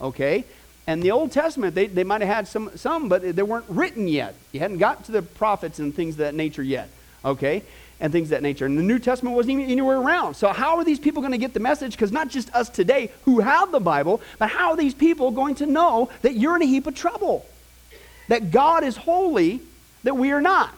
Okay? 0.00 0.44
And 0.86 1.02
the 1.02 1.10
Old 1.10 1.32
Testament, 1.32 1.74
they, 1.74 1.86
they 1.86 2.02
might 2.02 2.22
have 2.22 2.34
had 2.34 2.48
some, 2.48 2.76
some, 2.76 3.10
but 3.10 3.36
they 3.36 3.42
weren't 3.42 3.66
written 3.68 4.08
yet. 4.08 4.34
You 4.52 4.60
hadn't 4.60 4.78
got 4.78 5.04
to 5.04 5.12
the 5.12 5.20
prophets 5.20 5.78
and 5.78 5.94
things 5.94 6.14
of 6.14 6.18
that 6.18 6.34
nature 6.34 6.62
yet 6.62 6.88
okay, 7.24 7.62
and 8.00 8.12
things 8.12 8.30
that 8.30 8.42
nature. 8.42 8.66
And 8.66 8.78
the 8.78 8.82
New 8.82 8.98
Testament 8.98 9.36
wasn't 9.36 9.52
even 9.52 9.70
anywhere 9.70 9.98
around. 9.98 10.34
So, 10.34 10.48
how 10.48 10.76
are 10.76 10.84
these 10.84 10.98
people 10.98 11.22
going 11.22 11.32
to 11.32 11.38
get 11.38 11.54
the 11.54 11.60
message? 11.60 11.92
Because 11.92 12.12
not 12.12 12.28
just 12.28 12.52
us 12.54 12.68
today 12.68 13.10
who 13.24 13.40
have 13.40 13.72
the 13.72 13.80
Bible, 13.80 14.20
but 14.38 14.50
how 14.50 14.70
are 14.70 14.76
these 14.76 14.94
people 14.94 15.30
going 15.30 15.54
to 15.56 15.66
know 15.66 16.10
that 16.22 16.34
you're 16.34 16.56
in 16.56 16.62
a 16.62 16.66
heap 16.66 16.86
of 16.86 16.94
trouble? 16.94 17.46
That 18.28 18.50
God 18.50 18.84
is 18.84 18.96
holy, 18.96 19.60
that 20.04 20.16
we 20.16 20.32
are 20.32 20.40
not? 20.40 20.74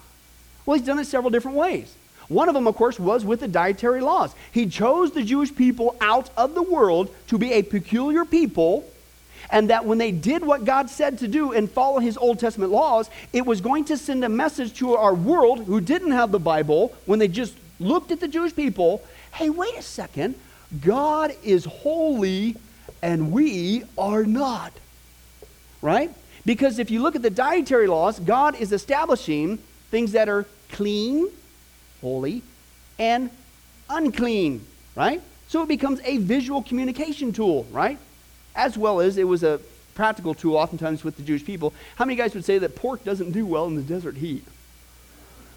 Well, 0.67 0.77
He's 0.77 0.87
done 0.87 0.99
it 0.99 1.07
several 1.07 1.31
different 1.31 1.57
ways. 1.57 1.95
One 2.29 2.49
of 2.49 2.55
them, 2.55 2.67
of 2.67 2.77
course, 2.77 2.99
was 2.99 3.25
with 3.25 3.41
the 3.41 3.49
dietary 3.49 4.01
laws. 4.01 4.35
He 4.53 4.67
chose 4.67 5.13
the 5.13 5.23
Jewish 5.23 5.55
people 5.55 5.97
out 6.01 6.31
of 6.37 6.55
the 6.55 6.63
world 6.63 7.15
to 7.29 7.37
be 7.37 7.53
a 7.53 7.63
peculiar 7.63 8.25
people 8.25 8.89
and 9.53 9.71
that 9.71 9.85
when 9.85 9.99
they 9.99 10.11
did 10.11 10.43
what 10.45 10.65
God 10.65 10.91
said 10.91 11.19
to 11.19 11.29
do 11.29 11.53
and 11.53 11.71
follow 11.71 12.01
his 12.01 12.17
Old 12.17 12.41
Testament 12.41 12.73
laws, 12.73 13.11
it 13.33 13.47
was 13.47 13.61
going 13.61 13.85
to 13.85 13.99
send 13.99 14.25
a 14.25 14.29
message 14.29 14.73
to 14.79 14.97
our 14.97 15.15
world 15.15 15.67
who 15.67 15.81
didn't 15.81 16.13
have 16.13 16.33
the 16.33 16.41
Bible 16.41 16.97
when 17.05 17.19
they 17.19 17.29
just 17.29 17.55
looked 17.79 18.11
at 18.11 18.19
the 18.19 18.29
Jewish 18.29 18.57
people 18.57 19.05
hey, 19.35 19.49
wait 19.49 19.75
a 19.79 19.83
second. 19.83 20.35
God 20.83 21.35
is 21.43 21.65
holy 21.65 22.57
and 23.01 23.33
we 23.33 23.85
are 23.97 24.25
not. 24.25 24.73
Right? 25.81 26.11
Because 26.45 26.79
if 26.79 26.91
you 26.91 27.01
look 27.03 27.17
at 27.17 27.23
the 27.23 27.31
dietary 27.31 27.87
laws, 27.87 28.21
God 28.21 28.57
is 28.57 28.73
establishing 28.73 29.57
things 29.91 30.13
that 30.13 30.29
are 30.29 30.45
clean, 30.71 31.29
holy, 32.01 32.43
and 32.99 33.31
unclean, 33.89 34.65
right? 34.95 35.21
So 35.49 35.63
it 35.63 35.69
becomes 35.69 36.01
a 36.05 36.19
visual 36.19 36.63
communication 36.63 37.33
tool, 37.33 37.67
right? 37.71 37.99
As 38.55 38.77
well 38.77 39.01
as 39.01 39.19
it 39.19 39.25
was 39.25 39.43
a 39.43 39.61
practical 39.95 40.35
tool 40.35 40.57
oftentimes 40.57 41.05
with 41.05 41.17
the 41.17 41.23
Jewish 41.23 41.45
people. 41.45 41.73
How 41.97 42.05
many 42.05 42.17
guys 42.17 42.35
would 42.35 42.45
say 42.45 42.59
that 42.59 42.77
pork 42.77 43.05
doesn't 43.05 43.33
do 43.33 43.45
well 43.47 43.67
in 43.67 43.77
the 43.77 43.83
desert 43.83 44.17
heat? 44.17 44.45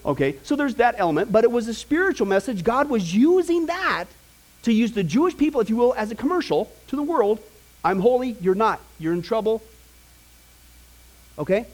Okay, 0.05 0.35
so 0.43 0.55
there's 0.55 0.75
that 0.75 0.95
element, 0.97 1.31
but 1.31 1.43
it 1.43 1.51
was 1.51 1.67
a 1.67 1.73
spiritual 1.73 2.27
message. 2.27 2.63
God 2.63 2.89
was 2.89 3.15
using 3.15 3.65
that 3.65 4.05
to 4.63 4.71
use 4.71 4.91
the 4.91 5.03
Jewish 5.03 5.35
people, 5.35 5.61
if 5.61 5.69
you 5.69 5.75
will, 5.75 5.93
as 5.95 6.11
a 6.11 6.15
commercial 6.15 6.71
to 6.87 6.95
the 6.95 7.03
world. 7.03 7.39
I'm 7.83 7.99
holy, 7.99 8.35
you're 8.41 8.55
not. 8.55 8.79
You're 8.99 9.13
in 9.13 9.21
trouble. 9.21 9.63
Okay? 11.39 11.65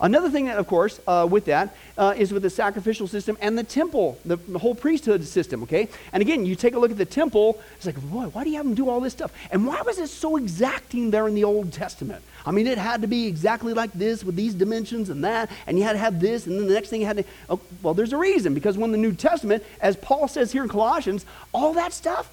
Another 0.00 0.28
thing 0.28 0.46
that, 0.46 0.58
of 0.58 0.66
course, 0.66 1.00
uh, 1.06 1.26
with 1.30 1.46
that 1.46 1.74
uh, 1.96 2.14
is 2.16 2.32
with 2.32 2.42
the 2.42 2.50
sacrificial 2.50 3.06
system 3.06 3.38
and 3.40 3.56
the 3.56 3.64
temple, 3.64 4.18
the, 4.24 4.36
the, 4.36 4.58
whole 4.58 4.74
priesthood 4.74 5.24
system, 5.24 5.62
okay? 5.62 5.88
And 6.12 6.20
again, 6.20 6.44
you 6.44 6.54
take 6.54 6.74
a 6.74 6.78
look 6.78 6.90
at 6.90 6.98
the 6.98 7.06
temple, 7.06 7.60
it's 7.76 7.86
like, 7.86 8.00
boy, 8.02 8.24
why 8.24 8.44
do 8.44 8.50
you 8.50 8.56
have 8.56 8.66
them 8.66 8.74
do 8.74 8.90
all 8.90 9.00
this 9.00 9.14
stuff? 9.14 9.32
And 9.50 9.66
why 9.66 9.80
was 9.82 9.98
it 9.98 10.08
so 10.08 10.36
exacting 10.36 11.10
there 11.10 11.26
in 11.28 11.34
the 11.34 11.44
Old 11.44 11.72
Testament? 11.72 12.22
I 12.44 12.50
mean, 12.50 12.66
it 12.66 12.78
had 12.78 13.00
to 13.02 13.08
be 13.08 13.26
exactly 13.26 13.72
like 13.72 13.92
this 13.92 14.22
with 14.22 14.36
these 14.36 14.54
dimensions 14.54 15.08
and 15.08 15.24
that, 15.24 15.50
and 15.66 15.78
you 15.78 15.84
had 15.84 15.92
to 15.92 15.98
have 15.98 16.20
this, 16.20 16.46
and 16.46 16.58
then 16.58 16.68
the 16.68 16.74
next 16.74 16.90
thing 16.90 17.00
you 17.00 17.06
had 17.06 17.16
to. 17.16 17.24
Oh, 17.48 17.60
well, 17.82 17.94
there's 17.94 18.12
a 18.12 18.18
reason, 18.18 18.52
because 18.54 18.76
when 18.76 18.92
the 18.92 18.98
New 18.98 19.12
Testament, 19.12 19.64
as 19.80 19.96
Paul 19.96 20.28
says 20.28 20.52
here 20.52 20.62
in 20.62 20.68
Colossians, 20.68 21.24
all 21.52 21.72
that 21.72 21.92
stuff 21.92 22.30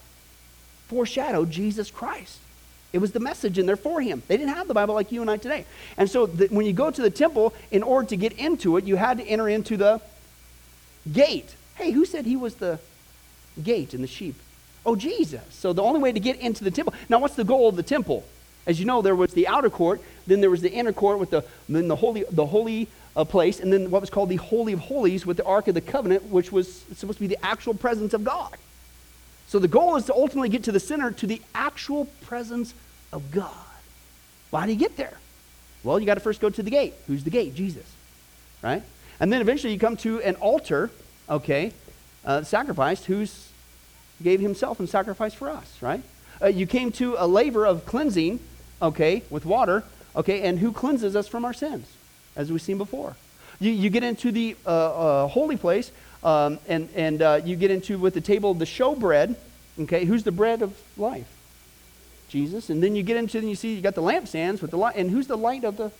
foreshadowed 0.88 1.49
Jesus 1.49 1.89
Christ. 1.89 2.39
It 2.93 3.01
was 3.01 3.12
the 3.12 3.19
message 3.19 3.58
in 3.58 3.65
there 3.65 3.75
for 3.75 4.01
him. 4.01 4.21
They 4.27 4.38
didn't 4.38 4.53
have 4.53 4.67
the 4.67 4.75
Bible 4.75 4.93
like 4.93 5.12
you 5.12 5.21
and 5.21 5.29
I 5.29 5.38
today. 5.38 5.65
And 5.97 6.08
so 6.08 6.27
the, 6.27 6.45
when 6.47 6.67
you 6.67 6.73
go 6.73 6.91
to 6.91 7.01
the 7.01 7.10
temple, 7.10 7.53
in 7.71 7.82
order 7.82 8.08
to 8.10 8.15
get 8.15 8.34
into 8.34 8.77
it, 8.77 8.86
you 8.86 8.95
had 8.95 9.17
to 9.17 9.23
enter 9.23 9.49
into 9.49 9.77
the 9.77 9.99
gate. 11.12 11.56
Hey, 11.75 11.89
who 11.91 12.06
said 12.06 12.25
he 12.25 12.36
was 12.36 12.56
the 12.56 12.79
gate 13.62 13.95
and 13.95 14.03
the 14.03 14.08
sheep? 14.08 14.36
Oh, 14.86 14.95
Jesus. 14.95 15.41
So 15.49 15.73
the 15.73 15.82
only 15.82 15.99
way 16.01 16.12
to 16.12 16.19
get 16.19 16.39
into 16.39 16.63
the 16.63 16.69
temple. 16.69 16.93
Now, 17.10 17.17
what's 17.17 17.36
the 17.36 17.43
goal 17.43 17.67
of 17.67 17.75
the 17.75 17.84
temple? 17.84 18.23
As 18.67 18.79
you 18.79 18.86
know, 18.86 19.01
there 19.01 19.15
was 19.15 19.34
the 19.34 19.47
outer 19.47 19.71
court, 19.71 19.99
then 20.27 20.39
there 20.39 20.51
was 20.51 20.62
the 20.62 20.71
inner 20.71 20.93
court 20.93 21.17
with 21.17 21.32
the, 21.32 21.43
then 21.67 21.88
the 21.88 21.95
holy, 21.95 22.25
the 22.29 22.45
holy 22.45 22.88
uh, 23.15 23.25
place, 23.25 23.60
and 23.60 23.73
then 23.73 23.89
what 23.89 24.01
was 24.01 24.10
called 24.10 24.29
the 24.29 24.38
Holy 24.38 24.73
of 24.73 24.79
Holies 24.79 25.25
with 25.25 25.38
the 25.38 25.45
Ark 25.45 25.67
of 25.67 25.73
the 25.73 25.82
Covenant, 25.82 26.25
which 26.25 26.51
was 26.51 26.84
supposed 26.95 27.17
to 27.17 27.21
be 27.21 27.27
the 27.27 27.43
actual 27.43 27.73
presence 27.73 28.13
of 28.13 28.23
God. 28.23 28.56
So 29.47 29.60
the 29.60 29.67
goal 29.67 29.95
is 29.97 30.06
to 30.06 30.13
ultimately 30.13 30.49
get 30.49 30.63
to 30.63 30.71
the 30.71 30.79
center, 30.79 31.12
to 31.12 31.27
the 31.27 31.41
actual 31.53 32.06
presence 32.21 32.73
of 33.13 33.32
God. 33.32 33.52
Well, 34.52 34.60
how 34.60 34.65
do 34.65 34.73
you 34.73 34.80
get 34.80 34.97
there? 34.97 35.17
Well, 35.84 35.99
you 35.99 36.06
got 36.06 36.15
to 36.15 36.19
first 36.19 36.41
go 36.41 36.49
to 36.49 36.63
the 36.63 36.71
gate. 36.71 36.93
Who's 37.08 37.23
the 37.23 37.30
gate? 37.30 37.56
Jesus. 37.56 37.86
Right? 38.62 38.84
And 39.19 39.32
then 39.32 39.41
eventually 39.41 39.71
you 39.71 39.80
come 39.80 39.97
to 39.97 40.21
an 40.21 40.36
altar, 40.36 40.89
okay, 41.30 41.71
uh, 42.26 42.43
sacrificed, 42.43 43.06
who's 43.06 43.49
gave 44.21 44.39
himself 44.39 44.80
and 44.80 44.89
sacrificed 44.89 45.36
for 45.36 45.49
us, 45.49 45.82
right? 45.82 46.02
Uh, 46.41 46.47
you 46.47 46.65
came 46.65 46.91
to 46.93 47.15
a 47.17 47.28
laver 47.28 47.65
of 47.65 47.86
cleansing, 47.86 48.39
okay, 48.82 49.23
with 49.30 49.45
water, 49.45 49.84
okay, 50.15 50.41
and 50.41 50.60
who 50.60 50.71
cleanses 50.71 51.15
us 51.15 51.28
from 51.28 51.45
our 51.45 51.54
sins, 51.54 51.88
as 52.36 52.52
we've 52.52 52.62
seen 52.62 52.78
before. 52.78 53.15
You, 53.60 53.71
you 53.71 53.89
get 53.89 54.04
into 54.04 54.32
the 54.32 54.56
uh, 54.65 54.69
uh, 54.69 55.28
holy 55.28 55.58
place, 55.58 55.91
um, 56.23 56.60
and, 56.67 56.89
and 56.95 57.21
uh, 57.21 57.41
you 57.43 57.56
get 57.56 57.71
into 57.71 57.97
with 57.97 58.13
the 58.13 58.21
table 58.21 58.54
the 58.54 58.65
showbread, 58.65 59.36
okay, 59.82 60.06
who's 60.06 60.23
the 60.23 60.32
bread 60.32 60.62
of 60.62 60.80
life? 60.97 61.28
Jesus. 62.33 62.69
And 62.69 62.83
then 62.83 62.95
you 62.95 63.03
get 63.03 63.15
into, 63.15 63.37
and 63.37 63.47
you 63.47 63.55
see 63.55 63.75
you 63.75 63.81
got 63.81 63.95
the 63.95 64.01
lampstands 64.01 64.61
with 64.61 64.71
the 64.71 64.77
light, 64.77 64.95
and 64.97 65.09
who's 65.09 65.27
the 65.27 65.37
light 65.37 65.63
of 65.63 65.77
the 65.77 65.91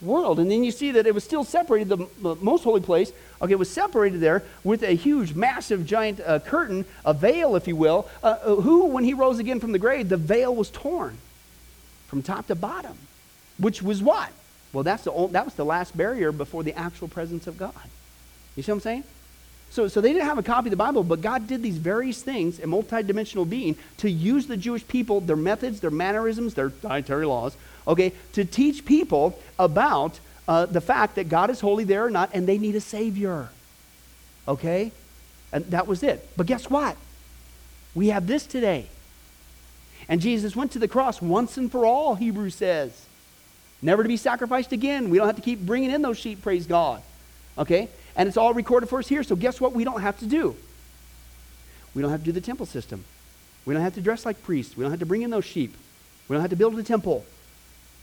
world? 0.00 0.38
And 0.38 0.48
then 0.48 0.62
you 0.62 0.70
see 0.70 0.92
that 0.92 1.06
it 1.06 1.14
was 1.14 1.24
still 1.24 1.42
separated, 1.42 1.88
the, 1.88 2.06
the 2.22 2.36
most 2.36 2.62
holy 2.62 2.82
place, 2.82 3.12
okay, 3.42 3.52
it 3.52 3.58
was 3.58 3.70
separated 3.70 4.20
there 4.20 4.44
with 4.62 4.82
a 4.82 4.92
huge, 4.92 5.34
massive, 5.34 5.86
giant 5.86 6.20
uh, 6.20 6.38
curtain, 6.38 6.84
a 7.04 7.14
veil, 7.14 7.56
if 7.56 7.66
you 7.66 7.74
will. 7.74 8.08
Uh, 8.22 8.36
uh, 8.42 8.54
who, 8.56 8.86
when 8.86 9.04
he 9.04 9.14
rose 9.14 9.38
again 9.38 9.58
from 9.58 9.72
the 9.72 9.78
grave, 9.78 10.10
the 10.10 10.18
veil 10.18 10.54
was 10.54 10.70
torn 10.70 11.16
from 12.06 12.22
top 12.22 12.46
to 12.46 12.54
bottom, 12.54 12.98
which 13.58 13.82
was 13.82 14.02
what? 14.02 14.30
Well, 14.72 14.84
that's 14.84 15.04
the 15.04 15.10
old, 15.10 15.32
that 15.32 15.46
was 15.46 15.54
the 15.54 15.64
last 15.64 15.96
barrier 15.96 16.30
before 16.30 16.62
the 16.62 16.74
actual 16.74 17.08
presence 17.08 17.46
of 17.46 17.56
God. 17.56 17.72
You 18.54 18.62
see 18.62 18.70
what 18.70 18.76
I'm 18.76 18.80
saying? 18.82 19.04
So, 19.70 19.86
so 19.86 20.00
they 20.00 20.12
didn't 20.12 20.26
have 20.26 20.38
a 20.38 20.42
copy 20.42 20.68
of 20.68 20.70
the 20.70 20.76
Bible, 20.76 21.04
but 21.04 21.20
God 21.20 21.46
did 21.46 21.62
these 21.62 21.76
various 21.76 22.22
things, 22.22 22.58
a 22.58 22.62
multidimensional 22.62 23.48
being, 23.48 23.76
to 23.98 24.10
use 24.10 24.46
the 24.46 24.56
Jewish 24.56 24.86
people, 24.86 25.20
their 25.20 25.36
methods, 25.36 25.80
their 25.80 25.90
mannerisms, 25.90 26.54
their 26.54 26.70
dietary 26.70 27.26
laws, 27.26 27.56
okay, 27.86 28.12
to 28.32 28.44
teach 28.44 28.84
people 28.84 29.38
about 29.58 30.18
uh, 30.48 30.64
the 30.64 30.80
fact 30.80 31.16
that 31.16 31.28
God 31.28 31.50
is 31.50 31.60
holy, 31.60 31.84
there 31.84 32.06
or 32.06 32.10
not, 32.10 32.30
and 32.32 32.46
they 32.46 32.56
need 32.56 32.74
a 32.74 32.80
Savior. 32.80 33.50
Okay? 34.46 34.90
And 35.52 35.66
that 35.66 35.86
was 35.86 36.02
it. 36.02 36.26
But 36.36 36.46
guess 36.46 36.70
what? 36.70 36.96
We 37.94 38.08
have 38.08 38.26
this 38.26 38.46
today. 38.46 38.86
And 40.08 40.22
Jesus 40.22 40.56
went 40.56 40.72
to 40.72 40.78
the 40.78 40.88
cross 40.88 41.20
once 41.20 41.58
and 41.58 41.70
for 41.70 41.84
all, 41.84 42.14
Hebrews 42.14 42.54
says. 42.54 43.06
Never 43.82 44.02
to 44.02 44.08
be 44.08 44.16
sacrificed 44.16 44.72
again. 44.72 45.10
We 45.10 45.18
don't 45.18 45.26
have 45.26 45.36
to 45.36 45.42
keep 45.42 45.60
bringing 45.60 45.90
in 45.90 46.00
those 46.00 46.18
sheep, 46.18 46.42
praise 46.42 46.66
God. 46.66 47.02
Okay? 47.58 47.88
And 48.18 48.26
it's 48.28 48.36
all 48.36 48.52
recorded 48.52 48.88
for 48.88 48.98
us 48.98 49.08
here. 49.08 49.22
So 49.22 49.36
guess 49.36 49.60
what 49.60 49.72
we 49.72 49.84
don't 49.84 50.02
have 50.02 50.18
to 50.18 50.26
do? 50.26 50.56
We 51.94 52.02
don't 52.02 52.10
have 52.10 52.20
to 52.20 52.26
do 52.26 52.32
the 52.32 52.40
temple 52.40 52.66
system. 52.66 53.04
We 53.64 53.74
don't 53.74 53.82
have 53.82 53.94
to 53.94 54.00
dress 54.00 54.26
like 54.26 54.42
priests. 54.42 54.76
We 54.76 54.82
don't 54.82 54.90
have 54.90 55.00
to 55.00 55.06
bring 55.06 55.22
in 55.22 55.30
those 55.30 55.44
sheep. 55.44 55.74
We 56.28 56.34
don't 56.34 56.42
have 56.42 56.50
to 56.50 56.56
build 56.56 56.78
a 56.78 56.82
temple. 56.82 57.24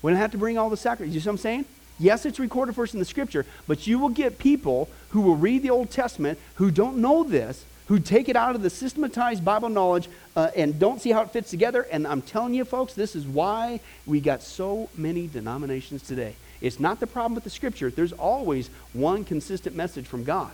We 0.01 0.11
don't 0.11 0.19
have 0.19 0.31
to 0.31 0.37
bring 0.37 0.57
all 0.57 0.69
the 0.69 0.77
sacrifices. 0.77 1.13
You 1.13 1.21
see 1.21 1.27
what 1.27 1.33
I'm 1.33 1.37
saying? 1.37 1.65
Yes, 1.99 2.25
it's 2.25 2.39
recorded 2.39 2.75
for 2.75 2.83
us 2.83 2.93
in 2.93 2.99
the 2.99 3.05
scripture, 3.05 3.45
but 3.67 3.87
you 3.87 3.99
will 3.99 4.09
get 4.09 4.37
people 4.37 4.89
who 5.09 5.21
will 5.21 5.35
read 5.35 5.63
the 5.63 5.69
Old 5.69 5.91
Testament 5.91 6.39
who 6.55 6.71
don't 6.71 6.97
know 6.97 7.23
this, 7.23 7.65
who 7.87 7.99
take 7.99 8.27
it 8.27 8.35
out 8.35 8.55
of 8.55 8.61
the 8.61 8.69
systematized 8.69 9.45
Bible 9.45 9.69
knowledge 9.69 10.09
uh, 10.35 10.51
and 10.55 10.79
don't 10.79 11.01
see 11.01 11.11
how 11.11 11.21
it 11.21 11.31
fits 11.31 11.49
together. 11.49 11.83
And 11.91 12.07
I'm 12.07 12.21
telling 12.21 12.53
you, 12.53 12.65
folks, 12.65 12.93
this 12.93 13.15
is 13.15 13.25
why 13.25 13.79
we 14.05 14.19
got 14.21 14.41
so 14.41 14.89
many 14.97 15.27
denominations 15.27 16.03
today. 16.03 16.35
It's 16.61 16.79
not 16.79 16.99
the 16.99 17.07
problem 17.07 17.35
with 17.35 17.43
the 17.43 17.49
scripture. 17.49 17.89
There's 17.89 18.13
always 18.13 18.69
one 18.93 19.23
consistent 19.23 19.75
message 19.75 20.05
from 20.05 20.23
God. 20.23 20.51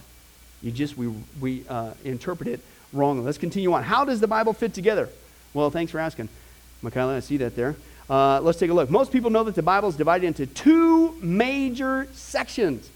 You 0.62 0.72
just, 0.72 0.98
we, 0.98 1.14
we 1.40 1.64
uh, 1.68 1.94
interpret 2.04 2.48
it 2.48 2.60
wrongly. 2.94 3.24
Let's 3.24 3.38
continue 3.38 3.74
on. 3.74 3.84
How 3.84 4.06
does 4.06 4.20
the 4.20 4.28
Bible 4.28 4.54
fit 4.54 4.74
together? 4.74 5.10
Well, 5.54 5.70
thanks 5.70 5.92
for 5.92 6.00
asking. 6.00 6.30
Michaela, 6.82 7.18
I 7.18 7.20
see 7.20 7.38
that 7.38 7.56
there. 7.56 7.76
Uh, 8.10 8.42
let's 8.42 8.60
take 8.60 8.70
a 8.70 8.74
look. 8.74 8.90
Most 8.90 9.12
people 9.12 9.30
know 9.30 9.44
that 9.44 9.56
the 9.56 9.64
Bible 9.64 9.90
is 9.90 9.96
divided 9.96 10.28
into 10.28 10.46
two 10.46 11.14
major 11.22 12.08
sections. 12.14 12.90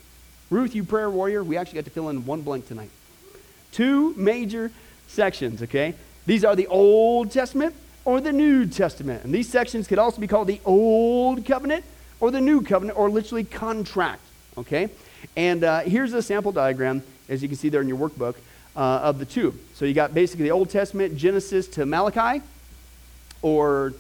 Ruth, 0.50 0.76
you 0.76 0.84
prayer 0.84 1.10
warrior, 1.10 1.44
we 1.44 1.58
actually 1.58 1.76
got 1.76 1.86
to 1.86 1.92
fill 1.92 2.10
in 2.10 2.26
one 2.26 2.42
blank 2.42 2.68
tonight. 2.68 2.90
Two 3.72 4.14
major 4.16 4.72
sections, 5.08 5.62
okay? 5.64 5.96
These 6.26 6.44
are 6.44 6.56
the 6.56 6.68
Old 6.68 7.32
Testament 7.32 7.76
or 8.04 8.22
the 8.22 8.32
New 8.32 8.66
Testament. 8.66 9.24
And 9.24 9.34
these 9.34 9.50
sections 9.50 9.88
could 9.88 10.00
also 10.00 10.22
be 10.22 10.28
called 10.28 10.48
the 10.48 10.62
Old 10.66 11.46
Covenant 11.46 11.84
or 12.20 12.32
the 12.32 12.42
new 12.42 12.62
covenant, 12.62 12.98
or 12.98 13.10
literally 13.10 13.44
contract. 13.44 14.22
Okay? 14.58 14.90
And 15.36 15.64
uh, 15.64 15.82
here's 15.82 16.14
a 16.14 16.22
sample 16.22 16.52
diagram, 16.52 17.04
as 17.30 17.42
you 17.42 17.48
can 17.48 17.58
see 17.58 17.70
there 17.70 17.82
in 17.82 17.88
your 17.88 17.98
workbook, 17.98 18.36
uh, 18.76 19.00
of 19.04 19.20
the 19.20 19.26
two. 19.26 19.58
So 19.74 19.86
you 19.86 19.94
got 19.94 20.14
basically 20.14 20.44
the 20.44 20.52
Old 20.52 20.70
Testament, 20.70 21.18
Genesis 21.18 21.68
to 21.70 21.86
Malachi, 21.86 22.44
or 23.42 23.94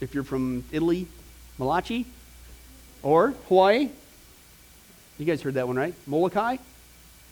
if 0.00 0.14
you're 0.14 0.24
from 0.24 0.64
Italy, 0.72 1.06
Malachi, 1.58 2.06
or 3.02 3.34
Hawaii. 3.48 3.88
You 5.18 5.24
guys 5.24 5.42
heard 5.42 5.54
that 5.54 5.66
one, 5.66 5.76
right? 5.76 5.94
Molokai? 6.06 6.56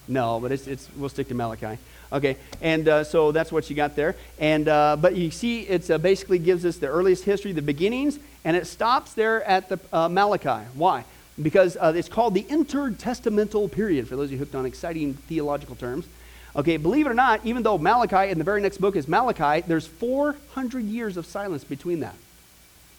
No, 0.09 0.41
but 0.41 0.53
it's, 0.53 0.67
it's, 0.67 0.89
we'll 0.97 1.09
stick 1.09 1.29
to 1.29 1.35
Malachi. 1.35 1.79
Okay, 2.13 2.37
and 2.61 2.87
uh, 2.89 3.05
so 3.05 3.33
that's 3.33 3.51
what 3.51 3.71
you 3.71 3.77
got 3.77 3.97
there. 3.97 4.15
And 4.39 4.69
uh, 4.69 4.97
but 5.01 5.17
you 5.17 5.31
see, 5.31 5.63
it 5.63 5.91
uh, 5.91 5.97
basically 5.97 6.39
gives 6.39 6.65
us 6.67 6.77
the 6.77 6.89
earliest 6.89 7.25
history, 7.25 7.53
the 7.53 7.63
beginnings, 7.63 8.19
and 8.45 8.55
it 8.55 8.67
stops 8.67 9.15
there 9.15 9.43
at 9.45 9.71
the 9.71 9.81
uh, 9.93 10.09
Malachi. 10.11 10.67
Why? 10.75 11.05
Because 11.41 11.79
uh, 11.81 11.95
it's 11.97 12.11
called 12.11 12.35
the 12.35 12.43
intertestamental 12.45 13.73
period. 13.73 14.09
For 14.09 14.17
those 14.17 14.27
of 14.27 14.33
you 14.33 14.39
hooked 14.39 14.55
on 14.55 14.67
exciting 14.67 15.15
theological 15.15 15.75
terms, 15.75 16.07
okay, 16.55 16.77
believe 16.77 17.07
it 17.07 17.11
or 17.11 17.15
not, 17.15 17.41
even 17.47 17.63
though 17.63 17.79
Malachi 17.79 18.31
in 18.31 18.37
the 18.37 18.45
very 18.45 18.61
next 18.61 18.79
book 18.79 18.95
is 18.95 19.09
Malachi, 19.09 19.65
there's 19.67 19.87
400 19.87 20.85
years 20.85 21.17
of 21.17 21.25
silence 21.25 21.65
between 21.65 22.01
that. 22.01 22.15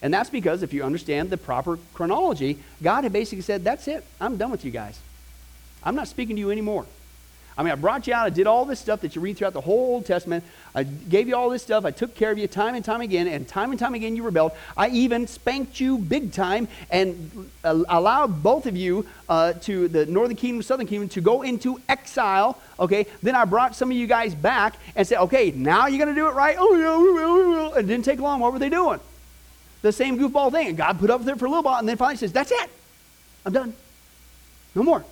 And 0.02 0.12
that's 0.12 0.32
because 0.32 0.64
if 0.64 0.74
you 0.74 0.84
understand 0.84 1.30
the 1.30 1.38
proper 1.38 1.78
chronology, 1.94 2.58
God 2.82 3.04
had 3.04 3.14
basically 3.14 3.44
said, 3.44 3.64
"That's 3.64 3.88
it. 3.88 4.04
I'm 4.20 4.38
done 4.38 4.50
with 4.50 4.66
you 4.66 4.72
guys. 4.72 5.00
I'm 5.84 5.96
not 5.96 6.08
speaking 6.08 6.36
to 6.36 6.40
you 6.40 6.50
anymore." 6.50 6.88
I 7.58 7.64
mean, 7.64 7.72
I 7.72 7.76
brought 7.76 8.08
you 8.08 8.14
out. 8.14 8.26
I 8.26 8.30
did 8.30 8.48
all 8.48 8.66
this 8.66 8.80
stuff 8.80 9.02
that 9.02 9.16
you 9.16 9.22
read 9.22 9.38
throughout 9.38 9.54
the 9.54 9.62
whole 9.62 9.96
Old 9.96 10.06
Testament. 10.06 10.44
I 10.74 10.84
gave 10.84 11.28
you 11.28 11.36
all 11.36 11.50
this 11.50 11.62
stuff. 11.62 11.86
I 11.86 11.92
took 11.92 12.16
care 12.16 12.32
of 12.32 12.38
you 12.38 12.48
time 12.48 12.74
and 12.74 12.84
time 12.84 13.02
again, 13.02 13.28
and 13.28 13.48
time 13.48 13.70
and 13.70 13.80
time 13.80 13.94
again 13.94 14.16
you 14.16 14.24
rebelled. 14.24 14.54
I 14.76 14.90
even 14.90 15.28
spanked 15.28 15.80
you 15.80 16.00
big 16.00 16.32
time 16.32 16.68
and 16.90 17.50
uh, 17.64 17.84
allowed 17.90 18.42
both 18.42 18.66
of 18.66 18.76
you 18.76 19.06
uh, 19.30 19.54
to 19.54 19.88
the 19.88 20.08
northern 20.08 20.36
kingdom, 20.36 20.64
southern 20.64 20.88
kingdom, 20.88 21.10
to 21.10 21.22
go 21.22 21.44
into 21.44 21.80
exile. 21.88 22.60
Okay, 22.80 23.06
then 23.22 23.36
I 23.36 23.46
brought 23.46 23.76
some 23.76 23.92
of 23.92 23.98
you 23.98 24.08
guys 24.08 24.34
back 24.34 24.76
and 24.96 25.08
said, 25.08 25.20
okay, 25.20 25.52
now 25.52 25.86
you're 25.86 26.04
going 26.04 26.14
to 26.14 26.20
do 26.20 26.28
it 26.28 26.34
right. 26.34 26.56
Oh, 26.58 26.76
yeah, 26.76 26.98
we 26.98 27.12
will, 27.12 27.34
we 27.36 27.56
will. 27.56 27.74
It 27.76 27.84
didn't 27.84 28.06
take 28.06 28.20
long. 28.20 28.40
What 28.40 28.52
were 28.52 28.60
they 28.60 28.70
doing? 28.70 29.00
The 29.84 29.92
same 29.92 30.18
goofball 30.18 30.52
thing. 30.52 30.70
And 30.70 30.78
God 30.78 30.98
put 30.98 31.12
up 31.12 31.20
with 31.20 31.30
it 31.30 31.38
for 31.38 31.46
a 31.46 31.50
little 31.50 31.64
while, 31.64 31.78
and 31.78 31.88
then 31.88 31.98
finally 31.98 32.18
says, 32.18 32.32
that's 32.32 32.52
it. 32.52 32.70
I'm 33.46 33.54
done. 33.54 33.74
No 34.74 34.82
more. 34.82 35.06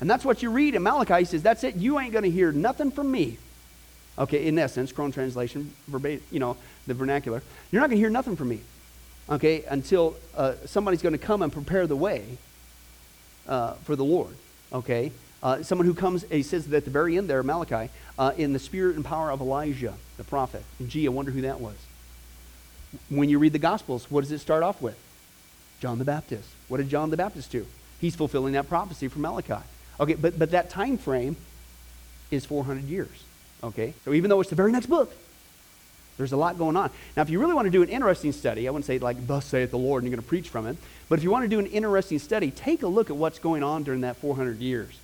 And 0.00 0.08
that's 0.08 0.24
what 0.24 0.42
you 0.42 0.50
read 0.50 0.74
in 0.74 0.82
Malachi. 0.82 1.18
He 1.18 1.24
says, 1.24 1.42
That's 1.42 1.64
it. 1.64 1.76
You 1.76 1.98
ain't 1.98 2.12
going 2.12 2.24
to 2.24 2.30
hear 2.30 2.52
nothing 2.52 2.90
from 2.90 3.10
me. 3.10 3.38
Okay, 4.18 4.46
in 4.46 4.58
essence, 4.58 4.92
Crone 4.92 5.12
translation, 5.12 5.72
verbatim, 5.86 6.22
you 6.30 6.40
know, 6.40 6.56
the 6.86 6.94
vernacular. 6.94 7.42
You're 7.70 7.80
not 7.80 7.88
going 7.88 7.96
to 7.96 8.00
hear 8.00 8.10
nothing 8.10 8.36
from 8.36 8.48
me. 8.48 8.60
Okay, 9.28 9.64
until 9.68 10.16
uh, 10.36 10.54
somebody's 10.66 11.02
going 11.02 11.12
to 11.12 11.18
come 11.18 11.42
and 11.42 11.52
prepare 11.52 11.86
the 11.86 11.96
way 11.96 12.24
uh, 13.48 13.74
for 13.84 13.96
the 13.96 14.04
Lord. 14.04 14.34
Okay, 14.72 15.12
uh, 15.42 15.62
someone 15.62 15.86
who 15.86 15.94
comes, 15.94 16.24
he 16.30 16.42
says 16.42 16.66
that 16.66 16.76
at 16.78 16.84
the 16.84 16.90
very 16.90 17.16
end 17.16 17.30
there, 17.30 17.42
Malachi, 17.42 17.90
uh, 18.18 18.32
in 18.36 18.52
the 18.52 18.58
spirit 18.58 18.96
and 18.96 19.04
power 19.04 19.30
of 19.30 19.40
Elijah, 19.40 19.94
the 20.16 20.24
prophet. 20.24 20.64
And 20.78 20.88
gee, 20.88 21.06
I 21.06 21.10
wonder 21.10 21.30
who 21.30 21.42
that 21.42 21.60
was. 21.60 21.76
When 23.08 23.28
you 23.28 23.38
read 23.38 23.52
the 23.52 23.58
Gospels, 23.58 24.10
what 24.10 24.22
does 24.22 24.32
it 24.32 24.40
start 24.40 24.62
off 24.62 24.82
with? 24.82 24.98
John 25.80 25.98
the 25.98 26.04
Baptist. 26.04 26.48
What 26.68 26.78
did 26.78 26.88
John 26.90 27.10
the 27.10 27.16
Baptist 27.16 27.50
do? 27.50 27.66
He's 28.00 28.16
fulfilling 28.16 28.52
that 28.52 28.68
prophecy 28.68 29.08
from 29.08 29.22
Malachi. 29.22 29.62
Okay, 30.00 30.14
but, 30.14 30.38
but 30.38 30.52
that 30.52 30.70
time 30.70 30.96
frame 30.96 31.36
is 32.30 32.46
400 32.46 32.84
years. 32.84 33.24
Okay, 33.62 33.92
so 34.04 34.14
even 34.14 34.30
though 34.30 34.40
it's 34.40 34.48
the 34.48 34.56
very 34.56 34.72
next 34.72 34.86
book, 34.86 35.12
there's 36.16 36.32
a 36.32 36.36
lot 36.36 36.56
going 36.58 36.76
on. 36.76 36.90
Now, 37.16 37.22
if 37.22 37.30
you 37.30 37.38
really 37.38 37.54
want 37.54 37.66
to 37.66 37.70
do 37.70 37.82
an 37.82 37.88
interesting 37.90 38.32
study, 38.32 38.66
I 38.66 38.70
wouldn't 38.70 38.86
say 38.86 38.98
like, 38.98 39.26
thus 39.26 39.44
saith 39.44 39.70
the 39.70 39.78
Lord, 39.78 40.02
and 40.02 40.10
you're 40.10 40.16
going 40.16 40.24
to 40.24 40.28
preach 40.28 40.48
from 40.48 40.66
it, 40.66 40.76
but 41.08 41.18
if 41.18 41.22
you 41.22 41.30
want 41.30 41.44
to 41.44 41.48
do 41.48 41.58
an 41.58 41.66
interesting 41.66 42.18
study, 42.18 42.50
take 42.50 42.82
a 42.82 42.86
look 42.86 43.10
at 43.10 43.16
what's 43.16 43.38
going 43.38 43.62
on 43.62 43.82
during 43.82 44.00
that 44.00 44.16
400 44.16 44.58
years. 44.58 44.98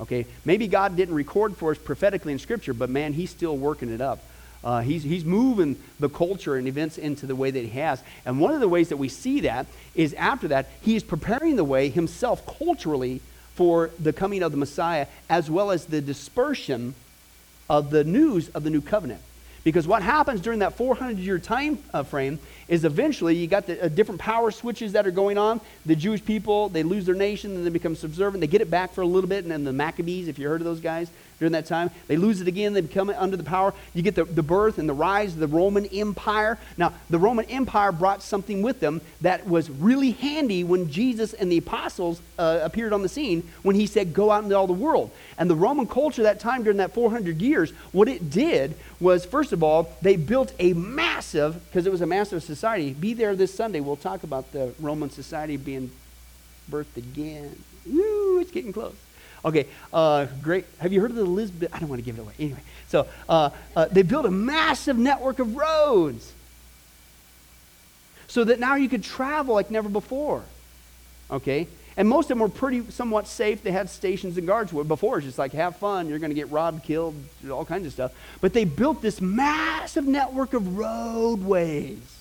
Okay, 0.00 0.26
maybe 0.44 0.66
God 0.66 0.96
didn't 0.96 1.14
record 1.14 1.56
for 1.56 1.70
us 1.70 1.78
prophetically 1.78 2.32
in 2.32 2.38
Scripture, 2.38 2.74
but 2.74 2.90
man, 2.90 3.14
He's 3.14 3.30
still 3.30 3.56
working 3.56 3.92
it 3.92 4.00
up. 4.00 4.18
Uh, 4.64 4.80
he's, 4.80 5.02
he's 5.02 5.24
moving 5.24 5.76
the 5.98 6.08
culture 6.08 6.54
and 6.54 6.68
events 6.68 6.96
into 6.96 7.26
the 7.26 7.34
way 7.34 7.50
that 7.50 7.64
he 7.64 7.80
has. 7.80 8.00
And 8.24 8.38
one 8.38 8.54
of 8.54 8.60
the 8.60 8.68
ways 8.68 8.90
that 8.90 8.96
we 8.96 9.08
see 9.08 9.40
that 9.40 9.66
is 9.96 10.14
after 10.14 10.48
that, 10.48 10.68
he 10.82 10.94
is 10.94 11.02
preparing 11.02 11.56
the 11.56 11.64
way 11.64 11.88
himself 11.88 12.46
culturally 12.46 13.20
for 13.54 13.90
the 13.98 14.12
coming 14.12 14.42
of 14.42 14.50
the 14.52 14.58
Messiah, 14.58 15.06
as 15.28 15.50
well 15.50 15.70
as 15.70 15.86
the 15.86 16.00
dispersion 16.00 16.94
of 17.68 17.90
the 17.90 18.04
news 18.04 18.48
of 18.50 18.64
the 18.64 18.70
new 18.70 18.80
covenant. 18.80 19.20
Because 19.64 19.86
what 19.86 20.02
happens 20.02 20.40
during 20.40 20.58
that 20.58 20.76
400 20.76 21.18
year 21.18 21.38
time 21.38 21.78
uh, 21.94 22.02
frame 22.02 22.40
is 22.66 22.84
eventually 22.84 23.36
you 23.36 23.46
got 23.46 23.66
the 23.66 23.84
uh, 23.84 23.88
different 23.88 24.20
power 24.20 24.50
switches 24.50 24.92
that 24.92 25.06
are 25.06 25.12
going 25.12 25.38
on. 25.38 25.60
The 25.86 25.94
Jewish 25.94 26.24
people, 26.24 26.68
they 26.68 26.82
lose 26.82 27.06
their 27.06 27.14
nation 27.14 27.54
and 27.54 27.64
they 27.64 27.70
become 27.70 27.94
subservient. 27.94 28.40
They 28.40 28.48
get 28.48 28.60
it 28.60 28.70
back 28.70 28.92
for 28.92 29.02
a 29.02 29.06
little 29.06 29.28
bit. 29.28 29.44
And 29.44 29.52
then 29.52 29.62
the 29.62 29.72
Maccabees, 29.72 30.26
if 30.26 30.38
you 30.38 30.48
heard 30.48 30.60
of 30.60 30.64
those 30.64 30.80
guys 30.80 31.10
during 31.42 31.54
that 31.54 31.66
time, 31.66 31.90
they 32.06 32.16
lose 32.16 32.40
it 32.40 32.46
again. 32.46 32.72
They 32.72 32.82
become 32.82 33.10
under 33.10 33.36
the 33.36 33.42
power. 33.42 33.74
You 33.94 34.02
get 34.02 34.14
the, 34.14 34.22
the 34.22 34.44
birth 34.44 34.78
and 34.78 34.88
the 34.88 34.94
rise 34.94 35.32
of 35.34 35.40
the 35.40 35.48
Roman 35.48 35.86
Empire. 35.86 36.56
Now, 36.76 36.94
the 37.10 37.18
Roman 37.18 37.46
Empire 37.46 37.90
brought 37.90 38.22
something 38.22 38.62
with 38.62 38.78
them 38.78 39.00
that 39.22 39.48
was 39.48 39.68
really 39.68 40.12
handy 40.12 40.62
when 40.62 40.88
Jesus 40.88 41.32
and 41.32 41.50
the 41.50 41.58
apostles 41.58 42.22
uh, 42.38 42.60
appeared 42.62 42.92
on 42.92 43.02
the 43.02 43.08
scene 43.08 43.42
when 43.64 43.74
he 43.74 43.88
said, 43.88 44.14
Go 44.14 44.30
out 44.30 44.44
into 44.44 44.56
all 44.56 44.68
the 44.68 44.72
world. 44.72 45.10
And 45.36 45.50
the 45.50 45.56
Roman 45.56 45.88
culture 45.88 46.22
that 46.22 46.38
time 46.38 46.62
during 46.62 46.78
that 46.78 46.94
400 46.94 47.42
years, 47.42 47.72
what 47.90 48.06
it 48.06 48.30
did 48.30 48.76
was, 49.00 49.26
first 49.26 49.52
of 49.52 49.64
all, 49.64 49.92
they 50.00 50.14
built 50.14 50.52
a 50.60 50.74
massive, 50.74 51.60
because 51.66 51.86
it 51.86 51.90
was 51.90 52.02
a 52.02 52.06
massive 52.06 52.44
society. 52.44 52.92
Be 52.92 53.14
there 53.14 53.34
this 53.34 53.52
Sunday. 53.52 53.80
We'll 53.80 53.96
talk 53.96 54.22
about 54.22 54.52
the 54.52 54.74
Roman 54.78 55.10
society 55.10 55.56
being 55.56 55.90
birthed 56.70 56.96
again. 56.96 57.56
Woo, 57.84 58.38
it's 58.38 58.52
getting 58.52 58.72
close. 58.72 58.94
Okay, 59.44 59.66
uh, 59.92 60.26
great. 60.40 60.64
Have 60.78 60.92
you 60.92 61.00
heard 61.00 61.10
of 61.10 61.16
the 61.16 61.22
Elizabeth? 61.22 61.74
I 61.74 61.80
don't 61.80 61.88
want 61.88 62.00
to 62.00 62.04
give 62.04 62.18
it 62.18 62.22
away. 62.22 62.32
Anyway, 62.38 62.60
so 62.88 63.08
uh, 63.28 63.50
uh, 63.74 63.86
they 63.86 64.02
built 64.02 64.24
a 64.24 64.30
massive 64.30 64.96
network 64.96 65.38
of 65.40 65.56
roads 65.56 66.32
so 68.28 68.44
that 68.44 68.60
now 68.60 68.76
you 68.76 68.88
could 68.88 69.02
travel 69.02 69.54
like 69.54 69.70
never 69.70 69.88
before. 69.88 70.44
Okay? 71.30 71.66
And 71.96 72.08
most 72.08 72.26
of 72.26 72.28
them 72.30 72.38
were 72.38 72.48
pretty 72.48 72.90
somewhat 72.90 73.26
safe. 73.26 73.62
They 73.62 73.72
had 73.72 73.90
stations 73.90 74.38
and 74.38 74.46
guards. 74.46 74.72
Before, 74.72 75.18
it's 75.18 75.26
just 75.26 75.38
like, 75.38 75.52
have 75.52 75.76
fun. 75.76 76.08
You're 76.08 76.18
going 76.18 76.30
to 76.30 76.34
get 76.34 76.50
robbed, 76.50 76.84
killed, 76.84 77.14
all 77.50 77.64
kinds 77.64 77.86
of 77.86 77.92
stuff. 77.92 78.12
But 78.40 78.54
they 78.54 78.64
built 78.64 79.02
this 79.02 79.20
massive 79.20 80.06
network 80.06 80.54
of 80.54 80.78
roadways. 80.78 82.11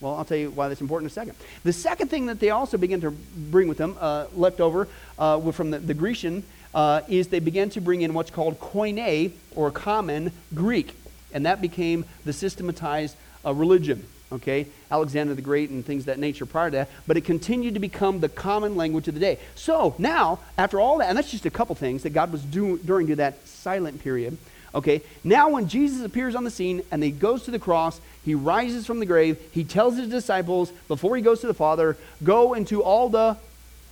Well, 0.00 0.14
I'll 0.14 0.24
tell 0.24 0.36
you 0.36 0.50
why 0.50 0.68
that's 0.68 0.80
important 0.80 1.10
in 1.10 1.12
a 1.12 1.14
second. 1.14 1.36
The 1.62 1.72
second 1.72 2.08
thing 2.08 2.26
that 2.26 2.40
they 2.40 2.50
also 2.50 2.76
began 2.76 3.00
to 3.00 3.10
bring 3.10 3.68
with 3.68 3.78
them, 3.78 3.96
uh, 4.00 4.26
left 4.34 4.60
over 4.60 4.88
uh, 5.18 5.40
from 5.52 5.70
the, 5.70 5.78
the 5.78 5.94
Grecian, 5.94 6.42
uh, 6.74 7.02
is 7.08 7.28
they 7.28 7.40
began 7.40 7.70
to 7.70 7.80
bring 7.80 8.02
in 8.02 8.12
what's 8.12 8.30
called 8.30 8.58
Koine, 8.60 9.32
or 9.54 9.70
common 9.70 10.32
Greek. 10.54 10.94
And 11.32 11.46
that 11.46 11.60
became 11.60 12.04
the 12.24 12.32
systematized 12.32 13.16
uh, 13.44 13.54
religion 13.54 14.04
okay? 14.32 14.66
Alexander 14.90 15.34
the 15.34 15.42
Great 15.42 15.70
and 15.70 15.84
things 15.84 16.06
that 16.06 16.18
nature 16.18 16.46
prior 16.46 16.70
to 16.70 16.76
that, 16.78 16.90
but 17.06 17.16
it 17.16 17.24
continued 17.24 17.74
to 17.74 17.80
become 17.80 18.20
the 18.20 18.28
common 18.28 18.76
language 18.76 19.08
of 19.08 19.14
the 19.14 19.20
day. 19.20 19.38
So 19.54 19.94
now, 19.98 20.40
after 20.58 20.80
all 20.80 20.98
that, 20.98 21.08
and 21.08 21.16
that's 21.16 21.30
just 21.30 21.46
a 21.46 21.50
couple 21.50 21.74
things 21.74 22.02
that 22.02 22.10
God 22.10 22.32
was 22.32 22.42
doing 22.42 22.78
during 22.78 23.06
that 23.14 23.46
silent 23.46 24.02
period, 24.02 24.36
okay? 24.74 25.02
Now, 25.22 25.50
when 25.50 25.68
Jesus 25.68 26.04
appears 26.04 26.34
on 26.34 26.44
the 26.44 26.50
scene 26.50 26.82
and 26.90 27.02
he 27.02 27.10
goes 27.10 27.44
to 27.44 27.50
the 27.50 27.58
cross, 27.58 28.00
he 28.24 28.34
rises 28.34 28.86
from 28.86 29.00
the 29.00 29.06
grave, 29.06 29.38
he 29.52 29.64
tells 29.64 29.96
his 29.96 30.08
disciples 30.08 30.70
before 30.88 31.16
he 31.16 31.22
goes 31.22 31.40
to 31.40 31.46
the 31.46 31.54
Father, 31.54 31.96
go 32.22 32.54
into 32.54 32.82
all 32.82 33.08
the 33.08 33.36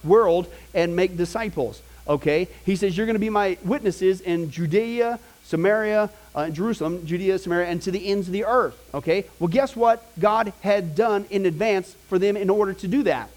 world 0.04 0.46
and 0.74 0.96
make 0.96 1.16
disciples, 1.16 1.82
okay? 2.08 2.48
He 2.64 2.76
says, 2.76 2.96
You're 2.96 3.06
going 3.06 3.14
to 3.14 3.20
be 3.20 3.30
my 3.30 3.58
witnesses 3.64 4.20
in 4.20 4.50
Judea, 4.50 5.18
Samaria, 5.44 6.10
uh, 6.34 6.50
Jerusalem, 6.50 7.04
Judea, 7.06 7.38
Samaria, 7.38 7.68
and 7.68 7.82
to 7.82 7.90
the 7.90 8.06
ends 8.06 8.26
of 8.26 8.32
the 8.32 8.44
earth. 8.44 8.78
Okay? 8.94 9.26
Well, 9.38 9.48
guess 9.48 9.76
what 9.76 10.02
God 10.18 10.52
had 10.62 10.94
done 10.94 11.26
in 11.30 11.46
advance 11.46 11.94
for 12.08 12.18
them 12.18 12.36
in 12.36 12.50
order 12.50 12.72
to 12.74 12.88
do 12.88 13.02
that? 13.04 13.28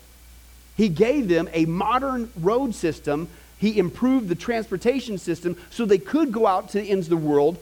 He 0.78 0.90
gave 0.90 1.28
them 1.28 1.50
a 1.54 1.66
modern 1.66 2.32
road 2.40 2.76
system. 2.76 3.28
He 3.58 3.78
improved 3.80 4.28
the 4.28 4.36
transportation 4.36 5.18
system 5.18 5.58
so 5.70 5.86
they 5.86 5.98
could 5.98 6.32
go 6.32 6.48
out 6.48 6.70
to 6.70 6.80
the 6.80 6.90
ends 6.90 7.08
of 7.08 7.12
the 7.12 7.18
world 7.28 7.58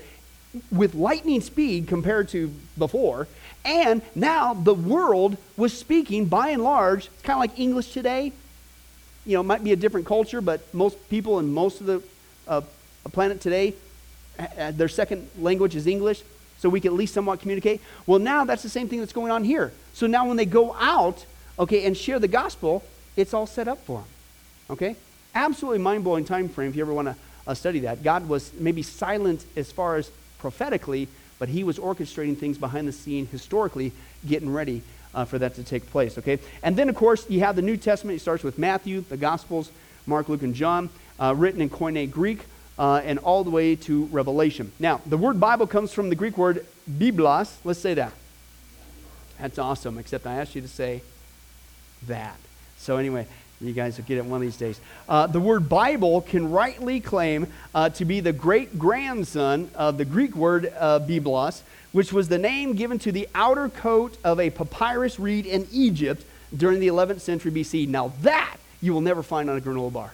with 0.71 0.95
lightning 0.95 1.41
speed 1.41 1.87
compared 1.87 2.29
to 2.29 2.53
before. 2.77 3.27
And 3.65 4.01
now 4.13 4.53
the 4.53 4.73
world 4.73 5.37
was 5.57 5.77
speaking, 5.77 6.25
by 6.25 6.49
and 6.49 6.63
large, 6.63 7.07
it's 7.07 7.21
kind 7.21 7.37
of 7.37 7.39
like 7.39 7.59
English 7.59 7.91
today. 7.91 8.33
You 9.25 9.35
know, 9.35 9.41
it 9.41 9.45
might 9.45 9.63
be 9.63 9.71
a 9.71 9.77
different 9.77 10.05
culture, 10.05 10.41
but 10.41 10.73
most 10.73 11.09
people 11.09 11.39
in 11.39 11.53
most 11.53 11.79
of 11.79 11.87
the 11.87 12.03
uh, 12.47 12.61
planet 13.11 13.39
today 13.39 13.73
their 14.73 14.87
second 14.87 15.29
language 15.39 15.75
is 15.75 15.87
English, 15.87 16.23
so 16.57 16.69
we 16.69 16.79
can 16.79 16.93
at 16.93 16.97
least 16.97 17.13
somewhat 17.13 17.39
communicate. 17.39 17.81
Well, 18.05 18.19
now 18.19 18.45
that's 18.45 18.63
the 18.63 18.69
same 18.69 18.87
thing 18.87 18.99
that's 18.99 19.13
going 19.13 19.31
on 19.31 19.43
here. 19.43 19.71
So 19.93 20.07
now 20.07 20.27
when 20.27 20.37
they 20.37 20.45
go 20.45 20.73
out, 20.75 21.25
okay, 21.59 21.85
and 21.85 21.95
share 21.95 22.19
the 22.19 22.27
gospel, 22.27 22.83
it's 23.15 23.33
all 23.33 23.45
set 23.45 23.67
up 23.67 23.83
for 23.85 23.99
them. 23.99 24.07
Okay? 24.71 24.95
Absolutely 25.35 25.79
mind 25.79 26.03
blowing 26.03 26.25
time 26.25 26.49
frame 26.49 26.69
if 26.69 26.75
you 26.75 26.81
ever 26.81 26.93
want 26.93 27.09
to 27.09 27.15
uh, 27.45 27.53
study 27.53 27.79
that. 27.81 28.03
God 28.03 28.27
was 28.27 28.51
maybe 28.53 28.81
silent 28.81 29.45
as 29.55 29.71
far 29.71 29.97
as 29.97 30.09
prophetically, 30.43 31.07
but 31.39 31.49
he 31.49 31.63
was 31.63 31.79
orchestrating 31.79 32.37
things 32.37 32.59
behind 32.59 32.87
the 32.87 32.91
scene 32.91 33.25
historically, 33.25 33.93
getting 34.27 34.53
ready 34.53 34.83
uh, 35.15 35.25
for 35.25 35.39
that 35.39 35.55
to 35.55 35.63
take 35.63 35.89
place. 35.89 36.17
Okay? 36.17 36.37
And 36.61 36.75
then, 36.75 36.89
of 36.89 36.95
course, 36.95 37.27
you 37.29 37.39
have 37.39 37.55
the 37.55 37.61
New 37.61 37.77
Testament. 37.77 38.17
It 38.17 38.19
starts 38.19 38.43
with 38.43 38.59
Matthew, 38.59 39.01
the 39.01 39.17
Gospels, 39.17 39.71
Mark, 40.05 40.29
Luke, 40.29 40.43
and 40.43 40.53
John, 40.53 40.89
uh, 41.19 41.33
written 41.35 41.61
in 41.61 41.69
Koine 41.69 42.11
Greek 42.11 42.41
uh, 42.77 43.01
and 43.05 43.19
all 43.19 43.43
the 43.43 43.49
way 43.49 43.75
to 43.77 44.05
Revelation. 44.07 44.71
Now, 44.79 45.01
the 45.05 45.17
word 45.17 45.39
Bible 45.39 45.65
comes 45.65 45.93
from 45.93 46.09
the 46.09 46.15
Greek 46.15 46.37
word 46.37 46.65
biblos. 46.89 47.55
Let's 47.63 47.79
say 47.79 47.93
that. 47.93 48.13
That's 49.39 49.57
awesome, 49.57 49.97
except 49.97 50.27
I 50.27 50.35
asked 50.35 50.55
you 50.55 50.61
to 50.61 50.67
say 50.67 51.01
that. 52.07 52.37
So, 52.77 52.97
anyway, 52.97 53.27
you 53.63 53.73
guys 53.73 53.97
will 53.97 54.05
get 54.05 54.17
it 54.17 54.25
one 54.25 54.37
of 54.37 54.41
these 54.41 54.57
days. 54.57 54.79
Uh, 55.07 55.27
the 55.27 55.39
word 55.39 55.69
Bible 55.69 56.21
can 56.21 56.51
rightly 56.51 56.99
claim 56.99 57.47
uh, 57.73 57.89
to 57.89 58.05
be 58.05 58.19
the 58.19 58.33
great 58.33 58.77
grandson 58.77 59.69
of 59.75 59.97
the 59.97 60.05
Greek 60.05 60.35
word 60.35 60.71
uh, 60.77 60.99
biblos, 60.99 61.61
which 61.91 62.11
was 62.11 62.27
the 62.27 62.37
name 62.37 62.73
given 62.73 62.99
to 62.99 63.11
the 63.11 63.27
outer 63.33 63.69
coat 63.69 64.17
of 64.23 64.39
a 64.39 64.49
papyrus 64.49 65.19
reed 65.19 65.45
in 65.45 65.67
Egypt 65.71 66.25
during 66.55 66.79
the 66.79 66.87
11th 66.87 67.21
century 67.21 67.51
BC. 67.51 67.87
Now, 67.87 68.11
that 68.21 68.57
you 68.81 68.93
will 68.93 69.01
never 69.01 69.23
find 69.23 69.49
on 69.49 69.57
a 69.57 69.61
granola 69.61 69.91
bar. 69.91 70.13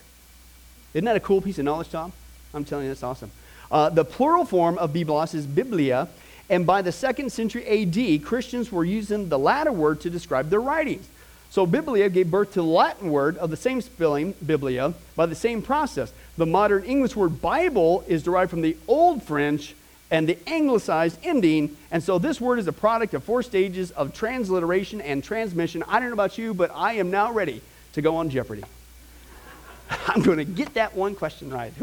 Isn't 0.93 1.06
that 1.06 1.16
a 1.16 1.20
cool 1.20 1.41
piece 1.41 1.58
of 1.60 1.66
knowledge, 1.66 1.89
Tom? 1.89 2.14
I'm 2.54 2.66
telling 2.66 2.86
you, 2.86 2.91
that's 2.91 3.04
awesome. 3.04 3.32
Uh, 3.72 3.89
the 3.89 4.06
plural 4.06 4.45
form 4.45 4.78
of 4.78 4.93
Biblos 4.93 5.36
is 5.36 5.45
Biblia, 5.45 6.08
and 6.50 6.66
by 6.66 6.82
the 6.82 6.91
second 6.91 7.32
century 7.32 7.66
AD, 7.68 8.24
Christians 8.24 8.72
were 8.72 8.86
using 8.86 9.30
the 9.30 9.38
latter 9.38 9.72
word 9.72 10.02
to 10.02 10.10
describe 10.10 10.50
their 10.50 10.62
writings. 10.62 11.08
So 11.50 11.66
Biblia 11.66 12.10
gave 12.10 12.30
birth 12.30 12.54
to 12.54 12.62
the 12.62 12.68
Latin 12.68 13.10
word 13.10 13.38
of 13.38 13.50
the 13.50 13.58
same 13.58 13.82
spelling, 13.82 14.34
Biblia, 14.45 14.93
by 15.16 15.26
the 15.26 15.36
same 15.36 15.62
process. 15.62 16.14
The 16.38 16.45
modern 16.45 16.84
English 16.84 17.16
word 17.16 17.41
Bible 17.41 18.04
is 18.08 18.24
derived 18.24 18.52
from 18.52 18.62
the 18.62 18.78
Old 18.88 19.24
French 19.24 19.76
and 20.12 20.28
the 20.28 20.38
anglicized 20.47 21.20
ending, 21.24 21.76
and 21.91 22.04
so 22.04 22.18
this 22.18 22.39
word 22.41 22.60
is 22.60 22.68
a 22.68 22.74
product 22.74 23.14
of 23.14 23.24
four 23.24 23.43
stages 23.43 23.91
of 23.91 24.14
transliteration 24.14 25.02
and 25.02 25.24
transmission. 25.24 25.84
I 25.88 26.00
don't 26.00 26.10
know 26.10 26.14
about 26.14 26.38
you, 26.38 26.54
but 26.54 26.72
I 26.74 26.93
am 26.93 27.12
now 27.12 27.32
ready 27.32 27.62
to 27.93 28.02
go 28.02 28.16
on 28.18 28.30
Jeopardy. 28.30 28.64
I'm 30.08 30.22
going 30.22 30.38
to 30.38 30.45
get 30.45 30.76
that 30.76 30.95
one 30.95 31.16
question 31.16 31.50
right. 31.52 31.74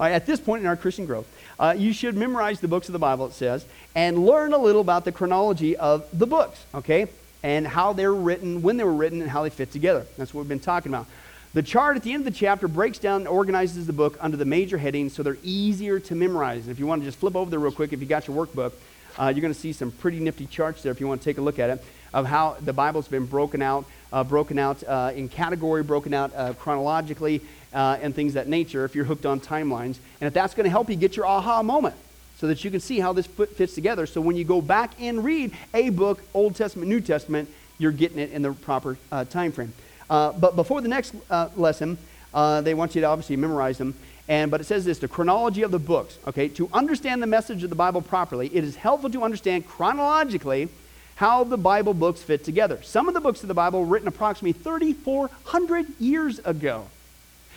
at 0.00 0.26
this 0.26 0.40
point 0.40 0.62
in 0.62 0.66
our 0.66 0.76
Christian 0.76 1.06
growth, 1.06 1.26
uh, 1.58 1.74
you 1.76 1.92
should 1.92 2.16
memorize 2.16 2.60
the 2.60 2.68
books 2.68 2.88
of 2.88 2.94
the 2.94 2.98
Bible, 2.98 3.26
it 3.26 3.32
says, 3.32 3.64
and 3.94 4.24
learn 4.24 4.52
a 4.52 4.58
little 4.58 4.80
about 4.80 5.04
the 5.04 5.12
chronology 5.12 5.76
of 5.76 6.06
the 6.18 6.26
books, 6.26 6.64
okay? 6.74 7.08
And 7.42 7.66
how 7.66 7.92
they're 7.92 8.14
written, 8.14 8.62
when 8.62 8.76
they 8.76 8.84
were 8.84 8.92
written, 8.92 9.22
and 9.22 9.30
how 9.30 9.42
they 9.42 9.50
fit 9.50 9.72
together. 9.72 10.06
That's 10.16 10.34
what 10.34 10.42
we've 10.42 10.48
been 10.48 10.60
talking 10.60 10.92
about. 10.92 11.06
The 11.52 11.62
chart 11.62 11.96
at 11.96 12.02
the 12.02 12.12
end 12.12 12.26
of 12.26 12.32
the 12.32 12.38
chapter 12.38 12.68
breaks 12.68 12.98
down 12.98 13.22
and 13.22 13.28
organizes 13.28 13.86
the 13.86 13.92
book 13.92 14.16
under 14.20 14.36
the 14.36 14.44
major 14.44 14.78
headings 14.78 15.14
so 15.14 15.22
they're 15.22 15.38
easier 15.42 15.98
to 15.98 16.14
memorize. 16.14 16.62
And 16.62 16.70
if 16.70 16.78
you 16.78 16.86
want 16.86 17.02
to 17.02 17.06
just 17.06 17.18
flip 17.18 17.34
over 17.34 17.50
there 17.50 17.58
real 17.58 17.72
quick, 17.72 17.92
if 17.92 18.00
you 18.00 18.06
got 18.06 18.28
your 18.28 18.46
workbook, 18.46 18.72
uh, 19.18 19.32
you're 19.34 19.40
going 19.40 19.52
to 19.52 19.58
see 19.58 19.72
some 19.72 19.90
pretty 19.90 20.20
nifty 20.20 20.46
charts 20.46 20.82
there 20.82 20.92
if 20.92 21.00
you 21.00 21.08
want 21.08 21.20
to 21.20 21.24
take 21.24 21.38
a 21.38 21.40
look 21.40 21.58
at 21.58 21.70
it 21.70 21.84
of 22.14 22.26
how 22.26 22.56
the 22.60 22.72
Bible's 22.72 23.08
been 23.08 23.26
broken 23.26 23.62
out 23.62 23.84
uh, 24.12 24.24
broken 24.24 24.58
out 24.58 24.82
uh, 24.84 25.12
in 25.14 25.28
category, 25.28 25.82
broken 25.82 26.14
out 26.14 26.32
uh, 26.34 26.52
chronologically, 26.54 27.40
uh, 27.72 27.98
and 28.00 28.14
things 28.14 28.34
that 28.34 28.48
nature 28.48 28.84
if 28.84 28.94
you're 28.94 29.04
hooked 29.04 29.26
on 29.26 29.40
timelines. 29.40 29.98
And 30.20 30.26
if 30.26 30.34
that's 30.34 30.54
going 30.54 30.64
to 30.64 30.70
help 30.70 30.90
you 30.90 30.96
get 30.96 31.16
your 31.16 31.26
aha 31.26 31.62
moment 31.62 31.94
so 32.40 32.46
that 32.46 32.64
you 32.64 32.70
can 32.70 32.80
see 32.80 32.98
how 32.98 33.12
this 33.12 33.26
fits 33.26 33.74
together. 33.74 34.06
So 34.06 34.22
when 34.22 34.34
you 34.34 34.44
go 34.44 34.62
back 34.62 34.92
and 34.98 35.22
read 35.22 35.52
a 35.74 35.90
book, 35.90 36.22
Old 36.32 36.56
Testament, 36.56 36.88
New 36.88 37.02
Testament, 37.02 37.50
you're 37.76 37.92
getting 37.92 38.18
it 38.18 38.30
in 38.30 38.40
the 38.40 38.52
proper 38.52 38.96
uh, 39.12 39.26
time 39.26 39.52
frame. 39.52 39.74
Uh, 40.08 40.32
but 40.32 40.56
before 40.56 40.80
the 40.80 40.88
next 40.88 41.14
uh, 41.28 41.50
lesson, 41.54 41.98
uh, 42.32 42.62
they 42.62 42.72
want 42.72 42.94
you 42.94 43.02
to 43.02 43.06
obviously 43.06 43.36
memorize 43.36 43.76
them. 43.76 43.94
And, 44.26 44.50
but 44.50 44.62
it 44.62 44.64
says 44.64 44.86
this 44.86 44.98
the 44.98 45.06
chronology 45.06 45.60
of 45.60 45.70
the 45.70 45.78
books. 45.78 46.16
Okay, 46.28 46.48
to 46.48 46.70
understand 46.72 47.22
the 47.22 47.26
message 47.26 47.62
of 47.62 47.68
the 47.68 47.76
Bible 47.76 48.00
properly, 48.00 48.46
it 48.54 48.64
is 48.64 48.74
helpful 48.74 49.10
to 49.10 49.22
understand 49.22 49.66
chronologically 49.66 50.70
how 51.16 51.44
the 51.44 51.58
Bible 51.58 51.92
books 51.92 52.22
fit 52.22 52.42
together. 52.42 52.80
Some 52.82 53.06
of 53.06 53.12
the 53.12 53.20
books 53.20 53.42
of 53.42 53.48
the 53.48 53.54
Bible 53.54 53.80
were 53.80 53.86
written 53.86 54.08
approximately 54.08 54.54
3,400 54.54 55.86
years 56.00 56.38
ago. 56.38 56.86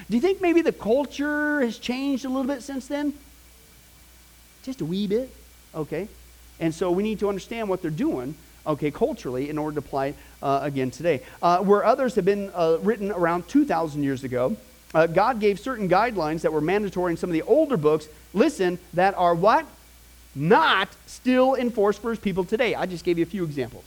Do 0.09 0.17
you 0.17 0.21
think 0.21 0.41
maybe 0.41 0.61
the 0.61 0.73
culture 0.73 1.61
has 1.61 1.77
changed 1.77 2.25
a 2.25 2.27
little 2.27 2.43
bit 2.43 2.63
since 2.63 2.87
then? 2.87 3.13
Just 4.63 4.81
a 4.81 4.85
wee 4.85 5.07
bit, 5.07 5.29
okay? 5.75 6.07
And 6.59 6.73
so 6.73 6.91
we 6.91 7.03
need 7.03 7.19
to 7.19 7.29
understand 7.29 7.69
what 7.69 7.81
they're 7.81 7.91
doing, 7.91 8.35
okay, 8.65 8.91
culturally 8.91 9.49
in 9.49 9.57
order 9.57 9.79
to 9.79 9.85
apply 9.85 10.07
it 10.07 10.15
uh, 10.41 10.59
again 10.63 10.89
today. 10.89 11.21
Uh, 11.41 11.59
where 11.59 11.83
others 11.83 12.15
have 12.15 12.25
been 12.25 12.49
uh, 12.53 12.77
written 12.81 13.11
around 13.11 13.47
2,000 13.47 14.03
years 14.03 14.23
ago, 14.23 14.55
uh, 14.93 15.07
God 15.07 15.39
gave 15.39 15.59
certain 15.59 15.89
guidelines 15.89 16.41
that 16.41 16.53
were 16.53 16.61
mandatory 16.61 17.11
in 17.11 17.17
some 17.17 17.29
of 17.29 17.33
the 17.33 17.41
older 17.41 17.77
books, 17.77 18.07
listen, 18.33 18.79
that 18.93 19.15
are 19.15 19.35
what? 19.35 19.65
Not 20.35 20.89
still 21.07 21.55
enforced 21.55 22.01
for 22.01 22.11
his 22.11 22.19
people 22.19 22.43
today. 22.43 22.73
I 22.75 22.85
just 22.85 23.03
gave 23.03 23.17
you 23.17 23.23
a 23.23 23.27
few 23.27 23.43
examples, 23.43 23.83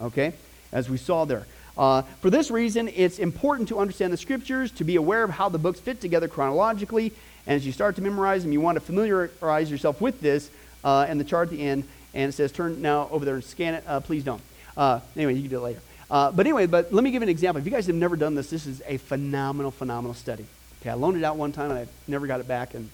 okay, 0.00 0.32
as 0.72 0.90
we 0.90 0.96
saw 0.96 1.24
there. 1.24 1.46
Uh, 1.76 2.02
for 2.20 2.28
this 2.28 2.50
reason, 2.50 2.88
it's 2.88 3.20
important 3.20 3.68
to 3.68 3.78
understand 3.78 4.12
the 4.12 4.16
scriptures, 4.16 4.72
to 4.72 4.84
be 4.84 4.96
aware 4.96 5.22
of 5.22 5.30
how 5.30 5.48
the 5.48 5.58
books 5.58 5.78
fit 5.78 6.00
together 6.00 6.26
chronologically, 6.26 7.12
and 7.48 7.56
as 7.56 7.64
you 7.64 7.72
start 7.72 7.96
to 7.96 8.02
memorize 8.02 8.42
them, 8.42 8.52
you 8.52 8.60
want 8.60 8.76
to 8.76 8.80
familiarize 8.80 9.70
yourself 9.70 10.02
with 10.02 10.20
this 10.20 10.50
uh, 10.84 11.06
and 11.08 11.18
the 11.18 11.24
chart 11.24 11.50
at 11.50 11.56
the 11.56 11.62
end. 11.62 11.84
And 12.12 12.28
it 12.28 12.32
says, 12.32 12.52
turn 12.52 12.82
now 12.82 13.08
over 13.10 13.24
there 13.24 13.36
and 13.36 13.42
scan 13.42 13.72
it. 13.72 13.84
Uh, 13.86 14.00
please 14.00 14.22
don't. 14.22 14.42
Uh, 14.76 15.00
anyway, 15.16 15.32
you 15.32 15.40
can 15.40 15.50
do 15.50 15.56
it 15.56 15.62
later. 15.62 15.80
Uh, 16.10 16.30
but 16.30 16.44
anyway, 16.44 16.66
but 16.66 16.92
let 16.92 17.02
me 17.02 17.10
give 17.10 17.22
an 17.22 17.28
example. 17.30 17.58
If 17.58 17.64
you 17.64 17.70
guys 17.70 17.86
have 17.86 17.96
never 17.96 18.16
done 18.16 18.34
this, 18.34 18.50
this 18.50 18.66
is 18.66 18.82
a 18.86 18.98
phenomenal, 18.98 19.70
phenomenal 19.70 20.12
study. 20.12 20.44
Okay, 20.82 20.90
I 20.90 20.94
loaned 20.94 21.16
it 21.16 21.24
out 21.24 21.36
one 21.36 21.52
time 21.52 21.70
and 21.70 21.80
I 21.80 21.86
never 22.06 22.26
got 22.26 22.40
it 22.40 22.46
back, 22.46 22.74
and 22.74 22.88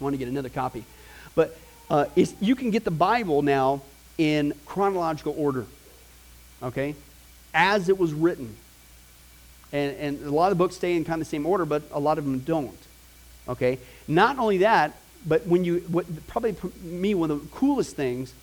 I 0.00 0.04
want 0.04 0.14
to 0.14 0.18
get 0.18 0.26
another 0.26 0.48
copy. 0.48 0.84
But 1.36 1.56
uh, 1.88 2.06
you 2.40 2.56
can 2.56 2.70
get 2.70 2.84
the 2.84 2.90
Bible 2.90 3.42
now 3.42 3.82
in 4.18 4.54
chronological 4.66 5.34
order. 5.38 5.66
Okay, 6.64 6.96
as 7.54 7.88
it 7.88 7.96
was 7.96 8.12
written. 8.12 8.56
And, 9.72 9.96
and 9.96 10.26
a 10.26 10.30
lot 10.30 10.50
of 10.50 10.58
books 10.58 10.74
stay 10.74 10.96
in 10.96 11.04
kind 11.04 11.20
of 11.20 11.28
the 11.28 11.30
same 11.30 11.46
order, 11.46 11.64
but 11.64 11.82
a 11.92 12.00
lot 12.00 12.18
of 12.18 12.24
them 12.24 12.40
don't. 12.40 12.76
Okay? 13.48 13.78
Not 14.06 14.38
only 14.38 14.58
that, 14.58 14.94
but 15.26 15.46
when 15.46 15.64
you, 15.64 15.78
what, 15.88 16.06
probably 16.26 16.54
me, 16.82 17.14
one 17.14 17.30
of 17.30 17.42
the 17.42 17.48
coolest 17.48 17.96
things 17.96 18.34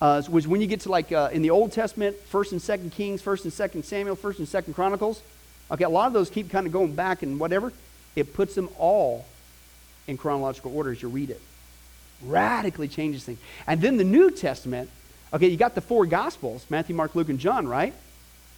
uh, 0.00 0.22
was 0.28 0.46
when 0.46 0.60
you 0.60 0.66
get 0.66 0.80
to 0.80 0.90
like 0.90 1.10
uh, 1.12 1.30
in 1.32 1.42
the 1.42 1.50
Old 1.50 1.72
Testament, 1.72 2.16
1st 2.30 2.52
and 2.52 2.60
2nd 2.60 2.92
Kings, 2.92 3.22
1st 3.22 3.44
and 3.44 3.52
2nd 3.52 3.84
Samuel, 3.84 4.16
1st 4.16 4.38
and 4.38 4.48
2nd 4.48 4.74
Chronicles. 4.74 5.22
Okay, 5.70 5.84
a 5.84 5.88
lot 5.88 6.06
of 6.06 6.12
those 6.12 6.30
keep 6.30 6.50
kind 6.50 6.66
of 6.66 6.72
going 6.72 6.94
back 6.94 7.22
and 7.22 7.38
whatever. 7.40 7.72
It 8.14 8.32
puts 8.34 8.54
them 8.54 8.68
all 8.78 9.26
in 10.06 10.16
chronological 10.16 10.74
order 10.76 10.90
as 10.90 11.02
you 11.02 11.08
read 11.08 11.30
it. 11.30 11.40
Radically 12.22 12.88
changes 12.88 13.24
things. 13.24 13.38
And 13.66 13.80
then 13.80 13.96
the 13.96 14.04
New 14.04 14.30
Testament, 14.30 14.90
okay, 15.32 15.48
you 15.48 15.56
got 15.56 15.74
the 15.74 15.80
four 15.80 16.06
Gospels 16.06 16.64
Matthew, 16.70 16.94
Mark, 16.94 17.14
Luke, 17.14 17.28
and 17.28 17.38
John, 17.38 17.66
right? 17.68 17.94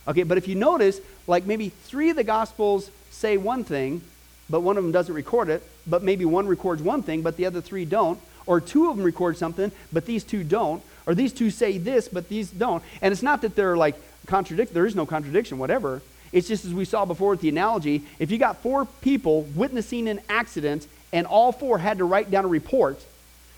Okay, 0.08 0.22
but 0.22 0.38
if 0.38 0.48
you 0.48 0.54
notice, 0.54 1.00
like 1.26 1.46
maybe 1.46 1.68
three 1.68 2.10
of 2.10 2.16
the 2.16 2.24
Gospels 2.24 2.90
say 3.10 3.36
one 3.36 3.64
thing, 3.64 4.02
but 4.50 4.60
one 4.60 4.76
of 4.76 4.82
them 4.82 4.92
doesn't 4.92 5.14
record 5.14 5.48
it, 5.48 5.62
but 5.86 6.02
maybe 6.02 6.24
one 6.24 6.46
records 6.46 6.82
one 6.82 7.02
thing, 7.02 7.22
but 7.22 7.36
the 7.36 7.46
other 7.46 7.60
three 7.60 7.84
don't, 7.84 8.20
or 8.46 8.60
two 8.60 8.90
of 8.90 8.96
them 8.96 9.06
record 9.06 9.36
something, 9.36 9.70
but 9.92 10.06
these 10.06 10.24
two 10.24 10.42
don't, 10.42 10.82
or 11.06 11.14
these 11.14 11.32
two 11.32 11.50
say 11.50 11.78
this, 11.78 12.08
but 12.08 12.28
these 12.28 12.50
don't. 12.50 12.82
And 13.00 13.12
it's 13.12 13.22
not 13.22 13.42
that 13.42 13.54
they're 13.54 13.76
like 13.76 13.94
contradict, 14.26 14.74
there 14.74 14.86
is 14.86 14.96
no 14.96 15.06
contradiction, 15.06 15.58
whatever. 15.58 16.02
It's 16.32 16.48
just 16.48 16.64
as 16.64 16.74
we 16.74 16.84
saw 16.84 17.04
before 17.04 17.30
with 17.30 17.40
the 17.40 17.48
analogy, 17.48 18.02
if 18.18 18.30
you 18.30 18.38
got 18.38 18.58
four 18.58 18.84
people 18.84 19.42
witnessing 19.54 20.08
an 20.08 20.20
accident 20.28 20.86
and 21.12 21.26
all 21.26 21.52
four 21.52 21.78
had 21.78 21.98
to 21.98 22.04
write 22.04 22.30
down 22.30 22.44
a 22.44 22.48
report, 22.48 23.04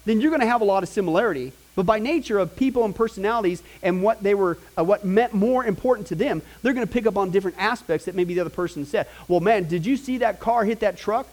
then 0.05 0.21
you're 0.21 0.31
going 0.31 0.41
to 0.41 0.47
have 0.47 0.61
a 0.61 0.65
lot 0.65 0.83
of 0.83 0.89
similarity. 0.89 1.53
But 1.75 1.87
by 1.87 1.99
nature 1.99 2.39
of 2.39 2.55
people 2.55 2.85
and 2.85 2.95
personalities 2.95 3.63
and 3.83 4.03
what 4.03 4.23
they 4.23 4.35
were, 4.35 4.59
uh, 4.77 4.85
what 4.85 5.05
meant 5.05 5.33
more 5.33 5.65
important 5.65 6.09
to 6.09 6.15
them, 6.15 6.43
they're 6.63 6.75
going 6.75 6.87
to 6.87 6.93
pick 6.93 7.07
up 7.07 7.17
on 7.17 7.31
different 7.31 7.57
aspects 7.59 8.05
that 8.05 8.15
maybe 8.15 8.35
the 8.35 8.41
other 8.41 8.51
person 8.51 8.85
said. 8.85 9.07
Well, 9.27 9.41
man, 9.41 9.69
did 9.69 9.87
you 9.87 9.97
see 9.97 10.19
that 10.19 10.39
car 10.39 10.65
hit 10.65 10.81
that 10.81 10.99
truck? 10.99 11.27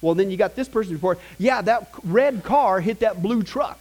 Well, 0.00 0.14
then 0.14 0.30
you 0.30 0.36
got 0.36 0.54
this 0.54 0.68
person's 0.68 0.94
report. 0.94 1.18
Yeah, 1.38 1.60
that 1.62 1.90
red 2.04 2.44
car 2.44 2.80
hit 2.80 3.00
that 3.00 3.20
blue 3.20 3.42
truck. 3.42 3.78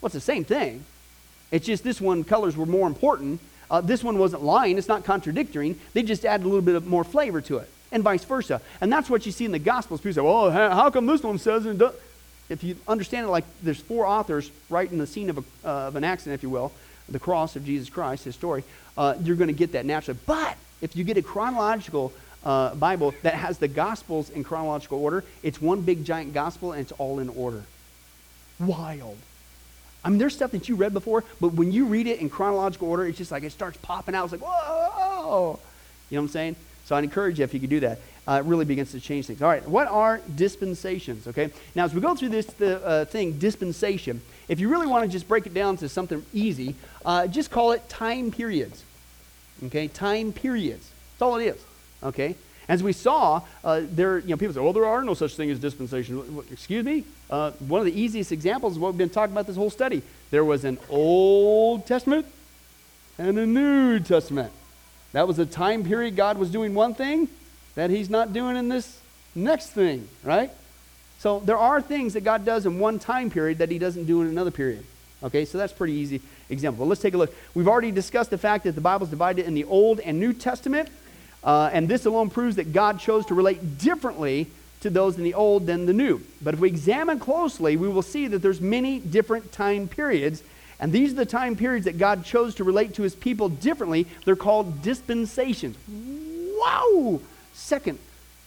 Well, 0.00 0.06
it's 0.06 0.14
the 0.14 0.20
same 0.20 0.44
thing. 0.44 0.84
It's 1.50 1.66
just 1.66 1.82
this 1.82 2.00
one 2.00 2.24
colors 2.24 2.56
were 2.56 2.66
more 2.66 2.86
important. 2.86 3.40
Uh, 3.70 3.80
this 3.80 4.04
one 4.04 4.18
wasn't 4.18 4.42
lying. 4.44 4.78
It's 4.78 4.88
not 4.88 5.04
contradicting. 5.04 5.78
They 5.92 6.02
just 6.02 6.24
added 6.24 6.44
a 6.44 6.48
little 6.48 6.62
bit 6.62 6.76
of 6.76 6.86
more 6.86 7.04
flavor 7.04 7.40
to 7.42 7.58
it, 7.58 7.68
and 7.90 8.02
vice 8.02 8.24
versa. 8.24 8.62
And 8.80 8.92
that's 8.92 9.10
what 9.10 9.26
you 9.26 9.32
see 9.32 9.44
in 9.44 9.52
the 9.52 9.58
Gospels. 9.58 10.00
People 10.00 10.14
say, 10.14 10.20
"Well, 10.20 10.50
how 10.50 10.90
come 10.90 11.06
this 11.06 11.22
one 11.22 11.38
says 11.38 11.66
it?" 11.66 11.78
If 12.48 12.64
you 12.64 12.76
understand 12.86 13.26
it 13.26 13.30
like 13.30 13.44
there's 13.62 13.80
four 13.80 14.06
authors 14.06 14.50
right 14.70 14.90
in 14.90 14.98
the 14.98 15.06
scene 15.06 15.30
of, 15.30 15.38
a, 15.38 15.44
uh, 15.64 15.88
of 15.88 15.96
an 15.96 16.04
accident, 16.04 16.34
if 16.34 16.42
you 16.42 16.50
will, 16.50 16.72
the 17.08 17.18
cross 17.18 17.56
of 17.56 17.64
Jesus 17.64 17.88
Christ, 17.88 18.24
his 18.24 18.34
story, 18.34 18.64
uh, 18.96 19.14
you're 19.22 19.36
going 19.36 19.48
to 19.48 19.54
get 19.54 19.72
that 19.72 19.86
naturally. 19.86 20.18
But 20.26 20.56
if 20.80 20.96
you 20.96 21.04
get 21.04 21.16
a 21.16 21.22
chronological 21.22 22.12
uh, 22.44 22.74
Bible 22.74 23.14
that 23.22 23.34
has 23.34 23.58
the 23.58 23.68
Gospels 23.68 24.30
in 24.30 24.44
chronological 24.44 25.02
order, 25.02 25.24
it's 25.42 25.60
one 25.60 25.82
big 25.82 26.04
giant 26.04 26.34
gospel 26.34 26.72
and 26.72 26.80
it's 26.80 26.92
all 26.92 27.18
in 27.18 27.28
order. 27.30 27.62
Wild. 28.60 29.18
I 30.04 30.10
mean, 30.10 30.18
there's 30.18 30.34
stuff 30.34 30.52
that 30.52 30.68
you 30.68 30.76
read 30.76 30.92
before, 30.92 31.24
but 31.40 31.54
when 31.54 31.72
you 31.72 31.86
read 31.86 32.06
it 32.06 32.20
in 32.20 32.30
chronological 32.30 32.88
order, 32.88 33.04
it's 33.06 33.18
just 33.18 33.32
like 33.32 33.42
it 33.42 33.52
starts 33.52 33.76
popping 33.78 34.14
out. 34.14 34.24
It's 34.24 34.32
like, 34.32 34.40
whoa! 34.42 35.58
You 36.08 36.16
know 36.16 36.22
what 36.22 36.26
I'm 36.26 36.28
saying? 36.28 36.56
So 36.84 36.96
I'd 36.96 37.04
encourage 37.04 37.38
you 37.38 37.44
if 37.44 37.52
you 37.52 37.60
could 37.60 37.70
do 37.70 37.80
that 37.80 37.98
uh, 38.28 38.42
really 38.44 38.66
begins 38.66 38.92
to 38.92 39.00
change 39.00 39.26
things. 39.26 39.40
All 39.40 39.48
right, 39.48 39.66
what 39.66 39.88
are 39.88 40.20
dispensations? 40.36 41.26
Okay, 41.26 41.50
now 41.74 41.84
as 41.84 41.94
we 41.94 42.00
go 42.00 42.14
through 42.14 42.28
this 42.28 42.46
the, 42.46 42.84
uh, 42.84 43.04
thing, 43.06 43.38
dispensation, 43.38 44.20
if 44.48 44.60
you 44.60 44.68
really 44.68 44.86
want 44.86 45.04
to 45.04 45.10
just 45.10 45.26
break 45.26 45.46
it 45.46 45.54
down 45.54 45.78
to 45.78 45.88
something 45.88 46.24
easy, 46.34 46.74
uh, 47.06 47.26
just 47.26 47.50
call 47.50 47.72
it 47.72 47.88
time 47.88 48.30
periods. 48.30 48.84
Okay, 49.64 49.88
time 49.88 50.32
periods. 50.32 50.90
That's 51.14 51.22
all 51.22 51.36
it 51.36 51.46
is. 51.46 51.64
Okay, 52.02 52.36
as 52.68 52.82
we 52.82 52.92
saw, 52.92 53.40
uh, 53.64 53.80
there, 53.90 54.18
you 54.18 54.28
know, 54.28 54.36
people 54.36 54.54
say, 54.54 54.60
well, 54.60 54.74
there 54.74 54.84
are 54.84 55.02
no 55.02 55.14
such 55.14 55.34
thing 55.34 55.50
as 55.50 55.58
dispensation. 55.58 56.44
Excuse 56.52 56.84
me? 56.84 57.04
Uh, 57.30 57.52
one 57.52 57.80
of 57.80 57.86
the 57.86 57.98
easiest 57.98 58.30
examples 58.30 58.76
of 58.76 58.82
what 58.82 58.92
we've 58.92 58.98
been 58.98 59.08
talking 59.08 59.32
about 59.32 59.46
this 59.46 59.56
whole 59.56 59.70
study. 59.70 60.02
There 60.30 60.44
was 60.44 60.66
an 60.66 60.78
Old 60.90 61.86
Testament 61.86 62.26
and 63.16 63.38
a 63.38 63.46
New 63.46 64.00
Testament. 64.00 64.52
That 65.12 65.26
was 65.26 65.38
a 65.38 65.46
time 65.46 65.82
period 65.82 66.14
God 66.14 66.36
was 66.36 66.50
doing 66.50 66.74
one 66.74 66.94
thing, 66.94 67.28
that 67.78 67.90
he's 67.90 68.10
not 68.10 68.32
doing 68.32 68.56
in 68.56 68.68
this 68.68 68.98
next 69.36 69.68
thing, 69.68 70.08
right? 70.24 70.50
So 71.20 71.38
there 71.38 71.56
are 71.56 71.80
things 71.80 72.14
that 72.14 72.24
God 72.24 72.44
does 72.44 72.66
in 72.66 72.80
one 72.80 72.98
time 72.98 73.30
period 73.30 73.58
that 73.58 73.70
he 73.70 73.78
doesn't 73.78 74.06
do 74.06 74.20
in 74.20 74.26
another 74.26 74.50
period. 74.50 74.84
Okay, 75.22 75.44
so 75.44 75.58
that's 75.58 75.72
pretty 75.72 75.92
easy 75.92 76.20
example. 76.50 76.88
Let's 76.88 77.00
take 77.00 77.14
a 77.14 77.16
look. 77.16 77.32
We've 77.54 77.68
already 77.68 77.92
discussed 77.92 78.30
the 78.30 78.38
fact 78.38 78.64
that 78.64 78.74
the 78.74 78.80
Bible 78.80 79.04
is 79.04 79.10
divided 79.10 79.46
in 79.46 79.54
the 79.54 79.62
Old 79.62 80.00
and 80.00 80.18
New 80.18 80.32
Testament, 80.32 80.88
uh, 81.44 81.70
and 81.72 81.86
this 81.86 82.04
alone 82.04 82.30
proves 82.30 82.56
that 82.56 82.72
God 82.72 82.98
chose 82.98 83.24
to 83.26 83.34
relate 83.34 83.78
differently 83.78 84.48
to 84.80 84.90
those 84.90 85.16
in 85.16 85.22
the 85.22 85.34
Old 85.34 85.66
than 85.66 85.86
the 85.86 85.92
New. 85.92 86.20
But 86.42 86.54
if 86.54 86.60
we 86.60 86.66
examine 86.66 87.20
closely, 87.20 87.76
we 87.76 87.88
will 87.88 88.02
see 88.02 88.26
that 88.26 88.42
there's 88.42 88.60
many 88.60 88.98
different 88.98 89.52
time 89.52 89.86
periods, 89.86 90.42
and 90.80 90.90
these 90.90 91.12
are 91.12 91.16
the 91.16 91.26
time 91.26 91.54
periods 91.54 91.84
that 91.84 91.96
God 91.96 92.24
chose 92.24 92.56
to 92.56 92.64
relate 92.64 92.94
to 92.94 93.02
his 93.02 93.14
people 93.14 93.48
differently. 93.48 94.08
They're 94.24 94.34
called 94.34 94.82
dispensations. 94.82 95.76
Wow! 95.88 97.20
Second 97.58 97.98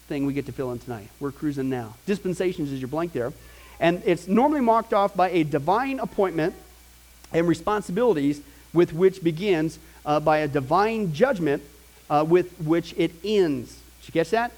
thing 0.07 0.25
we 0.25 0.33
get 0.33 0.45
to 0.45 0.51
fill 0.51 0.71
in 0.71 0.79
tonight. 0.79 1.07
We're 1.19 1.31
cruising 1.31 1.69
now. 1.69 1.95
Dispensations 2.05 2.71
is 2.71 2.79
your 2.79 2.87
blank 2.87 3.11
there. 3.11 3.33
And 3.79 4.01
it's 4.05 4.27
normally 4.27 4.61
marked 4.61 4.93
off 4.93 5.15
by 5.15 5.29
a 5.29 5.43
divine 5.43 5.99
appointment 5.99 6.55
and 7.33 7.47
responsibilities 7.47 8.41
with 8.73 8.93
which 8.93 9.21
begins 9.21 9.79
uh, 10.05 10.19
by 10.21 10.39
a 10.39 10.47
divine 10.47 11.13
judgment 11.13 11.61
uh, 12.09 12.25
with 12.27 12.51
which 12.61 12.95
it 12.97 13.11
ends. 13.23 13.77
Did 13.99 14.07
you 14.07 14.11
catch 14.13 14.31
that? 14.31 14.53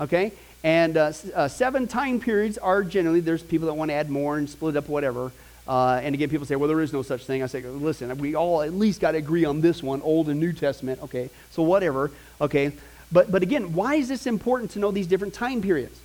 Okay? 0.00 0.32
And 0.64 0.96
uh, 0.96 1.12
uh, 1.34 1.48
seven 1.48 1.86
time 1.86 2.20
periods 2.20 2.58
are 2.58 2.82
generally, 2.82 3.20
there's 3.20 3.42
people 3.42 3.68
that 3.68 3.74
want 3.74 3.90
to 3.90 3.94
add 3.94 4.10
more 4.10 4.38
and 4.38 4.48
split 4.48 4.76
up 4.76 4.88
whatever. 4.88 5.30
Uh, 5.68 6.00
and 6.02 6.14
again, 6.14 6.30
people 6.30 6.46
say, 6.46 6.56
well, 6.56 6.68
there 6.68 6.80
is 6.80 6.92
no 6.92 7.02
such 7.02 7.26
thing. 7.26 7.42
I 7.42 7.46
say, 7.46 7.62
listen, 7.62 8.16
we 8.18 8.34
all 8.34 8.62
at 8.62 8.72
least 8.72 9.00
got 9.00 9.12
to 9.12 9.18
agree 9.18 9.44
on 9.44 9.60
this 9.60 9.82
one, 9.82 10.00
Old 10.02 10.28
and 10.30 10.40
New 10.40 10.52
Testament. 10.52 11.02
Okay, 11.02 11.30
so 11.50 11.62
whatever. 11.62 12.10
Okay, 12.40 12.72
but, 13.12 13.30
but 13.30 13.42
again, 13.42 13.74
why 13.74 13.96
is 13.96 14.08
this 14.08 14.26
important 14.26 14.72
to 14.72 14.78
know 14.78 14.90
these 14.90 15.06
different 15.06 15.34
time 15.34 15.62
periods? 15.62 15.98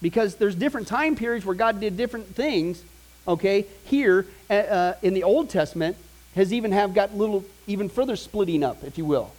Because 0.00 0.36
there's 0.36 0.54
different 0.54 0.88
time 0.88 1.16
periods 1.16 1.44
where 1.44 1.54
God 1.54 1.80
did 1.80 1.96
different 1.96 2.34
things, 2.34 2.82
okay? 3.26 3.66
Here 3.84 4.26
uh, 4.48 4.52
uh, 4.54 4.94
in 5.02 5.14
the 5.14 5.24
Old 5.24 5.50
Testament 5.50 5.96
has 6.34 6.52
even 6.52 6.72
have 6.72 6.94
got 6.94 7.16
little, 7.16 7.44
even 7.66 7.88
further 7.88 8.16
splitting 8.16 8.62
up, 8.62 8.84
if 8.84 8.96
you 8.96 9.04
will, 9.04 9.32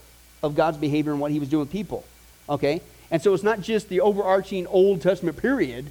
of 0.44 0.56
God's 0.56 0.78
behavior 0.78 1.12
and 1.12 1.22
what 1.22 1.32
he 1.32 1.40
was 1.40 1.50
doing 1.50 1.62
with 1.62 1.72
people, 1.72 2.04
okay? 2.48 2.82
And 3.10 3.22
so 3.22 3.34
it's 3.34 3.44
not 3.44 3.62
just 3.62 3.90
the 3.90 4.02
overarching 4.02 4.68
Old 4.68 5.02
Testament 5.02 5.38
period. 5.38 5.90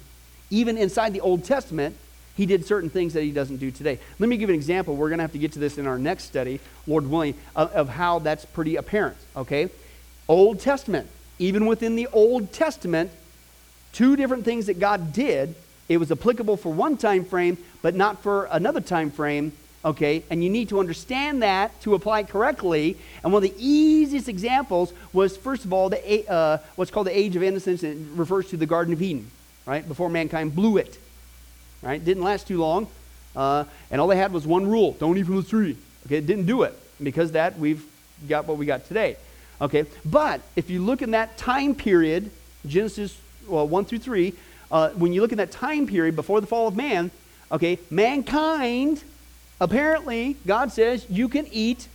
Even 0.49 0.77
inside 0.77 1.13
the 1.13 1.21
Old 1.21 1.43
Testament, 1.43 1.95
he 2.37 2.45
did 2.45 2.65
certain 2.65 2.89
things 2.89 3.13
that 3.13 3.23
he 3.23 3.31
doesn't 3.31 3.57
do 3.57 3.69
today. 3.69 3.99
Let 4.17 4.29
me 4.29 4.37
give 4.37 4.49
an 4.49 4.55
example. 4.55 4.95
We're 4.95 5.09
going 5.09 5.17
to 5.17 5.23
have 5.23 5.33
to 5.33 5.39
get 5.39 5.51
to 5.53 5.59
this 5.59 5.77
in 5.77 5.87
our 5.87 5.99
next 5.99 6.23
study, 6.23 6.61
Lord 6.87 7.09
willing, 7.09 7.35
of, 7.55 7.71
of 7.73 7.89
how 7.89 8.19
that's 8.19 8.45
pretty 8.45 8.77
apparent, 8.77 9.17
okay? 9.35 9.69
Old 10.29 10.61
Testament. 10.61 11.09
Even 11.39 11.65
within 11.65 11.95
the 11.95 12.07
Old 12.13 12.53
Testament, 12.53 13.11
two 13.91 14.15
different 14.15 14.45
things 14.45 14.67
that 14.67 14.79
God 14.79 15.11
did. 15.11 15.55
It 15.89 15.97
was 15.97 16.11
applicable 16.11 16.55
for 16.57 16.71
one 16.71 16.97
time 16.97 17.25
frame, 17.25 17.57
but 17.81 17.95
not 17.95 18.21
for 18.21 18.45
another 18.45 18.79
time 18.79 19.09
frame. 19.09 19.53
Okay, 19.83 20.23
and 20.29 20.43
you 20.43 20.49
need 20.49 20.69
to 20.69 20.79
understand 20.81 21.41
that 21.41 21.79
to 21.81 21.95
apply 21.95 22.23
correctly. 22.23 22.97
And 23.23 23.31
one 23.31 23.43
of 23.43 23.49
the 23.49 23.55
easiest 23.57 24.27
examples 24.27 24.93
was, 25.13 25.37
first 25.37 25.63
of 25.63 25.71
all, 25.71 25.89
the, 25.89 26.29
uh, 26.29 26.57
what's 26.75 26.91
called 26.91 27.07
the 27.07 27.17
age 27.17 27.37
of 27.37 27.43
innocence. 27.43 27.81
It 27.81 27.97
refers 28.13 28.49
to 28.49 28.57
the 28.57 28.65
Garden 28.65 28.93
of 28.93 29.01
Eden, 29.01 29.31
right? 29.65 29.87
Before 29.87 30.09
mankind 30.09 30.53
blew 30.53 30.77
it, 30.77 30.99
right? 31.81 32.03
Didn't 32.03 32.23
last 32.23 32.45
too 32.45 32.59
long, 32.59 32.87
uh, 33.37 33.63
and 33.89 34.01
all 34.01 34.07
they 34.07 34.17
had 34.17 34.33
was 34.33 34.45
one 34.45 34.67
rule: 34.67 34.97
don't 34.99 35.17
eat 35.17 35.25
from 35.25 35.37
the 35.37 35.43
tree. 35.43 35.77
Okay, 36.05 36.17
it 36.17 36.27
didn't 36.27 36.45
do 36.45 36.63
it. 36.63 36.77
Because 37.01 37.31
that, 37.31 37.57
we've 37.57 37.83
got 38.27 38.45
what 38.45 38.57
we 38.57 38.65
got 38.65 38.85
today. 38.85 39.15
Okay, 39.61 39.85
but 40.05 40.41
if 40.55 40.69
you 40.69 40.81
look 40.83 41.01
in 41.01 41.11
that 41.11 41.37
time 41.37 41.75
period, 41.75 42.31
Genesis 42.65 43.17
well, 43.47 43.67
1 43.67 43.85
through 43.85 43.99
3, 43.99 44.33
uh, 44.71 44.89
when 44.91 45.11
you 45.11 45.21
look 45.21 45.31
in 45.31 45.37
that 45.37 45.51
time 45.51 45.87
period 45.87 46.15
before 46.15 46.39
the 46.39 46.47
fall 46.47 46.67
of 46.67 46.75
man, 46.75 47.11
okay, 47.51 47.79
mankind, 47.89 49.03
apparently, 49.59 50.37
God 50.45 50.71
says 50.71 51.05
you 51.09 51.27
can 51.27 51.47
eat 51.51 51.87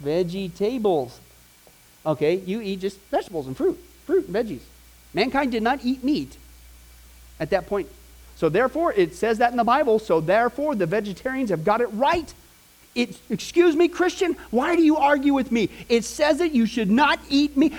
vegetables. 0.00 1.20
Okay, 2.04 2.36
you 2.36 2.60
eat 2.60 2.80
just 2.80 2.98
vegetables 3.10 3.46
and 3.46 3.56
fruit, 3.56 3.78
fruit 4.06 4.26
and 4.26 4.34
veggies. 4.34 4.62
Mankind 5.14 5.52
did 5.52 5.62
not 5.62 5.84
eat 5.84 6.02
meat 6.02 6.36
at 7.38 7.50
that 7.50 7.66
point. 7.66 7.88
So 8.36 8.48
therefore, 8.48 8.92
it 8.92 9.14
says 9.14 9.38
that 9.38 9.52
in 9.52 9.56
the 9.56 9.64
Bible. 9.64 9.98
So 9.98 10.20
therefore, 10.20 10.74
the 10.74 10.86
vegetarians 10.86 11.50
have 11.50 11.64
got 11.64 11.80
it 11.80 11.86
right. 11.92 12.32
It, 12.94 13.18
excuse 13.30 13.74
me, 13.74 13.88
Christian, 13.88 14.36
why 14.50 14.76
do 14.76 14.82
you 14.82 14.98
argue 14.98 15.32
with 15.32 15.50
me? 15.50 15.70
It 15.88 16.04
says 16.04 16.38
that 16.38 16.52
you 16.52 16.66
should 16.66 16.90
not 16.90 17.18
eat 17.30 17.56
meat. 17.56 17.72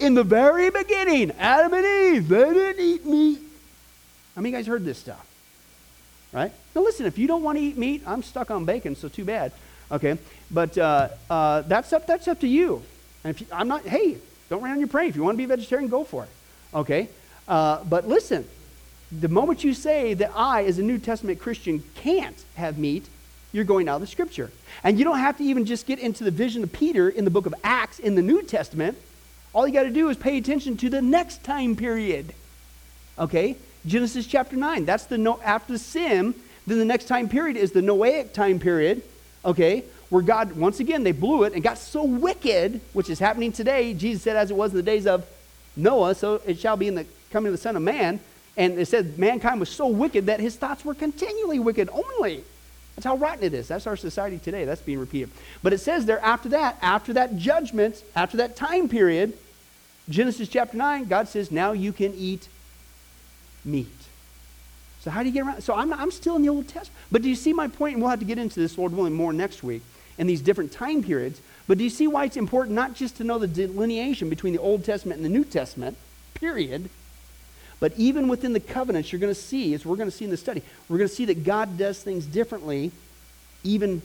In 0.00 0.14
the 0.14 0.24
very 0.24 0.70
beginning, 0.70 1.30
Adam 1.38 1.74
and 1.74 1.86
Eve, 1.86 2.28
they 2.28 2.52
didn't 2.52 2.84
eat 2.84 3.06
meat. 3.06 3.40
How 4.34 4.42
many 4.42 4.54
of 4.54 4.58
guys 4.58 4.66
heard 4.66 4.84
this 4.84 4.98
stuff? 4.98 5.24
Right? 6.32 6.52
Now 6.74 6.82
listen, 6.82 7.06
if 7.06 7.18
you 7.18 7.28
don't 7.28 7.42
want 7.42 7.58
to 7.58 7.64
eat 7.64 7.78
meat, 7.78 8.02
I'm 8.04 8.22
stuck 8.22 8.50
on 8.50 8.64
bacon, 8.64 8.96
so 8.96 9.08
too 9.08 9.24
bad. 9.24 9.52
Okay? 9.92 10.18
But 10.50 10.76
uh, 10.76 11.08
uh, 11.30 11.62
that's, 11.62 11.92
up, 11.92 12.06
that's 12.06 12.26
up 12.26 12.40
to 12.40 12.48
you. 12.48 12.82
And 13.24 13.34
if 13.34 13.40
you, 13.40 13.46
I'm 13.52 13.68
not, 13.68 13.86
hey, 13.86 14.18
don't 14.50 14.62
run 14.62 14.72
on 14.72 14.78
your 14.78 14.88
praying. 14.88 15.10
If 15.10 15.16
you 15.16 15.22
want 15.22 15.34
to 15.34 15.38
be 15.38 15.46
vegetarian, 15.46 15.88
go 15.88 16.04
for 16.04 16.24
it. 16.24 16.30
Okay? 16.74 17.08
Uh, 17.46 17.82
but 17.84 18.08
listen, 18.08 18.46
the 19.10 19.28
moment 19.28 19.64
you 19.64 19.72
say 19.72 20.14
that 20.14 20.32
I, 20.34 20.64
as 20.64 20.78
a 20.78 20.82
New 20.82 20.98
Testament 20.98 21.38
Christian, 21.38 21.82
can't 21.94 22.44
have 22.56 22.76
meat, 22.76 23.06
you're 23.52 23.64
going 23.64 23.88
out 23.88 23.96
of 23.96 24.00
the 24.02 24.06
scripture. 24.06 24.50
And 24.84 24.98
you 24.98 25.04
don't 25.04 25.18
have 25.18 25.38
to 25.38 25.44
even 25.44 25.64
just 25.64 25.86
get 25.86 25.98
into 25.98 26.24
the 26.24 26.30
vision 26.30 26.62
of 26.62 26.72
Peter 26.72 27.08
in 27.08 27.24
the 27.24 27.30
book 27.30 27.46
of 27.46 27.54
Acts 27.64 27.98
in 27.98 28.14
the 28.14 28.22
New 28.22 28.42
Testament. 28.42 28.98
All 29.52 29.66
you 29.66 29.72
got 29.72 29.84
to 29.84 29.90
do 29.90 30.08
is 30.08 30.16
pay 30.16 30.38
attention 30.38 30.76
to 30.78 30.90
the 30.90 31.00
next 31.00 31.42
time 31.42 31.74
period. 31.74 32.34
Okay? 33.18 33.56
Genesis 33.86 34.26
chapter 34.26 34.56
9. 34.56 34.84
That's 34.84 35.04
the 35.04 35.18
no, 35.18 35.40
after 35.42 35.72
the 35.72 35.78
sin. 35.78 36.34
Then 36.66 36.78
the 36.78 36.84
next 36.84 37.06
time 37.06 37.28
period 37.28 37.56
is 37.56 37.72
the 37.72 37.80
Noahic 37.80 38.32
time 38.32 38.58
period. 38.58 39.02
Okay? 39.44 39.84
Where 40.10 40.22
God, 40.22 40.52
once 40.52 40.80
again, 40.80 41.02
they 41.02 41.12
blew 41.12 41.44
it 41.44 41.54
and 41.54 41.62
got 41.62 41.78
so 41.78 42.04
wicked, 42.04 42.80
which 42.92 43.10
is 43.10 43.18
happening 43.18 43.52
today. 43.52 43.94
Jesus 43.94 44.22
said, 44.22 44.36
as 44.36 44.50
it 44.50 44.56
was 44.56 44.70
in 44.72 44.76
the 44.76 44.82
days 44.82 45.06
of 45.06 45.26
Noah, 45.76 46.14
so 46.14 46.40
it 46.46 46.58
shall 46.58 46.76
be 46.76 46.88
in 46.88 46.94
the 46.94 47.06
coming 47.30 47.48
of 47.48 47.52
the 47.52 47.62
Son 47.62 47.76
of 47.76 47.82
Man. 47.82 48.20
And 48.56 48.78
it 48.78 48.88
said 48.88 49.18
mankind 49.18 49.60
was 49.60 49.68
so 49.68 49.86
wicked 49.86 50.26
that 50.26 50.40
his 50.40 50.56
thoughts 50.56 50.84
were 50.84 50.94
continually 50.94 51.58
wicked 51.58 51.88
only. 51.90 52.44
That's 52.98 53.06
how 53.06 53.16
rotten 53.16 53.44
it 53.44 53.54
is. 53.54 53.68
That's 53.68 53.86
our 53.86 53.96
society 53.96 54.38
today. 54.38 54.64
That's 54.64 54.80
being 54.80 54.98
repeated. 54.98 55.30
But 55.62 55.72
it 55.72 55.78
says 55.78 56.04
there 56.04 56.18
after 56.18 56.48
that, 56.48 56.78
after 56.82 57.12
that 57.12 57.36
judgment, 57.36 58.02
after 58.16 58.38
that 58.38 58.56
time 58.56 58.88
period, 58.88 59.34
Genesis 60.08 60.48
chapter 60.48 60.76
9, 60.76 61.04
God 61.04 61.28
says, 61.28 61.52
now 61.52 61.70
you 61.70 61.92
can 61.92 62.12
eat 62.14 62.48
meat. 63.64 63.86
So 64.98 65.12
how 65.12 65.22
do 65.22 65.28
you 65.28 65.32
get 65.32 65.46
around? 65.46 65.62
So 65.62 65.74
I'm, 65.76 65.92
I'm 65.92 66.10
still 66.10 66.34
in 66.34 66.42
the 66.42 66.48
Old 66.48 66.66
Testament. 66.66 66.98
But 67.12 67.22
do 67.22 67.28
you 67.28 67.36
see 67.36 67.52
my 67.52 67.68
point? 67.68 67.94
And 67.94 68.02
we'll 68.02 68.10
have 68.10 68.18
to 68.18 68.24
get 68.24 68.36
into 68.36 68.58
this, 68.58 68.76
Lord 68.76 68.92
willing, 68.92 69.14
more 69.14 69.32
next 69.32 69.62
week 69.62 69.82
in 70.18 70.26
these 70.26 70.40
different 70.40 70.72
time 70.72 71.04
periods. 71.04 71.40
But 71.68 71.78
do 71.78 71.84
you 71.84 71.90
see 71.90 72.08
why 72.08 72.24
it's 72.24 72.36
important 72.36 72.74
not 72.74 72.94
just 72.94 73.16
to 73.18 73.22
know 73.22 73.38
the 73.38 73.46
delineation 73.46 74.28
between 74.28 74.54
the 74.54 74.60
Old 74.60 74.84
Testament 74.84 75.18
and 75.18 75.24
the 75.24 75.30
New 75.30 75.44
Testament, 75.44 75.96
period, 76.34 76.90
but 77.80 77.92
even 77.96 78.28
within 78.28 78.52
the 78.52 78.60
covenants, 78.60 79.12
you're 79.12 79.20
going 79.20 79.34
to 79.34 79.40
see, 79.40 79.74
as 79.74 79.86
we're 79.86 79.96
going 79.96 80.10
to 80.10 80.16
see 80.16 80.24
in 80.24 80.30
the 80.30 80.36
study, 80.36 80.62
we're 80.88 80.98
going 80.98 81.08
to 81.08 81.14
see 81.14 81.26
that 81.26 81.44
God 81.44 81.78
does 81.78 82.02
things 82.02 82.26
differently, 82.26 82.90
even 83.62 84.02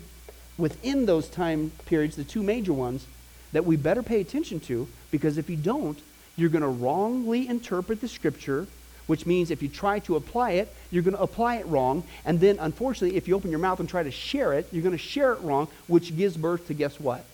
within 0.57 1.05
those 1.05 1.27
time 1.27 1.71
periods, 1.85 2.15
the 2.15 2.23
two 2.23 2.43
major 2.43 2.73
ones, 2.73 3.07
that 3.51 3.65
we 3.65 3.75
better 3.75 4.03
pay 4.03 4.21
attention 4.21 4.59
to, 4.59 4.87
because 5.11 5.37
if 5.37 5.49
you 5.49 5.55
don't, 5.55 5.99
you're 6.35 6.49
going 6.49 6.61
to 6.63 6.67
wrongly 6.67 7.47
interpret 7.47 8.01
the 8.01 8.07
scripture, 8.07 8.67
which 9.07 9.25
means 9.25 9.51
if 9.51 9.61
you 9.61 9.67
try 9.67 9.99
to 9.99 10.15
apply 10.15 10.51
it, 10.51 10.73
you're 10.89 11.03
going 11.03 11.15
to 11.15 11.21
apply 11.21 11.57
it 11.57 11.65
wrong. 11.67 12.03
And 12.25 12.39
then, 12.39 12.57
unfortunately, 12.59 13.17
if 13.17 13.27
you 13.27 13.35
open 13.35 13.51
your 13.51 13.59
mouth 13.59 13.79
and 13.79 13.89
try 13.89 14.03
to 14.03 14.11
share 14.11 14.53
it, 14.53 14.67
you're 14.71 14.83
going 14.83 14.93
to 14.93 15.03
share 15.03 15.33
it 15.33 15.41
wrong, 15.41 15.67
which 15.87 16.15
gives 16.15 16.37
birth 16.37 16.67
to 16.67 16.73
guess 16.73 16.99
what? 16.99 17.25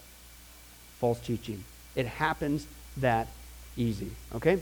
False 1.00 1.20
teaching. 1.20 1.64
It 1.96 2.08
happens 2.08 2.66
that 2.98 3.28
easy. 3.78 4.12
Okay? 4.36 4.62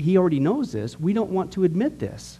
he 0.00 0.16
already 0.16 0.40
knows 0.40 0.72
this. 0.72 0.98
We 0.98 1.12
don't 1.12 1.30
want 1.30 1.52
to 1.52 1.64
admit 1.64 1.98
this. 1.98 2.38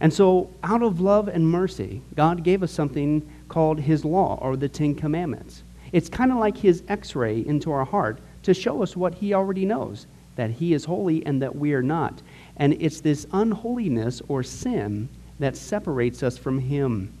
And 0.00 0.12
so, 0.12 0.50
out 0.62 0.82
of 0.82 1.00
love 1.00 1.28
and 1.28 1.48
mercy, 1.48 2.02
God 2.14 2.42
gave 2.42 2.62
us 2.62 2.72
something 2.72 3.26
called 3.48 3.80
His 3.80 4.04
law 4.04 4.38
or 4.42 4.56
the 4.56 4.68
Ten 4.68 4.94
Commandments. 4.94 5.62
It's 5.92 6.08
kind 6.08 6.32
of 6.32 6.38
like 6.38 6.56
His 6.56 6.82
x 6.88 7.14
ray 7.14 7.46
into 7.46 7.70
our 7.70 7.84
heart 7.84 8.18
to 8.42 8.52
show 8.52 8.82
us 8.82 8.96
what 8.96 9.14
He 9.14 9.32
already 9.32 9.64
knows 9.64 10.06
that 10.36 10.50
He 10.50 10.74
is 10.74 10.84
holy 10.84 11.24
and 11.26 11.40
that 11.42 11.54
we 11.54 11.72
are 11.74 11.82
not. 11.82 12.22
And 12.56 12.74
it's 12.80 13.00
this 13.00 13.26
unholiness 13.32 14.20
or 14.28 14.42
sin 14.42 15.08
that 15.38 15.56
separates 15.56 16.22
us 16.22 16.36
from 16.36 16.58
Him. 16.58 17.12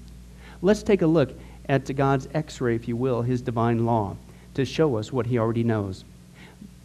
Let's 0.62 0.82
take 0.82 1.02
a 1.02 1.06
look 1.06 1.30
at 1.68 1.94
God's 1.96 2.28
x 2.34 2.60
ray, 2.60 2.74
if 2.74 2.88
you 2.88 2.96
will, 2.96 3.22
His 3.22 3.40
divine 3.40 3.86
law, 3.86 4.16
to 4.54 4.64
show 4.64 4.96
us 4.96 5.12
what 5.12 5.26
He 5.26 5.38
already 5.38 5.64
knows. 5.64 6.04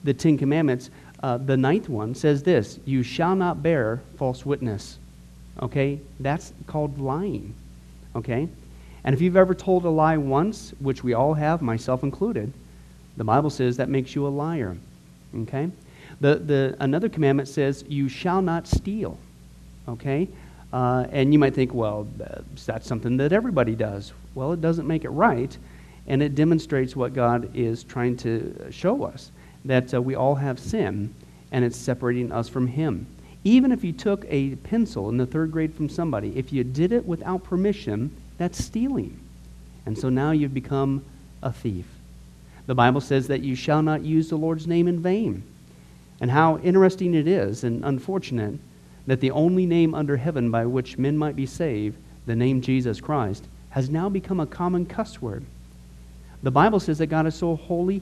The 0.04 0.14
Ten 0.14 0.38
Commandments 0.38 0.90
uh, 1.22 1.38
the 1.38 1.58
ninth 1.58 1.90
one 1.90 2.16
says 2.16 2.44
this 2.44 2.80
You 2.86 3.04
shall 3.04 3.36
not 3.36 3.62
bear 3.62 4.02
false 4.18 4.46
witness. 4.46 4.98
Okay? 5.62 6.00
That's 6.20 6.54
called 6.68 7.00
lying. 7.00 7.54
Okay? 8.16 8.48
And 9.04 9.16
if 9.16 9.22
you've 9.22 9.38
ever 9.38 9.54
told 9.54 9.86
a 9.86 9.90
lie 9.90 10.18
once, 10.18 10.74
which 10.80 11.04
we 11.04 11.14
all 11.14 11.34
have, 11.34 11.62
myself 11.62 12.04
included, 12.04 12.52
the 13.18 13.24
Bible 13.24 13.50
says 13.50 13.78
that 13.78 13.90
makes 13.90 14.16
you 14.16 14.28
a 14.28 14.30
liar. 14.30 14.78
Okay? 15.36 15.70
The, 16.22 16.36
the, 16.36 16.78
another 16.80 17.10
commandment 17.10 17.50
says, 17.50 17.84
You 17.88 18.08
shall 18.10 18.42
not 18.42 18.68
steal. 18.68 19.18
Okay? 19.88 20.28
Uh, 20.72 21.08
and 21.12 21.34
you 21.34 21.40
might 21.40 21.56
think, 21.56 21.74
well, 21.74 22.08
that's 22.66 22.88
something 22.88 23.18
that 23.18 23.34
everybody 23.34 23.76
does. 23.76 24.14
Well, 24.36 24.54
it 24.54 24.62
doesn't 24.62 24.88
make 24.88 25.04
it 25.04 25.10
right, 25.10 25.58
and 26.08 26.22
it 26.22 26.36
demonstrates 26.36 26.96
what 26.96 27.14
God 27.14 27.50
is 27.56 27.84
trying 27.84 28.16
to 28.18 28.68
show 28.70 29.04
us 29.04 29.32
that 29.66 29.94
uh, 29.94 30.02
we 30.02 30.16
all 30.16 30.36
have 30.36 30.60
sin 30.60 31.14
and 31.52 31.66
it's 31.66 31.78
separating 31.78 32.32
us 32.32 32.48
from 32.48 32.68
Him. 32.68 33.08
Even 33.44 33.72
if 33.72 33.84
you 33.84 33.94
took 33.94 34.26
a 34.28 34.56
pencil 34.56 35.10
in 35.10 35.18
the 35.18 35.26
third 35.26 35.52
grade 35.52 35.74
from 35.74 35.90
somebody, 35.90 36.38
if 36.38 36.52
you 36.52 36.64
did 36.64 36.92
it 36.92 37.06
without 37.06 37.44
permission, 37.44 38.16
that's 38.38 38.64
stealing. 38.64 39.20
And 39.86 39.98
so 39.98 40.10
now 40.10 40.32
you've 40.32 40.54
become 40.54 41.04
a 41.42 41.52
thief. 41.52 41.86
The 42.66 42.76
Bible 42.76 43.02
says 43.02 43.28
that 43.28 43.42
you 43.42 43.56
shall 43.56 43.82
not 43.82 44.04
use 44.04 44.30
the 44.30 44.36
Lord's 44.36 44.68
name 44.68 44.88
in 44.88 45.02
vain. 45.02 45.44
And 46.22 46.30
how 46.30 46.58
interesting 46.60 47.14
it 47.16 47.28
is 47.28 47.64
and 47.64 47.84
unfortunate 47.84 48.60
that 49.08 49.22
the 49.22 49.32
only 49.32 49.66
name 49.66 49.96
under 49.96 50.18
heaven 50.18 50.52
by 50.52 50.66
which 50.66 50.98
men 50.98 51.18
might 51.18 51.36
be 51.36 51.46
saved, 51.46 51.98
the 52.26 52.36
name 52.36 52.62
Jesus 52.62 53.02
Christ, 53.02 53.48
has 53.70 53.90
now 53.90 54.10
become 54.10 54.40
a 54.40 54.46
common 54.46 54.86
cuss 54.86 55.22
word. 55.22 55.46
The 56.44 56.52
Bible 56.52 56.80
says 56.80 56.98
that 57.00 57.08
God 57.08 57.26
is 57.26 57.36
so 57.36 57.56
holy 57.56 58.02